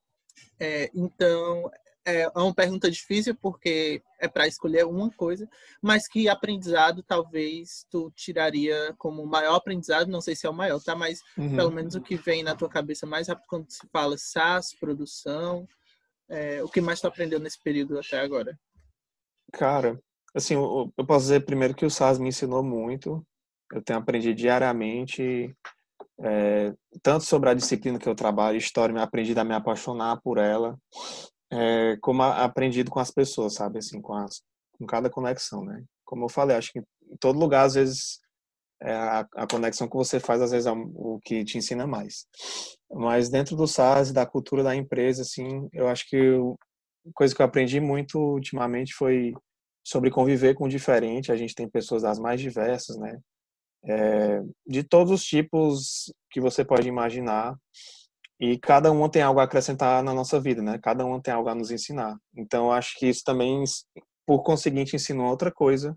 É, 0.60 0.90
então, 0.94 1.70
é, 2.06 2.22
é 2.22 2.38
uma 2.38 2.54
pergunta 2.54 2.90
difícil 2.90 3.34
porque 3.34 4.02
é 4.20 4.28
para 4.28 4.46
escolher 4.46 4.84
uma 4.84 5.10
coisa, 5.10 5.48
mas 5.82 6.06
que 6.06 6.28
aprendizado 6.28 7.02
talvez 7.02 7.86
tu 7.90 8.10
tiraria 8.14 8.94
como 8.98 9.26
maior 9.26 9.54
aprendizado, 9.54 10.08
não 10.08 10.20
sei 10.20 10.36
se 10.36 10.46
é 10.46 10.50
o 10.50 10.54
maior, 10.54 10.80
tá? 10.82 10.94
Mas 10.94 11.20
uhum. 11.36 11.56
pelo 11.56 11.70
menos 11.70 11.94
o 11.94 12.00
que 12.00 12.16
vem 12.16 12.42
na 12.42 12.54
tua 12.54 12.68
cabeça 12.68 13.06
mais 13.06 13.28
rápido 13.28 13.46
quando 13.48 13.70
se 13.70 13.86
fala 13.90 14.16
SaaS, 14.18 14.74
produção, 14.78 15.66
é, 16.28 16.62
o 16.62 16.68
que 16.68 16.80
mais 16.80 17.00
tu 17.00 17.06
aprendeu 17.06 17.40
nesse 17.40 17.62
período 17.62 17.98
até 17.98 18.20
agora? 18.20 18.58
Cara, 19.52 19.98
assim, 20.34 20.54
eu, 20.54 20.92
eu 20.96 21.06
posso 21.06 21.24
dizer 21.24 21.44
primeiro 21.44 21.74
que 21.74 21.86
o 21.86 21.90
SaaS 21.90 22.18
me 22.18 22.28
ensinou 22.28 22.62
muito, 22.62 23.24
eu 23.72 23.82
tenho 23.82 23.98
aprendido 23.98 24.34
diariamente 24.34 25.56
é, 26.20 26.72
tanto 27.02 27.24
sobre 27.24 27.50
a 27.50 27.54
disciplina 27.54 27.98
que 27.98 28.08
eu 28.08 28.14
trabalho, 28.14 28.58
história, 28.58 28.94
me 28.94 29.00
aprendi 29.00 29.36
a 29.38 29.44
me 29.44 29.54
apaixonar 29.54 30.20
por 30.22 30.38
ela 30.38 30.78
é, 31.54 31.96
como 32.00 32.22
aprendido 32.22 32.90
com 32.90 32.98
as 32.98 33.10
pessoas, 33.10 33.54
sabe? 33.54 33.78
Assim, 33.78 34.00
com, 34.00 34.14
as, 34.14 34.42
com 34.76 34.84
cada 34.84 35.08
conexão, 35.08 35.64
né? 35.64 35.84
Como 36.04 36.24
eu 36.24 36.28
falei, 36.28 36.56
acho 36.56 36.72
que 36.72 36.80
em 36.80 37.16
todo 37.20 37.38
lugar, 37.38 37.64
às 37.64 37.74
vezes, 37.74 38.18
é 38.82 38.92
a, 38.92 39.20
a, 39.36 39.46
conexão 39.46 39.88
que 39.88 39.96
você 39.96 40.18
faz, 40.18 40.42
às 40.42 40.50
vezes, 40.50 40.66
é 40.66 40.72
o 40.72 41.20
que 41.22 41.44
te 41.44 41.56
ensina 41.56 41.86
mais. 41.86 42.26
Mas 42.90 43.28
dentro 43.28 43.56
do 43.56 43.68
SaaS, 43.68 44.12
da 44.12 44.26
cultura 44.26 44.62
da 44.62 44.74
empresa, 44.74 45.22
assim, 45.22 45.68
eu 45.72 45.88
acho 45.88 46.08
que 46.08 46.16
eu, 46.16 46.58
coisa 47.14 47.34
que 47.34 47.40
eu 47.40 47.46
aprendi 47.46 47.78
muito 47.80 48.18
ultimamente 48.18 48.92
foi 48.94 49.32
sobre 49.86 50.10
conviver 50.10 50.54
com 50.54 50.64
o 50.64 50.68
diferente. 50.68 51.30
A 51.30 51.36
gente 51.36 51.54
tem 51.54 51.68
pessoas 51.68 52.02
das 52.02 52.18
mais 52.18 52.40
diversas, 52.40 52.96
né? 52.96 53.18
É, 53.86 54.42
de 54.66 54.82
todos 54.82 55.12
os 55.12 55.22
tipos 55.24 56.12
que 56.30 56.40
você 56.40 56.64
pode 56.64 56.88
imaginar 56.88 57.54
e 58.40 58.58
cada 58.58 58.90
um 58.90 59.08
tem 59.08 59.22
algo 59.22 59.40
a 59.40 59.44
acrescentar 59.44 60.02
na 60.02 60.12
nossa 60.12 60.40
vida, 60.40 60.60
né? 60.60 60.78
Cada 60.82 61.04
um 61.06 61.20
tem 61.20 61.32
algo 61.32 61.48
a 61.48 61.54
nos 61.54 61.70
ensinar. 61.70 62.16
Então, 62.36 62.72
acho 62.72 62.98
que 62.98 63.06
isso 63.06 63.22
também, 63.24 63.62
por 64.26 64.42
conseguinte, 64.42 64.96
ensinou 64.96 65.26
outra 65.26 65.52
coisa, 65.52 65.96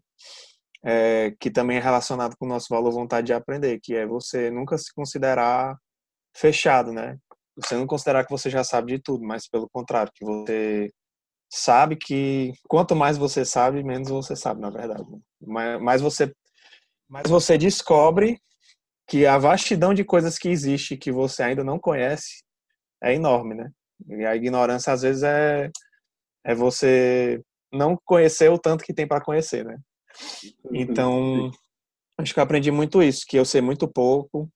é, 0.83 1.33
que 1.39 1.49
também 1.49 1.77
é 1.77 1.81
relacionado 1.81 2.35
com 2.37 2.45
o 2.45 2.49
nosso 2.49 2.67
valor 2.69 2.91
vontade 2.91 3.27
de 3.27 3.33
aprender, 3.33 3.79
que 3.81 3.95
é 3.95 4.05
você 4.05 4.51
nunca 4.51 4.77
se 4.77 4.93
considerar 4.93 5.75
fechado, 6.35 6.93
né? 6.93 7.17
Você 7.55 7.75
não 7.75 7.87
considerar 7.87 8.23
que 8.23 8.31
você 8.31 8.49
já 8.49 8.63
sabe 8.63 8.93
de 8.93 8.99
tudo, 8.99 9.25
mas 9.25 9.47
pelo 9.49 9.67
contrário, 9.69 10.11
que 10.13 10.23
você 10.23 10.91
sabe 11.49 11.95
que 11.95 12.53
quanto 12.67 12.95
mais 12.95 13.17
você 13.17 13.43
sabe, 13.43 13.83
menos 13.83 14.09
você 14.09 14.35
sabe, 14.35 14.61
na 14.61 14.69
verdade. 14.69 15.03
Mais 15.41 16.01
você, 16.01 16.31
mais 17.09 17.29
você 17.29 17.57
descobre 17.57 18.39
que 19.07 19.25
a 19.25 19.37
vastidão 19.37 19.93
de 19.93 20.03
coisas 20.03 20.37
que 20.37 20.49
existe 20.49 20.97
que 20.97 21.11
você 21.11 21.43
ainda 21.43 21.63
não 21.63 21.79
conhece 21.79 22.43
é 23.01 23.13
enorme, 23.13 23.55
né? 23.55 23.71
E 24.07 24.25
a 24.25 24.35
ignorância 24.35 24.93
às 24.93 25.01
vezes 25.01 25.23
é 25.23 25.71
é 26.45 26.55
você 26.55 27.41
não 27.71 27.97
conhecer 28.05 28.49
o 28.49 28.57
tanto 28.57 28.83
que 28.83 28.93
tem 28.93 29.07
para 29.07 29.23
conhecer, 29.23 29.65
né? 29.65 29.77
Então, 30.71 31.51
acho 32.17 32.33
que 32.33 32.39
eu 32.39 32.43
aprendi 32.43 32.71
muito 32.71 33.03
isso, 33.03 33.25
que 33.27 33.37
eu 33.37 33.45
sei 33.45 33.61
muito 33.61 33.87
pouco, 33.87 34.49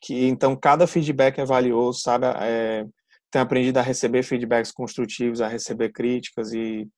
que 0.00 0.26
então 0.26 0.54
cada 0.56 0.86
feedback 0.86 1.38
é 1.38 1.44
valioso, 1.44 2.00
sabe? 2.00 2.26
É, 2.40 2.84
tenho 3.30 3.44
aprendido 3.44 3.78
a 3.78 3.82
receber 3.82 4.22
feedbacks 4.22 4.70
construtivos, 4.70 5.40
a 5.40 5.48
receber 5.48 5.90
críticas 5.90 6.52
e, 6.52 6.88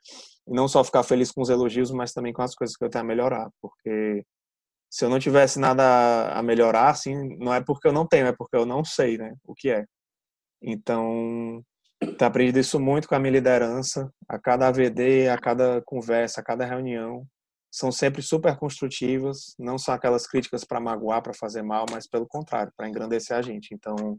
e 0.47 0.53
não 0.53 0.69
só 0.69 0.85
ficar 0.85 1.03
feliz 1.03 1.33
com 1.33 1.41
os 1.41 1.49
elogios, 1.49 1.91
mas 1.91 2.13
também 2.13 2.33
com 2.33 2.43
as 2.43 2.55
coisas 2.55 2.77
que 2.77 2.85
eu 2.85 2.91
tenho 2.91 3.05
a 3.05 3.07
melhorar, 3.07 3.49
porque 3.61 4.23
se 4.97 5.05
eu 5.05 5.11
não 5.11 5.19
tivesse 5.19 5.59
nada 5.59 6.31
a 6.31 6.43
melhorar, 6.43 6.89
assim, 6.89 7.37
não 7.37 7.53
é 7.53 7.63
porque 7.63 7.87
eu 7.87 7.93
não 7.93 8.07
tenho, 8.07 8.29
é 8.29 8.33
porque 8.33 8.57
eu 8.57 8.65
não 8.65 8.83
sei, 8.83 9.19
né, 9.19 9.35
o 9.45 9.55
que 9.55 9.69
é. 9.69 9.85
Então, 10.63 11.63
tenho 12.01 12.17
aprendido 12.27 12.59
isso 12.59 12.81
muito 12.81 13.07
com 13.07 13.15
a 13.15 13.19
minha 13.19 13.33
liderança, 13.33 14.11
a 14.27 14.39
cada 14.39 14.69
AVD, 14.69 15.29
a 15.29 15.37
cada 15.37 15.83
conversa, 15.83 16.41
a 16.41 16.43
cada 16.45 16.65
reunião, 16.65 17.27
são 17.71 17.93
sempre 17.93 18.23
super 18.23 18.57
construtivas, 18.57 19.55
não 19.59 19.77
são 19.77 19.93
aquelas 19.93 20.27
críticas 20.27 20.65
para 20.65 20.81
magoar, 20.81 21.23
para 21.23 21.35
fazer 21.35 21.61
mal, 21.61 21.85
mas 21.91 22.09
pelo 22.09 22.27
contrário, 22.27 22.73
para 22.75 22.89
engrandecer 22.89 23.37
a 23.37 23.43
gente. 23.43 23.75
Então, 23.75 24.19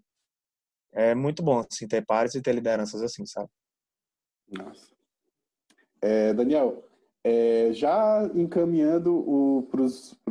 é 0.93 1.15
muito 1.15 1.41
bom 1.41 1.65
assim, 1.71 1.87
ter 1.87 2.05
pares 2.05 2.35
e 2.35 2.41
ter 2.41 2.53
lideranças 2.53 3.01
assim, 3.01 3.25
sabe? 3.25 3.49
Nossa. 4.47 4.91
É, 6.03 6.35
Daniel, 6.35 6.86
é, 7.27 7.73
já 7.73 8.29
encaminhando 8.33 9.67
para 9.69 9.81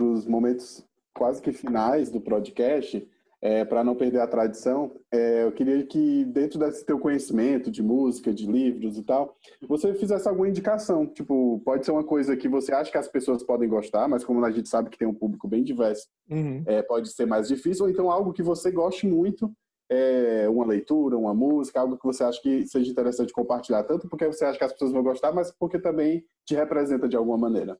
os 0.03 0.27
momentos 0.27 0.83
quase 1.13 1.43
que 1.43 1.53
finais 1.53 2.11
do 2.11 2.23
podcast, 2.23 3.07
é, 3.43 3.67
para 3.67 3.85
não 3.85 3.95
perder 3.95 4.21
a 4.21 4.27
tradição, 4.27 4.93
é, 5.13 5.45
eu 5.45 5.53
queria 5.53 5.85
que, 5.85 6.25
dentro 6.25 6.59
desse 6.59 6.87
teu 6.87 6.99
conhecimento 6.99 7.71
de 7.71 7.83
música, 7.83 8.33
de 8.33 8.47
livros 8.47 8.97
e 8.97 9.03
tal, 9.03 9.37
você 9.69 9.93
fizesse 9.93 10.27
alguma 10.27 10.49
indicação. 10.49 11.07
Tipo, 11.07 11.61
pode 11.67 11.85
ser 11.85 11.91
uma 11.91 12.03
coisa 12.03 12.35
que 12.35 12.49
você 12.49 12.73
acha 12.73 12.91
que 12.91 12.97
as 12.97 13.09
pessoas 13.09 13.43
podem 13.43 13.69
gostar, 13.69 14.09
mas 14.09 14.25
como 14.25 14.43
a 14.43 14.51
gente 14.51 14.69
sabe 14.69 14.89
que 14.89 14.99
tem 14.99 15.07
um 15.07 15.15
público 15.15 15.47
bem 15.47 15.63
diverso, 15.63 16.09
uhum. 16.31 16.63
é, 16.67 16.81
pode 16.81 17.13
ser 17.13 17.27
mais 17.27 17.47
difícil, 17.47 17.85
ou 17.85 17.91
então 17.91 18.11
algo 18.11 18.33
que 18.33 18.43
você 18.43 18.71
goste 18.71 19.07
muito, 19.07 19.53
é, 19.89 20.49
uma 20.49 20.66
leitura, 20.66 21.16
uma 21.16 21.34
música, 21.34 21.80
algo 21.80 21.97
que 21.97 22.05
você 22.05 22.24
acha 22.24 22.41
que 22.41 22.66
seja 22.66 22.91
interessante 22.91 23.32
compartilhar, 23.32 23.84
tanto 23.84 24.09
porque 24.09 24.26
você 24.26 24.45
acha 24.45 24.59
que 24.59 24.64
as 24.64 24.72
pessoas 24.72 24.93
vão 24.93 25.03
gostar, 25.03 25.32
mas 25.32 25.53
porque 25.53 25.78
também 25.78 26.24
te 26.45 26.55
representa 26.55 27.09
de 27.09 27.16
alguma 27.16 27.39
maneira. 27.39 27.78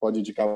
Pode 0.00 0.20
indicar 0.20 0.46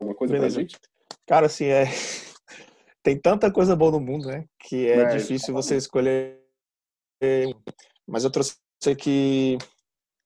alguma 0.00 0.16
coisa 0.16 0.34
Beleza. 0.34 0.54
pra 0.54 0.62
gente? 0.62 0.78
Cara, 1.26 1.46
assim, 1.46 1.66
é 1.66 1.84
tem 3.02 3.18
tanta 3.18 3.50
coisa 3.50 3.74
boa 3.74 3.92
no 3.92 4.00
mundo, 4.00 4.28
né? 4.28 4.44
Que 4.58 4.88
é, 4.88 4.98
é 4.98 5.16
difícil 5.16 5.54
você 5.54 5.76
escolher. 5.76 6.42
Mas 8.06 8.24
eu 8.24 8.30
trouxe 8.30 8.56
aqui 8.90 9.56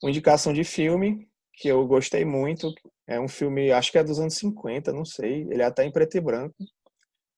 uma 0.03 0.11
indicação 0.11 0.53
de 0.53 0.65
filme 0.65 1.29
que 1.55 1.69
eu 1.69 1.87
gostei 1.87 2.25
muito. 2.25 2.73
É 3.07 3.21
um 3.21 3.29
filme, 3.29 3.71
acho 3.71 3.93
que 3.93 3.99
é 3.99 4.05
dos 4.05 4.19
anos 4.19 4.35
50, 4.35 4.93
não 4.93 5.05
sei. 5.05 5.43
Ele 5.51 5.63
é 5.63 5.67
até 5.67 5.85
em 5.85 5.93
preto 5.93 6.17
e 6.17 6.21
branco. 6.21 6.55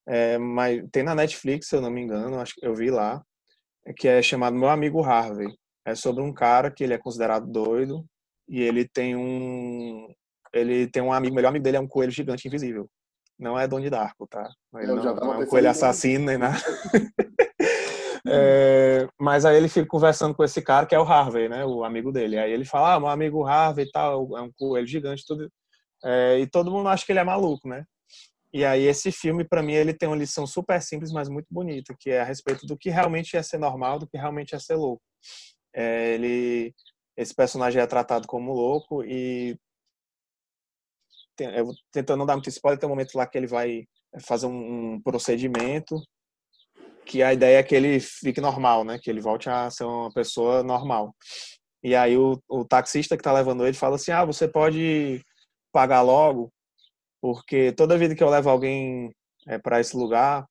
É, 0.07 0.36
mas 0.38 0.82
tem 0.90 1.03
na 1.03 1.14
Netflix, 1.14 1.68
se 1.68 1.76
eu 1.76 1.80
não 1.80 1.90
me 1.90 2.00
engano, 2.00 2.40
acho 2.40 2.55
que 2.55 2.66
eu 2.66 2.74
vi 2.74 2.90
lá, 2.90 3.22
que 3.96 4.09
é 4.09 4.22
chamado 4.22 4.57
Meu 4.57 4.68
Amigo 4.68 5.03
Harvey. 5.03 5.48
É 5.84 5.94
sobre 5.94 6.22
um 6.22 6.32
cara 6.32 6.70
que 6.70 6.84
ele 6.84 6.94
é 6.94 6.98
considerado 6.98 7.46
doido 7.46 8.05
e 8.48 8.62
ele 8.62 8.88
tem 8.88 9.16
um 9.16 10.09
ele 10.53 10.86
tem 10.86 11.03
um 11.03 11.12
amigo, 11.12 11.32
o 11.32 11.36
melhor 11.36 11.48
amigo 11.48 11.64
dele 11.64 11.78
é 11.78 11.80
um 11.80 11.88
coelho 11.88 12.12
gigante 12.12 12.46
invisível. 12.46 12.88
Não 13.38 13.59
é 13.59 13.66
Donnie 13.66 13.90
Darko, 13.90 14.26
tá? 14.28 14.48
Ele 14.76 14.86
não, 14.86 15.03
não 15.03 15.34
é 15.34 15.38
um 15.38 15.46
coelho 15.46 15.70
assassino 15.70 16.26
nem 16.26 16.36
nada. 16.36 16.59
é, 18.28 19.09
mas 19.18 19.44
aí 19.44 19.57
ele 19.57 19.68
fica 19.68 19.86
conversando 19.86 20.34
com 20.34 20.44
esse 20.44 20.61
cara 20.61 20.86
que 20.86 20.94
é 20.94 20.98
o 20.98 21.05
Harvey, 21.05 21.48
né? 21.48 21.64
O 21.64 21.82
amigo 21.82 22.12
dele. 22.12 22.38
Aí 22.38 22.53
ele 22.53 22.64
fala, 22.64 22.94
ah, 22.94 23.00
meu 23.00 23.09
amigo 23.09 23.44
Harvey 23.44 23.86
e 23.86 23.90
tal, 23.90 24.36
é 24.36 24.42
um 24.42 24.53
coelho 24.53 24.86
gigante, 24.86 25.24
tudo. 25.26 25.50
É, 26.05 26.38
e 26.38 26.46
todo 26.46 26.70
mundo 26.70 26.88
acha 26.88 27.05
que 27.05 27.12
ele 27.12 27.20
é 27.20 27.24
maluco, 27.24 27.66
né? 27.66 27.84
E 28.53 28.64
aí 28.64 28.82
esse 28.82 29.11
filme, 29.11 29.44
para 29.44 29.62
mim, 29.62 29.72
ele 29.72 29.94
tem 29.94 30.09
uma 30.09 30.16
lição 30.16 30.46
super 30.46 30.80
simples, 30.82 31.11
mas 31.11 31.28
muito 31.28 31.46
bonita, 31.50 31.94
que 31.98 32.11
é 32.11 32.20
a 32.20 32.24
respeito 32.24 32.66
do 32.66 32.76
que 32.76 32.90
realmente 32.90 33.36
é 33.36 33.42
ser 33.42 33.59
normal, 33.59 33.98
do 33.98 34.07
que 34.07 34.16
realmente 34.16 34.55
é 34.55 34.59
ser 34.59 34.74
louco. 34.74 35.03
É, 35.74 36.14
ele, 36.14 36.74
esse 37.16 37.34
personagem 37.34 37.80
é 37.80 37.86
tratado 37.86 38.26
como 38.26 38.53
louco 38.53 39.03
e 39.05 39.57
eu 41.38 41.72
tentando 41.90 42.18
não 42.18 42.26
dar 42.26 42.34
muito 42.34 42.48
spoiler, 42.50 42.78
tem 42.78 42.86
um 42.86 42.90
momento 42.90 43.16
lá 43.16 43.26
que 43.26 43.36
ele 43.36 43.46
vai 43.46 43.84
fazer 44.20 44.46
um, 44.46 45.00
procedimento 45.00 46.00
que 47.07 47.22
a 47.22 47.32
ideia 47.32 47.59
é 47.59 47.62
que 47.62 47.74
ele 47.74 47.98
fique 47.98 48.40
normal, 48.40 48.84
né? 48.84 48.98
Que 48.98 49.11
ele 49.11 49.20
volte 49.20 49.48
a 49.48 49.70
ser 49.70 49.84
uma 49.84 50.12
pessoa 50.12 50.62
normal. 50.62 51.14
E 51.82 51.96
aí 51.96 52.16
o, 52.16 52.40
o 52.48 52.64
taxista 52.64 53.16
que 53.16 53.22
tá 53.22 53.32
levando 53.32 53.66
ele 53.66 53.76
fala 53.76 53.96
assim, 53.96 54.12
ah, 54.12 54.24
você 54.24 54.46
pode 54.46 55.20
pagar 55.72 56.03
logo, 56.03 56.53
porque 57.22 57.70
toda 57.70 57.96
vida 57.96 58.16
que 58.16 58.22
eu 58.22 58.28
levo 58.28 58.50
alguém 58.50 59.14
é, 59.46 59.56
para 59.56 59.80
esse 59.80 59.96
lugar, 59.96 60.44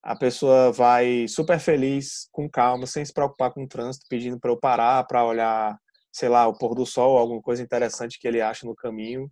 a 0.00 0.14
pessoa 0.14 0.70
vai 0.70 1.26
super 1.26 1.58
feliz, 1.58 2.28
com 2.30 2.48
calma, 2.48 2.86
sem 2.86 3.04
se 3.04 3.12
preocupar 3.12 3.52
com 3.52 3.64
o 3.64 3.68
trânsito, 3.68 4.06
pedindo 4.08 4.38
para 4.38 4.52
eu 4.52 4.56
parar, 4.56 5.04
para 5.08 5.24
olhar, 5.24 5.76
sei 6.12 6.28
lá, 6.28 6.46
o 6.46 6.56
pôr 6.56 6.76
do 6.76 6.86
sol, 6.86 7.18
alguma 7.18 7.42
coisa 7.42 7.62
interessante 7.62 8.18
que 8.20 8.28
ele 8.28 8.40
acha 8.40 8.64
no 8.64 8.76
caminho 8.76 9.28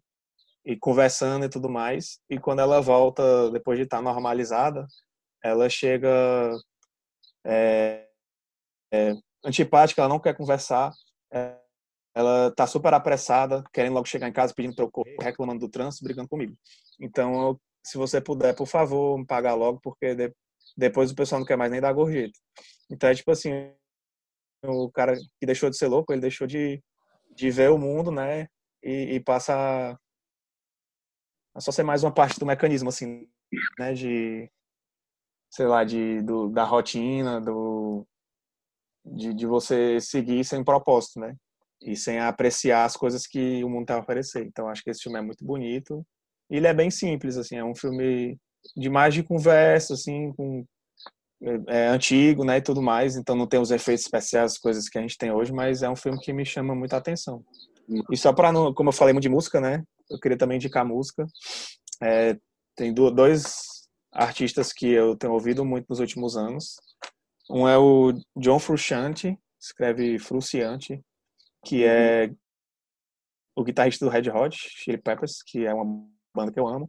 e 0.64 0.76
conversando 0.76 1.44
e 1.44 1.48
tudo 1.48 1.70
mais. 1.70 2.18
E 2.28 2.36
quando 2.36 2.58
ela 2.60 2.80
volta, 2.80 3.48
depois 3.52 3.78
de 3.78 3.84
estar 3.84 4.02
normalizada, 4.02 4.84
ela 5.40 5.68
chega 5.68 6.50
é, 7.46 8.08
é, 8.92 9.14
antipática, 9.44 10.02
ela 10.02 10.08
não 10.08 10.18
quer 10.20 10.34
conversar, 10.36 10.92
é, 11.32 11.61
ela 12.14 12.48
está 12.48 12.66
super 12.66 12.92
apressada, 12.94 13.64
querendo 13.72 13.94
logo 13.94 14.06
chegar 14.06 14.28
em 14.28 14.32
casa, 14.32 14.54
pedindo 14.54 14.74
para 14.74 14.84
eu 14.84 14.90
correr, 14.90 15.16
reclamando 15.20 15.60
do 15.60 15.68
trânsito, 15.68 16.04
brigando 16.04 16.28
comigo. 16.28 16.56
Então, 17.00 17.58
se 17.82 17.96
você 17.96 18.20
puder, 18.20 18.54
por 18.54 18.66
favor, 18.66 19.18
me 19.18 19.26
pagar 19.26 19.54
logo, 19.54 19.80
porque 19.82 20.14
de, 20.14 20.32
depois 20.76 21.10
o 21.10 21.14
pessoal 21.14 21.40
não 21.40 21.46
quer 21.46 21.56
mais 21.56 21.70
nem 21.70 21.80
dar 21.80 21.92
gorjeta. 21.92 22.38
Então, 22.90 23.08
é 23.08 23.14
tipo 23.14 23.30
assim, 23.30 23.72
o 24.64 24.90
cara 24.90 25.16
que 25.38 25.46
deixou 25.46 25.70
de 25.70 25.76
ser 25.76 25.88
louco, 25.88 26.12
ele 26.12 26.20
deixou 26.20 26.46
de, 26.46 26.82
de 27.34 27.50
ver 27.50 27.70
o 27.70 27.78
mundo, 27.78 28.10
né? 28.10 28.46
E, 28.82 29.14
e 29.14 29.20
passa 29.20 29.98
é 31.54 31.60
só 31.60 31.70
ser 31.70 31.82
mais 31.82 32.02
uma 32.02 32.12
parte 32.12 32.38
do 32.38 32.46
mecanismo, 32.46 32.88
assim, 32.88 33.28
né? 33.78 33.92
De, 33.92 34.50
sei 35.50 35.66
lá, 35.66 35.84
de, 35.84 36.22
do, 36.22 36.48
da 36.48 36.64
rotina, 36.64 37.40
do, 37.40 38.06
de, 39.04 39.34
de 39.34 39.46
você 39.46 40.00
seguir 40.00 40.44
sem 40.44 40.64
propósito, 40.64 41.20
né? 41.20 41.36
E 41.84 41.96
sem 41.96 42.18
apreciar 42.20 42.84
as 42.84 42.96
coisas 42.96 43.26
que 43.26 43.62
o 43.64 43.68
mundo 43.68 43.86
tem 43.86 43.96
a 43.96 44.00
oferecer. 44.00 44.44
Então, 44.44 44.68
acho 44.68 44.82
que 44.82 44.90
esse 44.90 45.02
filme 45.02 45.18
é 45.18 45.22
muito 45.22 45.44
bonito. 45.44 46.04
E 46.50 46.56
ele 46.56 46.66
é 46.66 46.74
bem 46.74 46.90
simples, 46.90 47.36
assim, 47.36 47.56
é 47.56 47.64
um 47.64 47.74
filme 47.74 48.38
de 48.76 48.88
mais 48.88 49.14
de 49.14 49.22
conversa, 49.22 49.94
assim, 49.94 50.32
com 50.36 50.64
é, 51.42 51.60
é, 51.66 51.88
antigo, 51.88 52.44
né, 52.44 52.58
e 52.58 52.62
tudo 52.62 52.80
mais, 52.80 53.16
então 53.16 53.34
não 53.34 53.48
tem 53.48 53.58
os 53.58 53.72
efeitos 53.72 54.04
especiais, 54.04 54.52
as 54.52 54.58
coisas 54.58 54.88
que 54.88 54.96
a 54.96 55.00
gente 55.00 55.18
tem 55.18 55.32
hoje, 55.32 55.52
mas 55.52 55.82
é 55.82 55.90
um 55.90 55.96
filme 55.96 56.20
que 56.20 56.32
me 56.32 56.44
chama 56.44 56.72
muita 56.72 56.96
atenção. 56.96 57.44
E 58.10 58.16
só 58.16 58.32
para 58.32 58.52
não, 58.52 58.72
como 58.72 58.90
eu 58.90 58.92
falei 58.92 59.12
muito 59.12 59.24
de 59.24 59.28
música, 59.28 59.60
né, 59.60 59.82
eu 60.08 60.20
queria 60.20 60.38
também 60.38 60.56
indicar 60.56 60.84
música. 60.84 61.26
É, 62.00 62.36
tem 62.76 62.94
dois 62.94 63.54
artistas 64.12 64.72
que 64.72 64.86
eu 64.86 65.16
tenho 65.16 65.32
ouvido 65.32 65.64
muito 65.64 65.86
nos 65.88 65.98
últimos 65.98 66.36
anos. 66.36 66.76
Um 67.50 67.66
é 67.66 67.76
o 67.76 68.12
John 68.36 68.58
Frusciante, 68.58 69.36
escreve 69.60 70.18
Fruciante, 70.18 71.00
que 71.64 71.84
é 71.84 72.32
o 73.56 73.64
guitarrista 73.64 74.04
do 74.04 74.10
Red 74.10 74.30
Hot 74.30 74.56
Chili 74.56 74.98
Peppers, 74.98 75.42
que 75.42 75.66
é 75.66 75.74
uma 75.74 76.06
banda 76.34 76.52
que 76.52 76.58
eu 76.58 76.66
amo. 76.66 76.88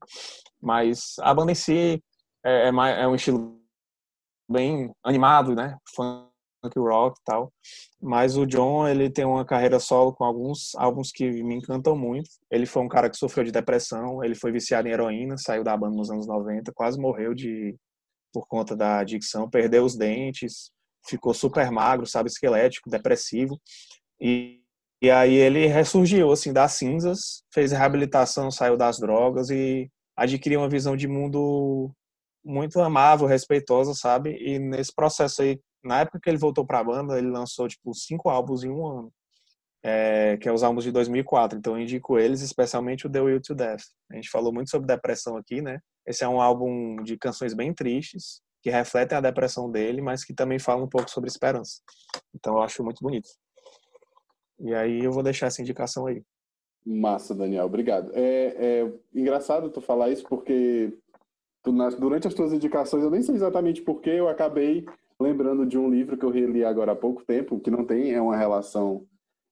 Mas 0.62 1.16
a 1.20 1.34
banda 1.34 1.52
em 1.52 1.56
si 1.56 2.02
é, 2.46 2.70
é, 2.70 3.02
é 3.02 3.08
um 3.08 3.16
estilo 3.16 3.62
bem 4.50 4.94
animado, 5.04 5.56
né? 5.56 5.78
Fã 5.96 6.30
punk 6.64 6.80
rock 6.80 7.20
e 7.20 7.24
tal. 7.26 7.54
Mas 8.02 8.38
o 8.38 8.46
John, 8.46 8.88
ele 8.88 9.10
tem 9.10 9.26
uma 9.26 9.46
carreira 9.46 9.80
solo 9.80 10.14
com 10.14 10.24
alguns 10.24 10.74
álbuns 10.76 11.12
que 11.12 11.30
me 11.44 11.56
encantam 11.56 11.96
muito. 11.96 12.30
Ele 12.50 12.66
foi 12.66 12.82
um 12.82 12.88
cara 12.88 13.10
que 13.10 13.18
sofreu 13.18 13.44
de 13.44 13.52
depressão, 13.52 14.24
ele 14.24 14.36
foi 14.36 14.52
viciado 14.52 14.88
em 14.88 14.92
heroína, 14.92 15.38
saiu 15.38 15.64
da 15.64 15.76
banda 15.76 15.96
nos 15.96 16.10
anos 16.10 16.28
90, 16.28 16.72
quase 16.74 17.00
morreu 17.00 17.34
de 17.34 17.76
por 18.32 18.48
conta 18.48 18.76
da 18.76 19.00
adicção, 19.00 19.50
perdeu 19.50 19.86
os 19.86 19.96
dentes, 19.96 20.72
ficou 21.06 21.34
super 21.34 21.70
magro, 21.70 22.08
sabe, 22.08 22.30
esquelético, 22.30 22.90
depressivo. 22.90 23.60
E, 24.20 24.63
e 25.04 25.12
aí 25.12 25.34
ele 25.34 25.68
ressurgiu 25.68 26.32
assim 26.32 26.54
das 26.54 26.72
cinzas, 26.74 27.44
fez 27.54 27.74
reabilitação, 27.74 28.50
saiu 28.50 28.78
das 28.78 29.00
drogas 29.00 29.50
e 29.50 29.92
adquiriu 30.16 30.62
uma 30.62 30.70
visão 30.70 30.96
de 30.96 31.10
mundo 31.10 31.92
muito 32.42 32.80
amável, 32.80 33.28
respeitosa, 33.28 33.94
sabe? 33.94 34.38
E 34.40 34.58
nesse 34.58 34.96
processo 34.96 35.42
aí 35.42 35.60
na 35.84 36.00
época 36.00 36.22
que 36.22 36.30
ele 36.30 36.38
voltou 36.38 36.66
para 36.66 36.80
a 36.80 36.84
banda, 36.86 37.18
ele 37.18 37.30
lançou 37.30 37.68
tipo 37.68 37.94
cinco 37.94 38.30
álbuns 38.30 38.64
em 38.64 38.70
um 38.70 38.88
ano, 38.88 39.14
é, 39.84 40.38
que 40.38 40.48
é 40.48 40.54
os 40.54 40.64
álbuns 40.64 40.86
de 40.86 40.92
2004. 40.94 41.60
Então 41.60 41.76
eu 41.76 41.84
indico 41.84 42.18
eles, 42.18 42.40
especialmente 42.40 43.06
o 43.06 43.10
The 43.10 43.20
Will 43.20 43.42
to 43.42 43.54
Death. 43.54 43.84
A 44.10 44.16
gente 44.16 44.30
falou 44.30 44.54
muito 44.54 44.70
sobre 44.70 44.88
depressão 44.88 45.36
aqui, 45.36 45.62
né? 45.62 45.80
Esse 46.08 46.24
é 46.24 46.30
um 46.30 46.42
álbum 46.42 47.04
de 47.04 47.18
canções 47.18 47.54
bem 47.54 47.74
tristes, 47.74 48.42
que 48.62 48.70
refletem 48.70 49.18
a 49.18 49.22
depressão 49.22 49.70
dele, 49.70 50.02
mas 50.02 50.24
que 50.24 50.34
também 50.34 50.60
falam 50.60 50.86
um 50.86 50.90
pouco 50.90 51.12
sobre 51.12 51.30
esperança. 51.30 51.82
Então 52.34 52.56
eu 52.56 52.62
acho 52.62 52.82
muito 52.82 53.02
bonito. 53.02 53.28
E 54.64 54.74
aí 54.74 55.04
eu 55.04 55.12
vou 55.12 55.22
deixar 55.22 55.48
essa 55.48 55.62
indicação 55.62 56.08
aí. 56.08 56.24
Massa, 56.86 57.36
Daniel, 57.36 57.66
obrigado. 57.66 58.12
É, 58.14 58.82
é 58.82 58.94
engraçado 59.14 59.70
tu 59.70 59.82
falar 59.82 60.10
isso 60.10 60.26
porque 60.28 60.98
tu, 61.62 61.72
durante 62.00 62.28
as 62.28 62.34
tuas 62.34 62.54
indicações, 62.54 63.04
eu 63.04 63.12
nem 63.12 63.22
sei 63.22 63.36
exatamente 63.36 63.82
porque 63.82 64.10
eu 64.10 64.30
acabei 64.30 64.86
lembrando 65.20 65.66
de 65.66 65.78
um 65.78 65.90
livro 65.90 66.18
que 66.18 66.26
eu 66.26 66.30
reli 66.30 66.64
agora 66.64 66.94
há 66.94 66.96
pouco 66.96 67.26
tempo, 67.26 67.60
que 67.60 67.70
não 67.70 67.86
tem 67.86 68.14
é 68.14 68.22
uma 68.22 68.38
relação 68.38 69.06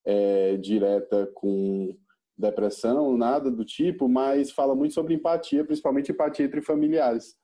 é, 0.05 0.57
direta 0.57 1.30
com 1.36 1.95
depressão, 2.38 3.16
nada 3.16 3.51
do 3.51 3.64
tipo, 3.64 4.09
mas 4.09 4.51
fala 4.51 4.76
muito 4.76 4.93
sobre 4.93 5.14
empatia, 5.14 5.64
principalmente 5.64 6.12
empatia 6.12 6.45
entre 6.45 6.62
familiares. 6.62 7.36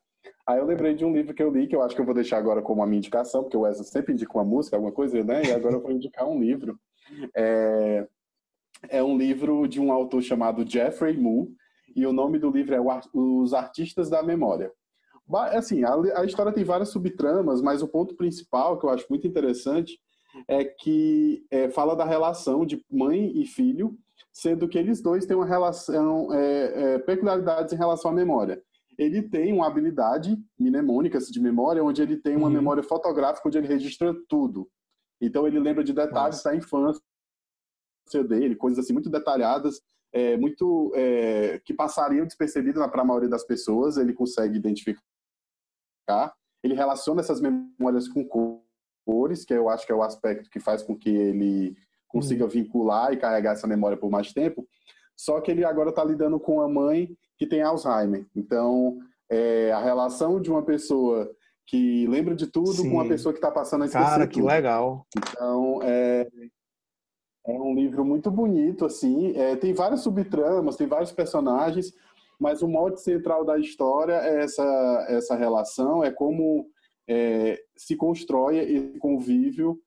Aí 0.45 0.59
eu 0.59 0.65
lembrei 0.65 0.95
de 0.95 1.05
um 1.05 1.13
livro 1.13 1.34
que 1.34 1.43
eu 1.43 1.51
li, 1.51 1.68
que 1.68 1.76
eu 1.76 1.82
acho 1.82 1.95
que 1.95 2.01
eu 2.01 2.05
vou 2.05 2.15
deixar 2.15 2.38
agora 2.38 2.61
como 2.61 2.82
a 2.82 2.88
minha 2.88 2.97
indicação, 2.97 3.43
porque 3.43 3.55
o 3.55 3.61
Wesley 3.61 3.88
sempre 3.88 4.13
indica 4.13 4.34
uma 4.34 4.43
música, 4.43 4.76
alguma 4.76 4.91
coisa, 4.91 5.24
né? 5.24 5.43
E 5.45 5.51
agora 5.51 5.76
eu 5.76 5.82
vou 5.82 5.91
indicar 5.91 6.28
um 6.28 6.39
livro. 6.39 6.78
É, 7.35 8.07
é 8.89 9.03
um 9.03 9.17
livro 9.17 9.67
de 9.67 9.79
um 9.79 9.91
autor 9.91 10.21
chamado 10.21 10.69
Jeffrey 10.69 11.17
Moore, 11.17 11.49
e 11.95 12.05
o 12.05 12.13
nome 12.13 12.37
do 12.37 12.51
livro 12.51 12.75
é 12.75 12.79
Os 13.13 13.53
Artistas 13.53 14.09
da 14.09 14.21
Memória. 14.21 14.71
Assim, 15.51 15.83
a, 15.83 15.93
a 16.19 16.25
história 16.25 16.53
tem 16.53 16.63
várias 16.63 16.89
subtramas, 16.89 17.61
mas 17.61 17.81
o 17.81 17.87
ponto 17.87 18.15
principal 18.15 18.77
que 18.79 18.85
eu 18.85 18.89
acho 18.89 19.05
muito 19.09 19.27
interessante 19.27 19.99
é 20.47 20.63
que 20.63 21.43
é, 21.49 21.69
fala 21.69 21.95
da 21.95 22.05
relação 22.05 22.65
de 22.65 22.83
mãe 22.89 23.31
e 23.35 23.45
filho, 23.45 23.97
sendo 24.31 24.67
que 24.67 24.77
eles 24.77 25.01
dois 25.01 25.25
têm 25.25 25.35
uma 25.35 25.45
relação, 25.45 26.31
é, 26.33 26.93
é, 26.95 26.99
peculiaridades 26.99 27.73
em 27.73 27.77
relação 27.77 28.11
à 28.11 28.13
memória. 28.13 28.61
ele 28.97 29.21
tem 29.21 29.53
uma 29.53 29.67
habilidade 29.67 30.37
mnemônica 30.59 31.17
assim, 31.17 31.31
de 31.31 31.39
memória, 31.39 31.83
onde 31.83 32.01
ele 32.01 32.17
tem 32.17 32.35
uma 32.35 32.47
uhum. 32.47 32.53
memória 32.53 32.83
fotográfica, 32.83 33.47
onde 33.47 33.57
ele 33.57 33.67
registra 33.67 34.15
tudo. 34.27 34.67
Então 35.22 35.47
ele 35.47 35.59
lembra 35.59 35.84
de 35.84 35.93
detalhes 35.93 36.38
Nossa. 36.38 36.49
da 36.49 36.55
infância 36.55 37.03
dele, 38.28 38.55
coisas 38.55 38.84
assim 38.84 38.93
muito 38.93 39.09
detalhadas, 39.09 39.82
é, 40.13 40.38
muito 40.38 40.91
é, 40.95 41.59
que 41.65 41.74
passariam 41.74 42.26
despercebidas 42.26 42.86
para 42.89 43.01
a 43.01 43.05
maioria 43.05 43.30
das 43.30 43.45
pessoas. 43.45 43.97
Ele 43.97 44.13
consegue 44.13 44.57
identificar. 44.57 45.01
Ele 46.63 46.74
relaciona 46.74 47.22
essas 47.22 47.41
memórias 47.41 48.07
com 48.07 48.28
cores, 49.05 49.45
que 49.45 49.53
eu 49.53 49.70
acho 49.70 49.86
que 49.86 49.91
é 49.91 49.95
o 49.95 50.03
aspecto 50.03 50.49
que 50.49 50.59
faz 50.59 50.82
com 50.84 50.97
que 50.97 51.09
ele 51.09 51.76
consiga 52.07 52.45
uhum. 52.45 52.49
vincular 52.49 53.13
e 53.13 53.18
carregar 53.18 53.53
essa 53.53 53.68
memória 53.68 53.97
por 53.97 54.09
mais 54.09 54.32
tempo. 54.34 54.68
Só 55.15 55.41
que 55.41 55.51
ele 55.51 55.65
agora 55.65 55.89
está 55.89 56.03
lidando 56.03 56.39
com 56.39 56.61
a 56.61 56.68
mãe 56.68 57.18
que 57.38 57.47
tem 57.47 57.61
Alzheimer. 57.61 58.26
Então, 58.36 58.97
é, 59.30 59.72
a 59.72 59.80
relação 59.80 60.39
de 60.39 60.49
uma 60.49 60.63
pessoa 60.63 61.30
que 61.68 62.07
lembra 62.07 62.34
de 62.34 62.47
tudo 62.47 62.72
Sim. 62.72 62.89
com 62.89 62.95
uma 62.95 63.07
pessoa 63.07 63.34
que 63.34 63.39
está 63.39 63.51
passando 63.51 63.84
a 63.84 63.86
esquecer 63.86 64.05
Cara, 64.05 64.26
que 64.26 64.39
tudo. 64.39 64.47
legal. 64.47 65.05
Então, 65.18 65.80
é, 65.84 66.26
é 67.45 67.51
um 67.51 67.76
livro 67.76 68.05
muito 68.05 68.32
bonito, 68.32 68.86
assim. 68.86 69.36
É, 69.36 69.55
tem 69.57 69.74
várias 69.74 69.99
subtramas, 69.99 70.78
tem 70.78 70.88
vários 70.88 71.11
personagens, 71.11 71.93
mas 72.39 72.61
o 72.61 72.68
mote 72.70 73.01
central 73.01 73.43
da 73.43 73.59
história 73.59 74.13
é 74.13 74.43
essa, 74.43 75.05
essa 75.09 75.36
relação, 75.36 76.03
é 76.03 76.09
como 76.09 76.70
é, 77.07 77.59
se 77.76 77.97
constrói 77.97 78.59
esse 78.59 78.97
convívio, 78.97 79.78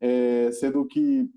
é, 0.00 0.50
sendo 0.50 0.84
que 0.86 1.30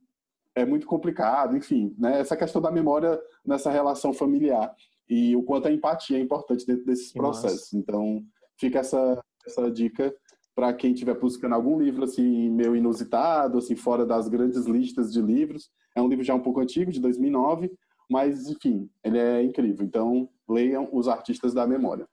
é 0.55 0.65
muito 0.65 0.87
complicado, 0.87 1.55
enfim, 1.55 1.95
né? 1.97 2.19
essa 2.19 2.35
questão 2.35 2.61
da 2.61 2.71
memória 2.71 3.21
nessa 3.45 3.71
relação 3.71 4.11
familiar 4.11 4.75
e 5.07 5.35
o 5.35 5.43
quanto 5.43 5.67
a 5.67 5.71
empatia 5.71 6.17
é 6.17 6.21
importante 6.21 6.65
dentro 6.65 6.85
desses 6.85 7.13
processos. 7.13 7.73
Então, 7.73 8.23
fica 8.57 8.79
essa, 8.79 9.21
essa 9.45 9.69
dica 9.69 10.13
para 10.55 10.73
quem 10.73 10.93
estiver 10.93 11.17
buscando 11.17 11.55
algum 11.55 11.79
livro 11.79 12.03
assim 12.03 12.49
meio 12.49 12.75
inusitado, 12.75 13.57
assim 13.57 13.75
fora 13.75 14.05
das 14.05 14.27
grandes 14.27 14.65
listas 14.65 15.11
de 15.11 15.21
livros. 15.21 15.69
É 15.95 16.01
um 16.01 16.07
livro 16.07 16.23
já 16.23 16.33
um 16.35 16.41
pouco 16.41 16.59
antigo, 16.59 16.91
de 16.91 16.99
2009, 16.99 17.71
mas 18.09 18.47
enfim, 18.47 18.89
ele 19.03 19.17
é 19.17 19.43
incrível. 19.43 19.85
Então, 19.85 20.29
leiam 20.47 20.87
Os 20.91 21.07
Artistas 21.07 21.53
da 21.53 21.65
Memória. 21.65 22.07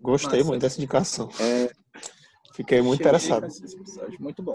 Gostei 0.00 0.38
Nossa. 0.38 0.50
muito 0.50 0.62
dessa 0.62 0.78
indicação. 0.78 1.28
É... 1.40 1.70
Fiquei 2.54 2.82
muito 2.82 3.00
interessado. 3.00 3.46
Muito 4.20 4.42
bom. 4.42 4.52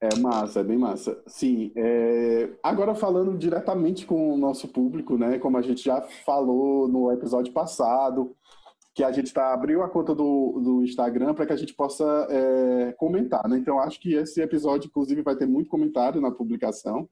É 0.00 0.18
massa, 0.18 0.60
é 0.60 0.64
bem 0.64 0.76
massa. 0.76 1.22
Sim, 1.26 1.72
é... 1.76 2.50
agora 2.62 2.94
falando 2.94 3.36
diretamente 3.36 4.06
com 4.06 4.32
o 4.32 4.36
nosso 4.36 4.68
público, 4.68 5.16
né? 5.16 5.38
Como 5.38 5.56
a 5.56 5.62
gente 5.62 5.82
já 5.82 6.00
falou 6.24 6.86
no 6.88 7.10
episódio 7.10 7.52
passado, 7.52 8.36
que 8.94 9.02
a 9.02 9.10
gente 9.10 9.34
tá, 9.34 9.52
abriu 9.52 9.82
a 9.82 9.88
conta 9.88 10.14
do, 10.14 10.60
do 10.62 10.82
Instagram 10.84 11.34
para 11.34 11.46
que 11.46 11.52
a 11.52 11.56
gente 11.56 11.74
possa 11.74 12.28
é, 12.30 12.92
comentar. 12.92 13.46
Né? 13.48 13.58
Então, 13.58 13.80
acho 13.80 14.00
que 14.00 14.14
esse 14.14 14.40
episódio, 14.40 14.86
inclusive, 14.86 15.20
vai 15.20 15.34
ter 15.34 15.46
muito 15.46 15.68
comentário 15.68 16.20
na 16.20 16.30
publicação. 16.30 17.08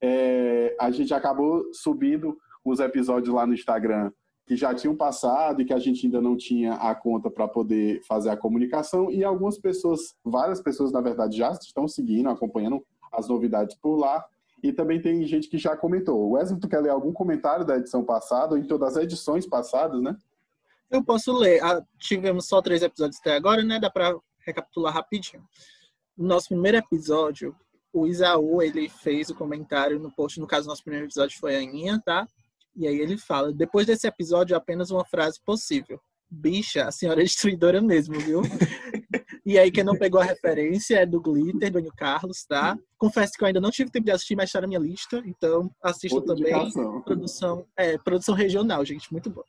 É, 0.00 0.74
a 0.80 0.90
gente 0.90 1.14
acabou 1.14 1.72
subindo 1.72 2.36
os 2.64 2.80
episódios 2.80 3.32
lá 3.32 3.46
no 3.46 3.54
Instagram 3.54 4.10
que 4.44 4.56
já 4.56 4.74
tinham 4.74 4.96
passado 4.96 5.62
e 5.62 5.64
que 5.64 5.72
a 5.72 5.78
gente 5.78 6.04
ainda 6.06 6.20
não 6.20 6.36
tinha 6.36 6.74
a 6.74 6.92
conta 6.92 7.30
para 7.30 7.46
poder 7.46 8.02
fazer 8.02 8.30
a 8.30 8.36
comunicação. 8.36 9.08
E 9.08 9.22
algumas 9.22 9.56
pessoas, 9.56 10.16
várias 10.24 10.60
pessoas, 10.60 10.90
na 10.90 11.00
verdade, 11.00 11.36
já 11.36 11.52
estão 11.52 11.86
seguindo, 11.86 12.28
acompanhando 12.28 12.84
as 13.12 13.28
novidades 13.28 13.76
por 13.76 13.96
lá. 13.96 14.24
E 14.60 14.72
também 14.72 15.00
tem 15.00 15.24
gente 15.24 15.48
que 15.48 15.56
já 15.56 15.76
comentou. 15.76 16.32
Wesley, 16.32 16.58
tu 16.58 16.68
quer 16.68 16.80
ler 16.80 16.90
algum 16.90 17.12
comentário 17.12 17.64
da 17.64 17.76
edição 17.76 18.02
passada, 18.02 18.54
ou 18.54 18.58
então 18.58 18.76
das 18.76 18.96
edições 18.96 19.46
passadas, 19.46 20.02
né? 20.02 20.16
Eu 20.92 21.02
posso 21.02 21.32
ler. 21.32 21.64
Ah, 21.64 21.82
tivemos 21.98 22.46
só 22.46 22.60
três 22.60 22.82
episódios 22.82 23.18
até 23.18 23.34
agora, 23.34 23.64
né? 23.64 23.80
Dá 23.80 23.88
para 23.88 24.14
recapitular 24.44 24.92
rapidinho. 24.92 25.42
No 26.16 26.26
nosso 26.28 26.48
primeiro 26.48 26.76
episódio, 26.76 27.56
o 27.90 28.06
Isaú, 28.06 28.60
ele 28.60 28.90
fez 28.90 29.30
o 29.30 29.34
comentário 29.34 29.98
no 29.98 30.12
post, 30.12 30.38
no 30.38 30.46
caso, 30.46 30.68
nosso 30.68 30.82
primeiro 30.82 31.06
episódio 31.06 31.38
foi 31.40 31.56
a 31.56 31.60
Aninha, 31.60 31.98
tá? 32.04 32.28
E 32.76 32.86
aí 32.86 32.98
ele 33.00 33.16
fala, 33.16 33.52
depois 33.52 33.86
desse 33.86 34.06
episódio, 34.06 34.54
apenas 34.54 34.90
uma 34.90 35.04
frase 35.04 35.40
possível. 35.42 35.98
Bicha, 36.30 36.84
a 36.84 36.92
senhora 36.92 37.20
é 37.20 37.24
destruidora 37.24 37.80
mesmo, 37.80 38.18
viu? 38.18 38.42
e 39.44 39.58
aí, 39.58 39.70
quem 39.70 39.84
não 39.84 39.96
pegou 39.96 40.20
a 40.20 40.24
referência 40.24 41.00
é 41.00 41.06
do 41.06 41.20
Glitter, 41.20 41.70
do 41.70 41.78
Anil 41.78 41.92
Carlos, 41.96 42.44
tá? 42.44 42.78
Confesso 42.98 43.32
que 43.32 43.44
eu 43.44 43.46
ainda 43.46 43.60
não 43.60 43.70
tive 43.70 43.90
tempo 43.90 44.06
de 44.06 44.10
assistir, 44.10 44.36
mas 44.36 44.50
está 44.50 44.60
na 44.60 44.66
minha 44.66 44.80
lista, 44.80 45.22
então 45.24 45.70
assisto 45.82 46.16
Outra 46.16 46.34
também. 46.34 47.02
Produção, 47.02 47.66
é, 47.76 47.98
produção 47.98 48.34
regional, 48.34 48.84
gente, 48.84 49.10
muito 49.10 49.30
boa. 49.30 49.46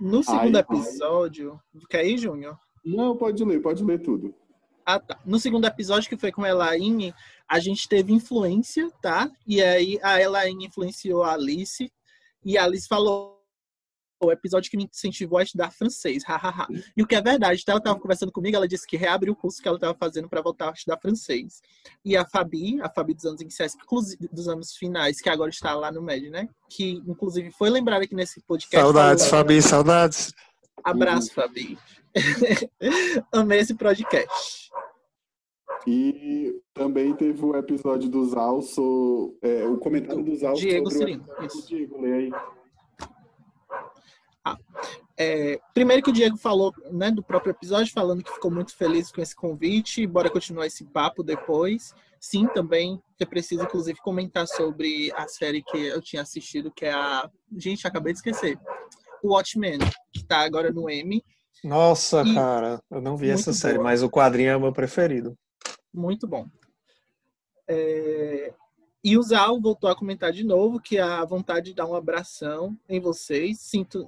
No 0.00 0.22
segundo 0.22 0.56
ai, 0.56 0.62
episódio. 0.62 1.60
Ai. 1.74 1.82
Quer 1.88 2.06
ir, 2.06 2.18
Júnior? 2.18 2.58
Não, 2.84 3.16
pode 3.16 3.44
ler, 3.44 3.60
pode 3.60 3.82
ler 3.82 4.00
tudo. 4.00 4.34
Ah, 4.84 5.00
tá. 5.00 5.18
No 5.24 5.40
segundo 5.40 5.66
episódio, 5.66 6.08
que 6.08 6.16
foi 6.16 6.30
com 6.30 6.44
a 6.44 6.48
Elaine, 6.48 7.14
a 7.48 7.58
gente 7.58 7.88
teve 7.88 8.12
influência, 8.12 8.90
tá? 9.00 9.30
E 9.46 9.62
aí 9.62 9.98
a 10.02 10.20
Elaine 10.20 10.66
influenciou 10.66 11.22
a 11.22 11.32
Alice. 11.32 11.90
E 12.44 12.58
a 12.58 12.64
Alice 12.64 12.86
falou 12.86 13.42
o 14.24 14.32
episódio 14.32 14.70
que 14.70 14.76
me 14.76 14.84
incentivou 14.84 15.38
a 15.38 15.42
estudar 15.42 15.70
francês, 15.70 16.24
hahaha. 16.24 16.66
e 16.96 17.02
o 17.02 17.06
que 17.06 17.14
é 17.14 17.22
verdade, 17.22 17.62
ela 17.66 17.78
estava 17.78 17.98
conversando 17.98 18.32
comigo, 18.32 18.56
ela 18.56 18.68
disse 18.68 18.86
que 18.86 18.96
reabriu 18.96 19.32
o 19.32 19.36
curso 19.36 19.60
que 19.60 19.68
ela 19.68 19.76
estava 19.76 19.94
fazendo 19.94 20.28
para 20.28 20.42
voltar 20.42 20.70
a 20.70 20.72
estudar 20.72 20.98
francês. 20.98 21.60
E 22.04 22.16
a 22.16 22.24
Fabi, 22.24 22.80
a 22.80 22.88
Fabi 22.88 23.14
dos 23.14 23.24
anos 23.24 23.40
iniciais, 23.40 23.76
dos 24.32 24.48
anos 24.48 24.74
finais, 24.76 25.20
que 25.20 25.28
agora 25.28 25.50
está 25.50 25.74
lá 25.74 25.92
no 25.92 26.02
MED, 26.02 26.30
né? 26.30 26.48
Que 26.68 27.02
inclusive 27.06 27.50
foi 27.50 27.70
lembrada 27.70 28.04
aqui 28.04 28.14
nesse 28.14 28.40
podcast. 28.40 28.84
Saudades, 28.84 29.26
falou, 29.26 29.44
Fabi, 29.44 29.62
saudades. 29.62 30.34
Abraço, 30.82 31.32
Fabi. 31.32 31.78
Amei 33.32 33.60
esse 33.60 33.74
podcast. 33.74 34.70
E 35.86 36.62
também 36.72 37.14
teve 37.14 37.44
o 37.44 37.56
episódio 37.56 38.08
dos 38.08 38.34
Alço, 38.34 39.36
é, 39.42 39.64
o 39.66 39.76
comentário 39.76 40.24
dos 40.24 40.42
Alço 40.42 40.62
Diego 40.62 40.90
sobre 40.90 41.06
Cirino. 41.06 41.26
O 41.38 41.66
Diego, 41.66 42.00
lê 42.00 42.12
aí. 42.12 42.32
Ah, 44.44 44.58
é, 45.16 45.58
primeiro 45.72 46.02
que 46.02 46.10
o 46.10 46.12
Diego 46.12 46.36
falou 46.36 46.72
né, 46.90 47.10
do 47.10 47.22
próprio 47.22 47.52
episódio, 47.52 47.92
falando 47.92 48.22
que 48.22 48.32
ficou 48.32 48.50
muito 48.50 48.76
feliz 48.76 49.10
com 49.10 49.22
esse 49.22 49.34
convite. 49.34 50.06
Bora 50.06 50.28
continuar 50.28 50.66
esse 50.66 50.84
papo 50.84 51.22
depois. 51.22 51.94
Sim, 52.20 52.46
também 52.48 53.00
você 53.16 53.24
precisa, 53.24 53.62
inclusive, 53.62 53.98
comentar 54.00 54.46
sobre 54.46 55.12
a 55.14 55.28
série 55.28 55.62
que 55.62 55.78
eu 55.78 56.00
tinha 56.00 56.22
assistido, 56.22 56.70
que 56.70 56.84
é 56.84 56.92
a. 56.92 57.30
Gente, 57.56 57.86
acabei 57.86 58.12
de 58.12 58.18
esquecer. 58.18 58.58
O 59.22 59.34
Watchmen, 59.34 59.78
que 60.12 60.20
está 60.20 60.40
agora 60.40 60.72
no 60.72 60.90
M. 60.90 61.22
Nossa, 61.62 62.22
e... 62.22 62.34
cara, 62.34 62.82
eu 62.90 63.00
não 63.00 63.16
vi 63.16 63.30
essa 63.30 63.52
série, 63.52 63.74
boa. 63.78 63.84
mas 63.84 64.02
o 64.02 64.10
quadrinho 64.10 64.50
é 64.50 64.56
o 64.56 64.60
meu 64.60 64.72
preferido. 64.72 65.34
Muito 65.92 66.26
bom. 66.26 66.46
É... 67.68 68.52
E 69.04 69.18
o 69.18 69.22
Zal 69.22 69.60
voltou 69.60 69.90
a 69.90 69.94
comentar 69.94 70.32
de 70.32 70.42
novo 70.42 70.80
que 70.80 70.98
a 70.98 71.22
vontade 71.26 71.66
de 71.66 71.74
dar 71.74 71.86
um 71.86 71.94
abração 71.94 72.74
em 72.88 72.98
vocês. 72.98 73.60
Sinto, 73.60 74.06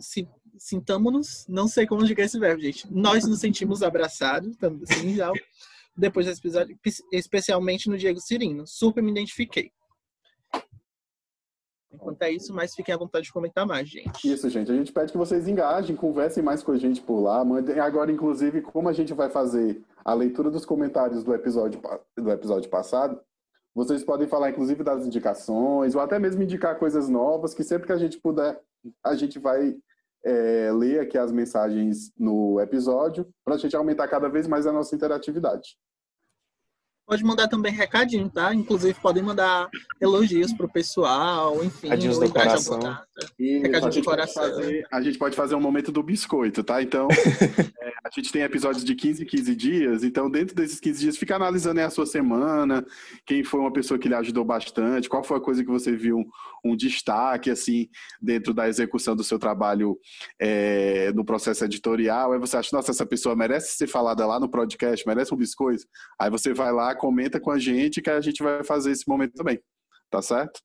sintamos-nos, 0.56 1.44
não 1.46 1.68
sei 1.68 1.86
como 1.86 2.02
dizer 2.02 2.18
esse 2.18 2.38
verbo, 2.38 2.62
gente. 2.62 2.90
Nós 2.90 3.26
nos 3.26 3.40
sentimos 3.40 3.82
abraçados, 3.82 4.56
também, 4.56 5.14
Zal, 5.14 5.34
depois 5.94 6.24
desse 6.24 6.40
episódio, 6.40 6.78
especialmente 7.12 7.90
no 7.90 7.98
Diego 7.98 8.18
Cirino. 8.20 8.66
Super 8.66 9.02
me 9.02 9.10
identifiquei. 9.10 9.70
Enquanto 11.92 12.22
é 12.22 12.30
isso, 12.30 12.54
mas 12.54 12.74
fiquem 12.74 12.94
à 12.94 12.98
vontade 12.98 13.26
de 13.26 13.32
comentar 13.32 13.66
mais, 13.66 13.88
gente. 13.88 14.32
Isso, 14.32 14.48
gente. 14.48 14.72
A 14.72 14.74
gente 14.74 14.92
pede 14.92 15.12
que 15.12 15.18
vocês 15.18 15.46
engajem, 15.46 15.94
conversem 15.94 16.42
mais 16.42 16.62
com 16.62 16.72
a 16.72 16.78
gente 16.78 17.02
por 17.02 17.20
lá. 17.20 17.44
Mandem 17.44 17.78
agora, 17.80 18.10
inclusive, 18.10 18.62
como 18.62 18.88
a 18.88 18.94
gente 18.94 19.12
vai 19.12 19.28
fazer 19.28 19.82
a 20.02 20.14
leitura 20.14 20.50
dos 20.50 20.64
comentários 20.64 21.22
do 21.22 21.34
episódio, 21.34 21.80
do 22.16 22.30
episódio 22.30 22.70
passado, 22.70 23.20
vocês 23.76 24.02
podem 24.02 24.26
falar, 24.26 24.48
inclusive, 24.48 24.82
das 24.82 25.06
indicações, 25.06 25.94
ou 25.94 26.00
até 26.00 26.18
mesmo 26.18 26.42
indicar 26.42 26.78
coisas 26.78 27.10
novas, 27.10 27.52
que 27.52 27.62
sempre 27.62 27.86
que 27.86 27.92
a 27.92 27.98
gente 27.98 28.18
puder, 28.18 28.58
a 29.04 29.14
gente 29.14 29.38
vai 29.38 29.76
é, 30.24 30.72
ler 30.72 31.00
aqui 31.00 31.18
as 31.18 31.30
mensagens 31.30 32.10
no 32.18 32.58
episódio, 32.58 33.28
para 33.44 33.56
a 33.56 33.58
gente 33.58 33.76
aumentar 33.76 34.08
cada 34.08 34.30
vez 34.30 34.48
mais 34.48 34.66
a 34.66 34.72
nossa 34.72 34.96
interatividade. 34.96 35.76
Pode 37.06 37.24
mandar 37.24 37.46
também 37.46 37.72
recadinho, 37.72 38.28
tá? 38.28 38.52
Inclusive, 38.52 38.98
podem 39.00 39.22
mandar 39.22 39.68
elogios 40.00 40.52
pro 40.52 40.68
pessoal, 40.68 41.62
enfim. 41.64 41.86
Recadinhos 41.86 42.18
do 42.18 42.28
coração. 42.28 42.80
Recadinho 43.38 44.02
do 44.02 44.04
coração. 44.04 44.42
Fazer, 44.42 44.86
a 44.92 45.00
gente 45.00 45.16
pode 45.16 45.36
fazer 45.36 45.54
um 45.54 45.60
momento 45.60 45.92
do 45.92 46.02
biscoito, 46.02 46.64
tá? 46.64 46.82
Então, 46.82 47.06
é, 47.80 47.92
a 48.04 48.10
gente 48.12 48.32
tem 48.32 48.42
episódios 48.42 48.84
de 48.84 48.94
15 48.94 49.22
em 49.22 49.26
15 49.26 49.54
dias, 49.54 50.04
então 50.04 50.28
dentro 50.28 50.54
desses 50.54 50.80
15 50.80 51.00
dias, 51.00 51.16
fica 51.16 51.36
analisando 51.36 51.80
a 51.80 51.90
sua 51.90 52.06
semana, 52.06 52.84
quem 53.24 53.44
foi 53.44 53.60
uma 53.60 53.72
pessoa 53.72 53.98
que 53.98 54.08
lhe 54.08 54.14
ajudou 54.14 54.44
bastante, 54.44 55.08
qual 55.08 55.22
foi 55.22 55.36
a 55.36 55.40
coisa 55.40 55.62
que 55.62 55.70
você 55.70 55.94
viu 55.94 56.18
um, 56.18 56.72
um 56.72 56.76
destaque, 56.76 57.50
assim, 57.50 57.88
dentro 58.20 58.52
da 58.52 58.68
execução 58.68 59.14
do 59.14 59.22
seu 59.22 59.38
trabalho 59.38 59.96
é, 60.40 61.12
no 61.12 61.24
processo 61.24 61.64
editorial. 61.64 62.32
Aí 62.32 62.38
você 62.38 62.56
acha, 62.56 62.74
nossa, 62.74 62.90
essa 62.90 63.06
pessoa 63.06 63.36
merece 63.36 63.76
ser 63.76 63.86
falada 63.86 64.26
lá 64.26 64.40
no 64.40 64.48
podcast, 64.48 65.06
merece 65.06 65.32
um 65.32 65.36
biscoito. 65.36 65.84
Aí 66.18 66.30
você 66.30 66.52
vai 66.52 66.72
lá, 66.72 66.95
comenta 66.96 67.38
com 67.38 67.50
a 67.50 67.58
gente 67.58 68.02
que 68.02 68.10
a 68.10 68.20
gente 68.20 68.42
vai 68.42 68.64
fazer 68.64 68.90
esse 68.90 69.08
momento 69.08 69.34
também. 69.34 69.60
Tá 70.10 70.22
certo? 70.22 70.60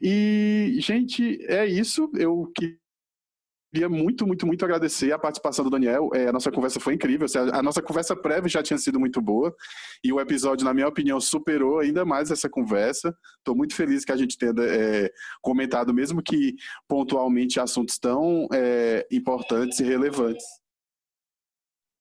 E, 0.00 0.76
gente, 0.80 1.44
é 1.46 1.66
isso. 1.66 2.10
Eu 2.14 2.50
queria 2.56 3.88
muito, 3.88 4.26
muito, 4.26 4.46
muito 4.46 4.64
agradecer 4.64 5.12
a 5.12 5.18
participação 5.18 5.64
do 5.64 5.70
Daniel. 5.70 6.10
É, 6.14 6.28
a 6.28 6.32
nossa 6.32 6.50
conversa 6.50 6.80
foi 6.80 6.94
incrível. 6.94 7.26
A 7.52 7.62
nossa 7.62 7.82
conversa 7.82 8.16
prévia 8.16 8.48
já 8.48 8.62
tinha 8.62 8.78
sido 8.78 8.98
muito 8.98 9.20
boa. 9.20 9.54
E 10.02 10.12
o 10.12 10.20
episódio, 10.20 10.64
na 10.64 10.72
minha 10.72 10.88
opinião, 10.88 11.20
superou 11.20 11.80
ainda 11.80 12.04
mais 12.04 12.30
essa 12.30 12.48
conversa. 12.48 13.14
Estou 13.38 13.54
muito 13.54 13.74
feliz 13.74 14.04
que 14.04 14.12
a 14.12 14.16
gente 14.16 14.38
tenha 14.38 14.52
é, 14.58 15.10
comentado, 15.42 15.92
mesmo 15.92 16.22
que 16.22 16.54
pontualmente, 16.88 17.60
assuntos 17.60 17.98
tão 17.98 18.46
é, 18.52 19.06
importantes 19.10 19.80
e 19.80 19.84
relevantes. 19.84 20.44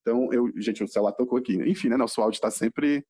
Então, 0.01 0.32
eu, 0.34 0.51
gente, 0.57 0.84
o 0.84 0.88
celular 0.88 1.14
tocou 1.14 1.38
aqui. 1.38 1.55
Enfim, 1.70 1.89
né? 1.89 1.97
Nosso 1.97 2.22
áudio 2.22 2.38
está 2.38 2.49
sempre 2.49 3.05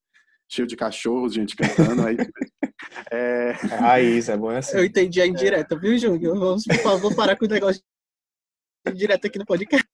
cheio 0.52 0.68
de 0.68 0.76
cachorros, 0.76 1.34
gente 1.34 1.56
cantando. 1.56 2.06
aí, 2.06 2.18
é... 3.12 3.52
é 3.52 3.76
raiz, 3.76 4.28
é 4.28 4.38
bom 4.38 4.50
assim. 4.50 4.78
Eu 4.78 4.84
entendi 4.84 5.22
a 5.22 5.26
indireta, 5.26 5.80
viu, 5.80 5.98
Júnior? 5.98 6.38
Vamos, 6.38 6.66
por 6.66 6.78
favor, 6.78 7.16
parar 7.16 7.38
com 7.38 7.46
o 7.46 7.50
negócio 7.50 7.82
direto 8.94 9.28
aqui 9.28 9.40
no 9.40 9.46
podcast. 9.46 9.88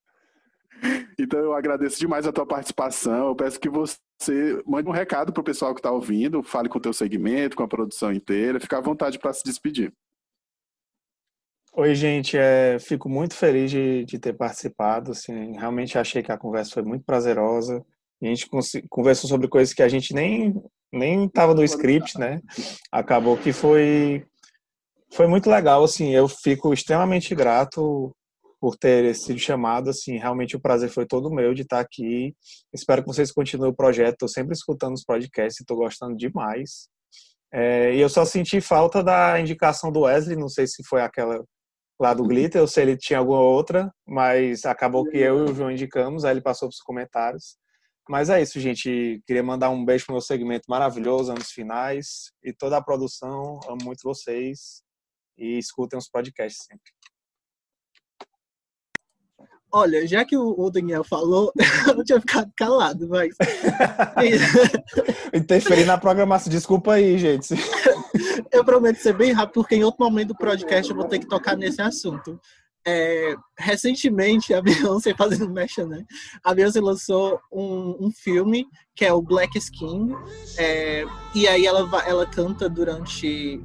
Então 1.20 1.39
eu 1.39 1.53
agradeço 1.53 1.99
demais 1.99 2.28
a 2.28 2.32
tua 2.32 2.45
participação. 2.45 3.28
Eu 3.28 3.36
peço 3.36 3.60
que 3.60 3.70
você 3.70 4.62
mande 4.66 4.88
um 4.88 4.91
recado 4.91 5.34
para 5.34 5.41
o 5.41 5.43
pessoal 5.43 5.74
que 5.74 5.80
está 5.80 5.91
ouvindo, 5.91 6.43
fale 6.43 6.70
com 6.70 6.78
o 6.78 6.82
teu 6.82 6.93
segmento, 6.93 7.55
com 7.55 7.64
a 7.64 7.68
produção 7.68 8.12
inteira. 8.12 8.60
Fica 8.60 8.78
à 8.78 8.82
vontade 8.82 9.18
para 9.20 9.34
se 9.34 9.43
despedir. 9.43 9.91
Oi, 11.74 11.93
gente. 11.95 12.38
É, 12.38 12.78
fico 12.80 13.10
muito 13.10 13.36
feliz 13.36 13.72
de, 13.72 14.05
de 14.05 14.20
ter 14.20 14.34
participado. 14.34 15.12
Assim, 15.12 15.53
realmente 15.58 15.97
achei 15.97 16.22
que 16.22 16.32
a 16.32 16.38
conversa 16.38 16.72
foi 16.72 16.84
muito 16.84 17.03
prazerosa. 17.03 17.84
A 18.22 18.26
gente 18.26 18.49
conversou 18.89 19.30
sobre 19.30 19.47
coisas 19.47 19.74
que 19.74 19.84
a 19.84 19.89
gente 19.89 20.13
nem 20.13 20.53
nem 20.91 21.26
estava 21.26 21.53
no 21.53 21.63
script, 21.63 22.18
né? 22.18 22.41
Acabou 22.91 23.38
que 23.38 23.51
foi 23.51 24.26
foi 25.11 25.28
muito 25.28 25.49
legal. 25.49 25.84
Assim, 25.84 26.13
eu 26.13 26.28
fico 26.28 26.74
extremamente 26.74 27.34
grato 27.36 28.15
por 28.59 28.76
ter 28.76 29.13
sido 29.15 29.38
chamado, 29.39 29.89
assim, 29.89 30.18
realmente 30.18 30.55
o 30.55 30.59
prazer 30.59 30.89
foi 30.89 31.05
todo 31.05 31.32
meu 31.32 31.53
de 31.53 31.61
estar 31.61 31.80
aqui. 31.80 32.36
Espero 32.74 33.03
que 33.03 33.07
vocês 33.07 33.32
continuem 33.32 33.72
o 33.72 33.76
projeto. 33.76 34.13
Estou 34.13 34.28
sempre 34.28 34.53
escutando 34.53 34.95
os 34.95 35.03
podcasts, 35.03 35.59
estou 35.59 35.78
gostando 35.78 36.18
demais. 36.18 36.89
É, 37.53 37.93
e 37.95 38.01
eu 38.01 38.09
só 38.09 38.26
senti 38.26 38.59
falta 38.59 39.03
da 39.03 39.39
indicação 39.39 39.91
do 39.91 40.01
Wesley, 40.01 40.36
não 40.36 40.49
sei 40.49 40.68
se 40.68 40.84
foi 40.84 41.01
aquela 41.01 41.43
lá 41.99 42.13
do 42.13 42.24
Glitter 42.24 42.61
ou 42.61 42.68
se 42.68 42.80
ele 42.82 42.95
tinha 42.95 43.20
alguma 43.20 43.41
outra, 43.41 43.91
mas 44.05 44.65
acabou 44.65 45.05
que 45.05 45.18
eu 45.18 45.47
e 45.47 45.51
o 45.51 45.55
João 45.55 45.72
indicamos, 45.72 46.26
aí 46.26 46.34
ele 46.34 46.41
passou 46.41 46.68
para 46.68 46.74
os 46.74 46.82
comentários. 46.82 47.57
Mas 48.10 48.30
é 48.30 48.41
isso, 48.41 48.60
gente. 48.60 49.22
Queria 49.26 49.43
mandar 49.43 49.70
um 49.70 49.84
beijo 49.84 50.05
pro 50.05 50.14
meu 50.14 50.22
segmento 50.22 50.66
maravilhoso, 50.70 51.32
anos 51.32 51.51
finais, 51.51 52.32
e 52.43 52.53
toda 52.53 52.78
a 52.78 52.84
produção. 52.84 53.60
Amo 53.68 53.84
muito 53.84 54.01
vocês 54.03 54.82
e 55.38 55.58
escutem 55.58 55.99
os 55.99 56.10
podcasts 56.10 56.66
sempre. 56.66 56.91
Olha, 59.72 60.08
já 60.08 60.24
que 60.24 60.38
o 60.38 60.70
Daniel 60.70 61.03
falou, 61.03 61.51
eu 61.97 62.03
tinha 62.03 62.22
ficado 62.22 62.51
calado, 62.55 63.08
mas. 63.10 63.36
Interferir 65.34 65.86
na 65.86 65.97
programação. 65.97 66.49
Desculpa 66.49 66.93
aí, 66.93 67.18
gente. 67.18 67.53
eu 68.51 68.64
prometo 68.64 68.97
ser 68.97 69.14
bem 69.14 69.34
rápido, 69.34 69.55
porque 69.55 69.76
em 69.76 69.84
outro 69.84 70.03
momento 70.05 70.30
do 70.30 70.38
podcast 70.38 70.89
eu 70.89 70.95
vou 70.95 71.05
ter 71.05 71.20
que 71.20 71.28
tocar 71.28 71.58
nesse 71.58 71.82
assunto. 71.82 72.39
É, 72.90 73.36
recentemente, 73.60 74.54
a 74.54 74.62
Beyoncé, 74.64 75.14
fazendo 75.14 75.50
mecha, 75.50 75.86
né? 75.86 76.06
A 76.42 76.54
Beyoncé 76.54 76.80
lançou 76.80 77.38
um, 77.52 78.08
um 78.08 78.12
filme 78.12 78.66
que 78.96 79.04
é 79.04 79.12
o 79.12 79.22
Black 79.22 79.58
Skin. 79.58 80.16
É, 80.58 81.04
e 81.36 81.48
aí 81.48 81.66
ela, 81.66 81.88
ela 82.06 82.26
canta 82.26 82.70
durante 82.70 83.62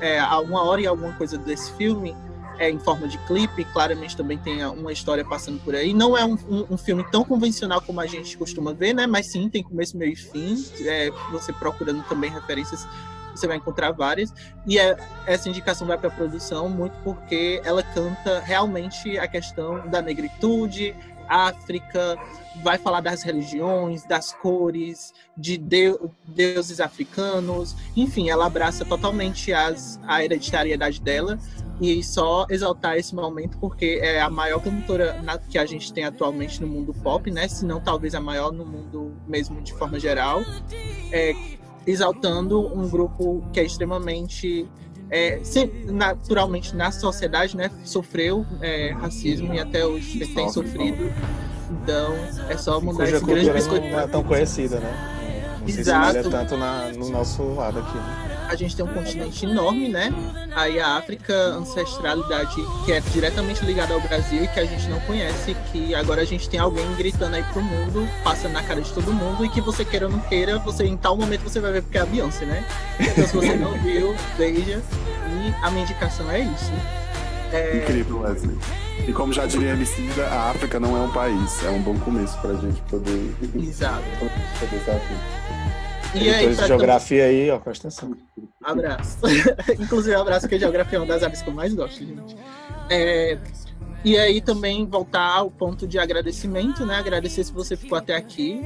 é, 0.00 0.22
uma 0.24 0.64
hora 0.64 0.80
e 0.80 0.86
alguma 0.86 1.12
coisa 1.12 1.36
desse 1.36 1.70
filme 1.74 2.16
é, 2.58 2.70
em 2.70 2.78
forma 2.78 3.08
de 3.08 3.18
clipe, 3.26 3.64
claramente 3.66 4.16
também 4.16 4.38
tem 4.38 4.64
uma 4.64 4.92
história 4.92 5.24
passando 5.24 5.58
por 5.64 5.74
aí. 5.74 5.92
Não 5.92 6.16
é 6.16 6.24
um, 6.24 6.34
um, 6.48 6.66
um, 6.70 6.76
filme 6.76 7.04
tão 7.10 7.24
convencional 7.24 7.80
como 7.80 8.00
a 8.00 8.06
gente 8.06 8.36
costuma 8.36 8.72
ver, 8.72 8.94
né? 8.94 9.06
Mas 9.06 9.26
sim, 9.26 9.48
tem 9.48 9.62
começo, 9.62 9.96
meio 9.96 10.12
e 10.12 10.16
fim. 10.16 10.64
É, 10.80 11.10
você 11.30 11.52
procurando 11.52 12.02
também 12.04 12.30
referências, 12.30 12.86
você 13.34 13.46
vai 13.46 13.56
encontrar 13.56 13.92
várias. 13.92 14.32
E 14.66 14.78
é, 14.78 14.96
essa 15.26 15.48
indicação 15.48 15.86
vai 15.86 15.98
para 15.98 16.08
a 16.08 16.12
produção 16.12 16.68
muito 16.68 16.94
porque 17.02 17.60
ela 17.64 17.82
canta 17.82 18.40
realmente 18.40 19.18
a 19.18 19.26
questão 19.26 19.86
da 19.88 20.00
negritude, 20.00 20.94
África, 21.28 22.18
vai 22.62 22.76
falar 22.76 23.00
das 23.00 23.22
religiões, 23.22 24.04
das 24.04 24.32
cores, 24.32 25.14
de 25.36 25.56
deuses 25.56 26.80
africanos, 26.80 27.74
enfim, 27.96 28.28
ela 28.28 28.46
abraça 28.46 28.84
totalmente 28.84 29.52
as, 29.52 29.98
a 30.06 30.22
hereditariedade 30.22 31.00
dela 31.00 31.38
e 31.80 32.02
só 32.04 32.46
exaltar 32.50 32.96
esse 32.96 33.14
momento 33.14 33.58
porque 33.58 33.98
é 34.02 34.20
a 34.20 34.30
maior 34.30 34.62
cantora 34.62 35.18
que 35.48 35.58
a 35.58 35.66
gente 35.66 35.92
tem 35.92 36.04
atualmente 36.04 36.60
no 36.60 36.66
mundo 36.66 36.92
pop, 36.92 37.30
né? 37.30 37.48
Se 37.48 37.64
não 37.64 37.80
talvez 37.80 38.14
a 38.14 38.20
maior 38.20 38.52
no 38.52 38.64
mundo 38.64 39.16
mesmo 39.26 39.60
de 39.62 39.72
forma 39.72 39.98
geral, 39.98 40.42
é, 41.10 41.34
exaltando 41.86 42.60
um 42.76 42.88
grupo 42.88 43.42
que 43.52 43.60
é 43.60 43.64
extremamente 43.64 44.68
é, 45.10 45.40
naturalmente 45.86 46.74
na 46.74 46.90
sociedade, 46.90 47.56
né, 47.56 47.70
sofreu 47.84 48.46
é, 48.60 48.92
racismo 48.92 49.52
e 49.52 49.60
até 49.60 49.84
hoje 49.84 50.26
tem 50.26 50.48
sofrido. 50.50 51.12
Então 51.70 52.14
é 52.48 52.56
só 52.56 52.80
mudar 52.80 53.04
esse 53.04 53.24
grande 53.24 53.50
biscoito. 53.50 53.86
Não 53.88 54.00
é 54.00 54.06
tão 54.06 54.22
conhecida, 54.22 54.80
né? 54.80 55.58
Não 55.60 55.68
Exato. 55.68 56.22
se 56.24 56.30
tanto 56.30 56.56
na, 56.56 56.88
no 56.88 57.08
nosso 57.10 57.42
lado 57.54 57.78
aqui. 57.78 57.96
Né? 57.96 58.31
A 58.52 58.56
gente 58.56 58.76
tem 58.76 58.84
um 58.84 58.92
continente 58.92 59.46
enorme, 59.46 59.88
né? 59.88 60.12
Aí 60.54 60.78
a 60.78 60.96
África, 60.96 61.34
ancestralidade 61.34 62.54
que 62.84 62.92
é 62.92 63.00
diretamente 63.00 63.64
ligada 63.64 63.94
ao 63.94 64.00
Brasil 64.00 64.44
e 64.44 64.48
que 64.48 64.60
a 64.60 64.64
gente 64.64 64.88
não 64.88 65.00
conhece, 65.00 65.56
que 65.72 65.94
agora 65.94 66.20
a 66.20 66.24
gente 66.24 66.48
tem 66.48 66.60
alguém 66.60 66.84
gritando 66.94 67.34
aí 67.34 67.42
pro 67.44 67.62
mundo, 67.62 68.06
passando 68.22 68.52
na 68.52 68.62
cara 68.62 68.82
de 68.82 68.92
todo 68.92 69.12
mundo 69.12 69.44
e 69.44 69.48
que 69.48 69.60
você 69.60 69.84
queira 69.84 70.06
ou 70.06 70.12
não 70.12 70.20
queira, 70.20 70.58
você 70.58 70.84
em 70.84 70.96
tal 70.96 71.16
momento 71.16 71.42
você 71.42 71.60
vai 71.60 71.72
ver 71.72 71.82
porque 71.82 71.96
é 71.96 72.02
a 72.02 72.06
Beyoncé, 72.06 72.44
né? 72.44 72.66
Então 73.00 73.26
se 73.26 73.34
você 73.34 73.54
não 73.56 73.72
viu, 73.78 74.14
veja. 74.36 74.82
E 75.32 75.64
a 75.64 75.70
minha 75.70 75.84
indicação 75.84 76.30
é 76.30 76.40
isso. 76.40 76.72
É... 77.52 77.78
Incrível, 77.78 78.20
Wesley. 78.20 78.56
E 79.06 79.12
como 79.12 79.32
já 79.32 79.46
diria 79.46 79.70
a 79.70 79.72
Emicida, 79.74 80.26
a 80.26 80.50
África 80.50 80.78
não 80.78 80.96
é 80.96 81.00
um 81.00 81.10
país, 81.10 81.64
é 81.64 81.70
um 81.70 81.80
bom 81.80 81.98
começo 81.98 82.38
pra 82.40 82.54
gente 82.54 82.80
poder. 82.82 83.34
Exato. 83.56 84.04
poder 84.60 84.76
estar 84.76 84.92
aqui. 84.92 85.61
E 86.14 86.28
aí, 86.28 86.54
de 86.54 86.66
geografia 86.66 87.24
aí, 87.24 87.50
ó, 87.50 87.58
presta 87.58 87.88
atenção. 87.88 88.16
Abraço. 88.62 89.18
Inclusive, 89.80 90.14
abraço, 90.14 90.42
porque 90.42 90.58
geografia 90.58 90.98
é 90.98 91.00
uma 91.00 91.06
das 91.06 91.22
áreas 91.22 91.42
que 91.42 91.48
eu 91.48 91.54
mais 91.54 91.72
gosto, 91.74 91.98
gente. 91.98 92.36
É, 92.90 93.38
e 94.04 94.18
aí 94.18 94.40
também 94.40 94.84
voltar 94.84 95.36
ao 95.36 95.50
ponto 95.50 95.86
de 95.86 95.98
agradecimento, 95.98 96.84
né? 96.84 96.96
Agradecer 96.96 97.44
se 97.44 97.52
você 97.52 97.76
ficou 97.76 97.96
até 97.96 98.14
aqui. 98.14 98.62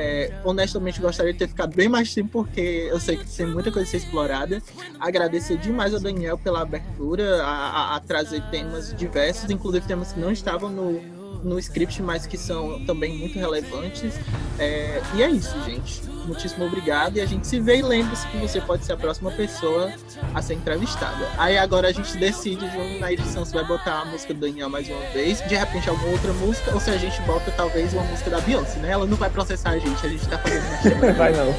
É, 0.00 0.32
honestamente, 0.44 1.00
gostaria 1.00 1.32
de 1.32 1.38
ter 1.38 1.48
ficado 1.48 1.74
bem 1.74 1.88
mais 1.88 2.14
tempo, 2.14 2.30
porque 2.44 2.88
eu 2.90 2.98
sei 3.00 3.16
que 3.16 3.28
tem 3.28 3.46
muita 3.46 3.70
coisa 3.70 3.86
a 3.86 3.90
ser 3.90 3.96
explorada. 3.98 4.62
Agradecer 4.98 5.58
demais 5.58 5.92
ao 5.92 6.00
Daniel 6.00 6.38
pela 6.38 6.62
abertura, 6.62 7.42
a, 7.42 7.48
a, 7.48 7.96
a 7.96 8.00
trazer 8.00 8.42
temas 8.50 8.94
diversos, 8.94 9.50
inclusive 9.50 9.86
temas 9.86 10.12
que 10.12 10.20
não 10.20 10.30
estavam 10.30 10.70
no, 10.70 11.17
no 11.42 11.58
script, 11.58 12.02
mas 12.02 12.26
que 12.26 12.36
são 12.36 12.84
também 12.84 13.16
muito 13.16 13.38
relevantes. 13.38 14.14
É, 14.58 15.00
e 15.14 15.22
é 15.22 15.30
isso, 15.30 15.54
gente. 15.64 16.02
Muitíssimo 16.26 16.66
obrigado. 16.66 17.16
E 17.16 17.20
a 17.20 17.26
gente 17.26 17.46
se 17.46 17.58
vê 17.58 17.78
e 17.78 17.82
lembre-se 17.82 18.26
que 18.28 18.36
você 18.36 18.60
pode 18.60 18.84
ser 18.84 18.92
a 18.92 18.96
próxima 18.96 19.30
pessoa 19.30 19.92
a 20.34 20.42
ser 20.42 20.54
entrevistada. 20.54 21.26
Aí 21.38 21.56
agora 21.56 21.88
a 21.88 21.92
gente 21.92 22.16
decide, 22.18 22.70
João, 22.70 23.00
na 23.00 23.12
edição, 23.12 23.44
se 23.44 23.52
vai 23.52 23.64
botar 23.64 24.02
a 24.02 24.04
música 24.04 24.34
do 24.34 24.40
Daniel 24.40 24.68
mais 24.68 24.88
uma 24.88 25.00
vez, 25.12 25.42
de 25.48 25.54
repente 25.54 25.88
alguma 25.88 26.12
outra 26.12 26.32
música, 26.34 26.72
ou 26.74 26.80
se 26.80 26.90
a 26.90 26.98
gente 26.98 27.20
bota 27.22 27.50
talvez 27.52 27.92
uma 27.94 28.02
música 28.02 28.30
da 28.30 28.40
Beyoncé, 28.40 28.78
né? 28.80 28.90
Ela 28.90 29.06
não 29.06 29.16
vai 29.16 29.30
processar 29.30 29.70
a 29.70 29.78
gente, 29.78 30.04
a 30.04 30.08
gente 30.08 30.28
tá 30.28 30.38
fazendo 30.38 31.14
Vai 31.16 31.32
não. 31.32 31.54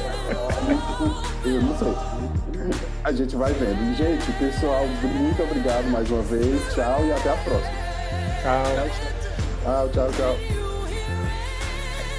Eu 1.44 1.62
não 1.62 1.78
sei. 1.78 2.20
A 3.02 3.12
gente 3.12 3.34
vai 3.34 3.52
vendo. 3.54 3.96
Gente, 3.96 4.30
pessoal, 4.32 4.86
muito 4.86 5.42
obrigado 5.42 5.84
mais 5.90 6.08
uma 6.10 6.22
vez. 6.22 6.74
Tchau 6.74 7.04
e 7.04 7.12
até 7.12 7.30
a 7.30 7.36
próxima. 7.36 7.72
Tchau. 8.42 8.64
tchau, 8.74 8.88
tchau. 8.88 9.19
Tchau, 9.62 9.88
tchau, 9.92 10.10
tchau. 10.12 10.69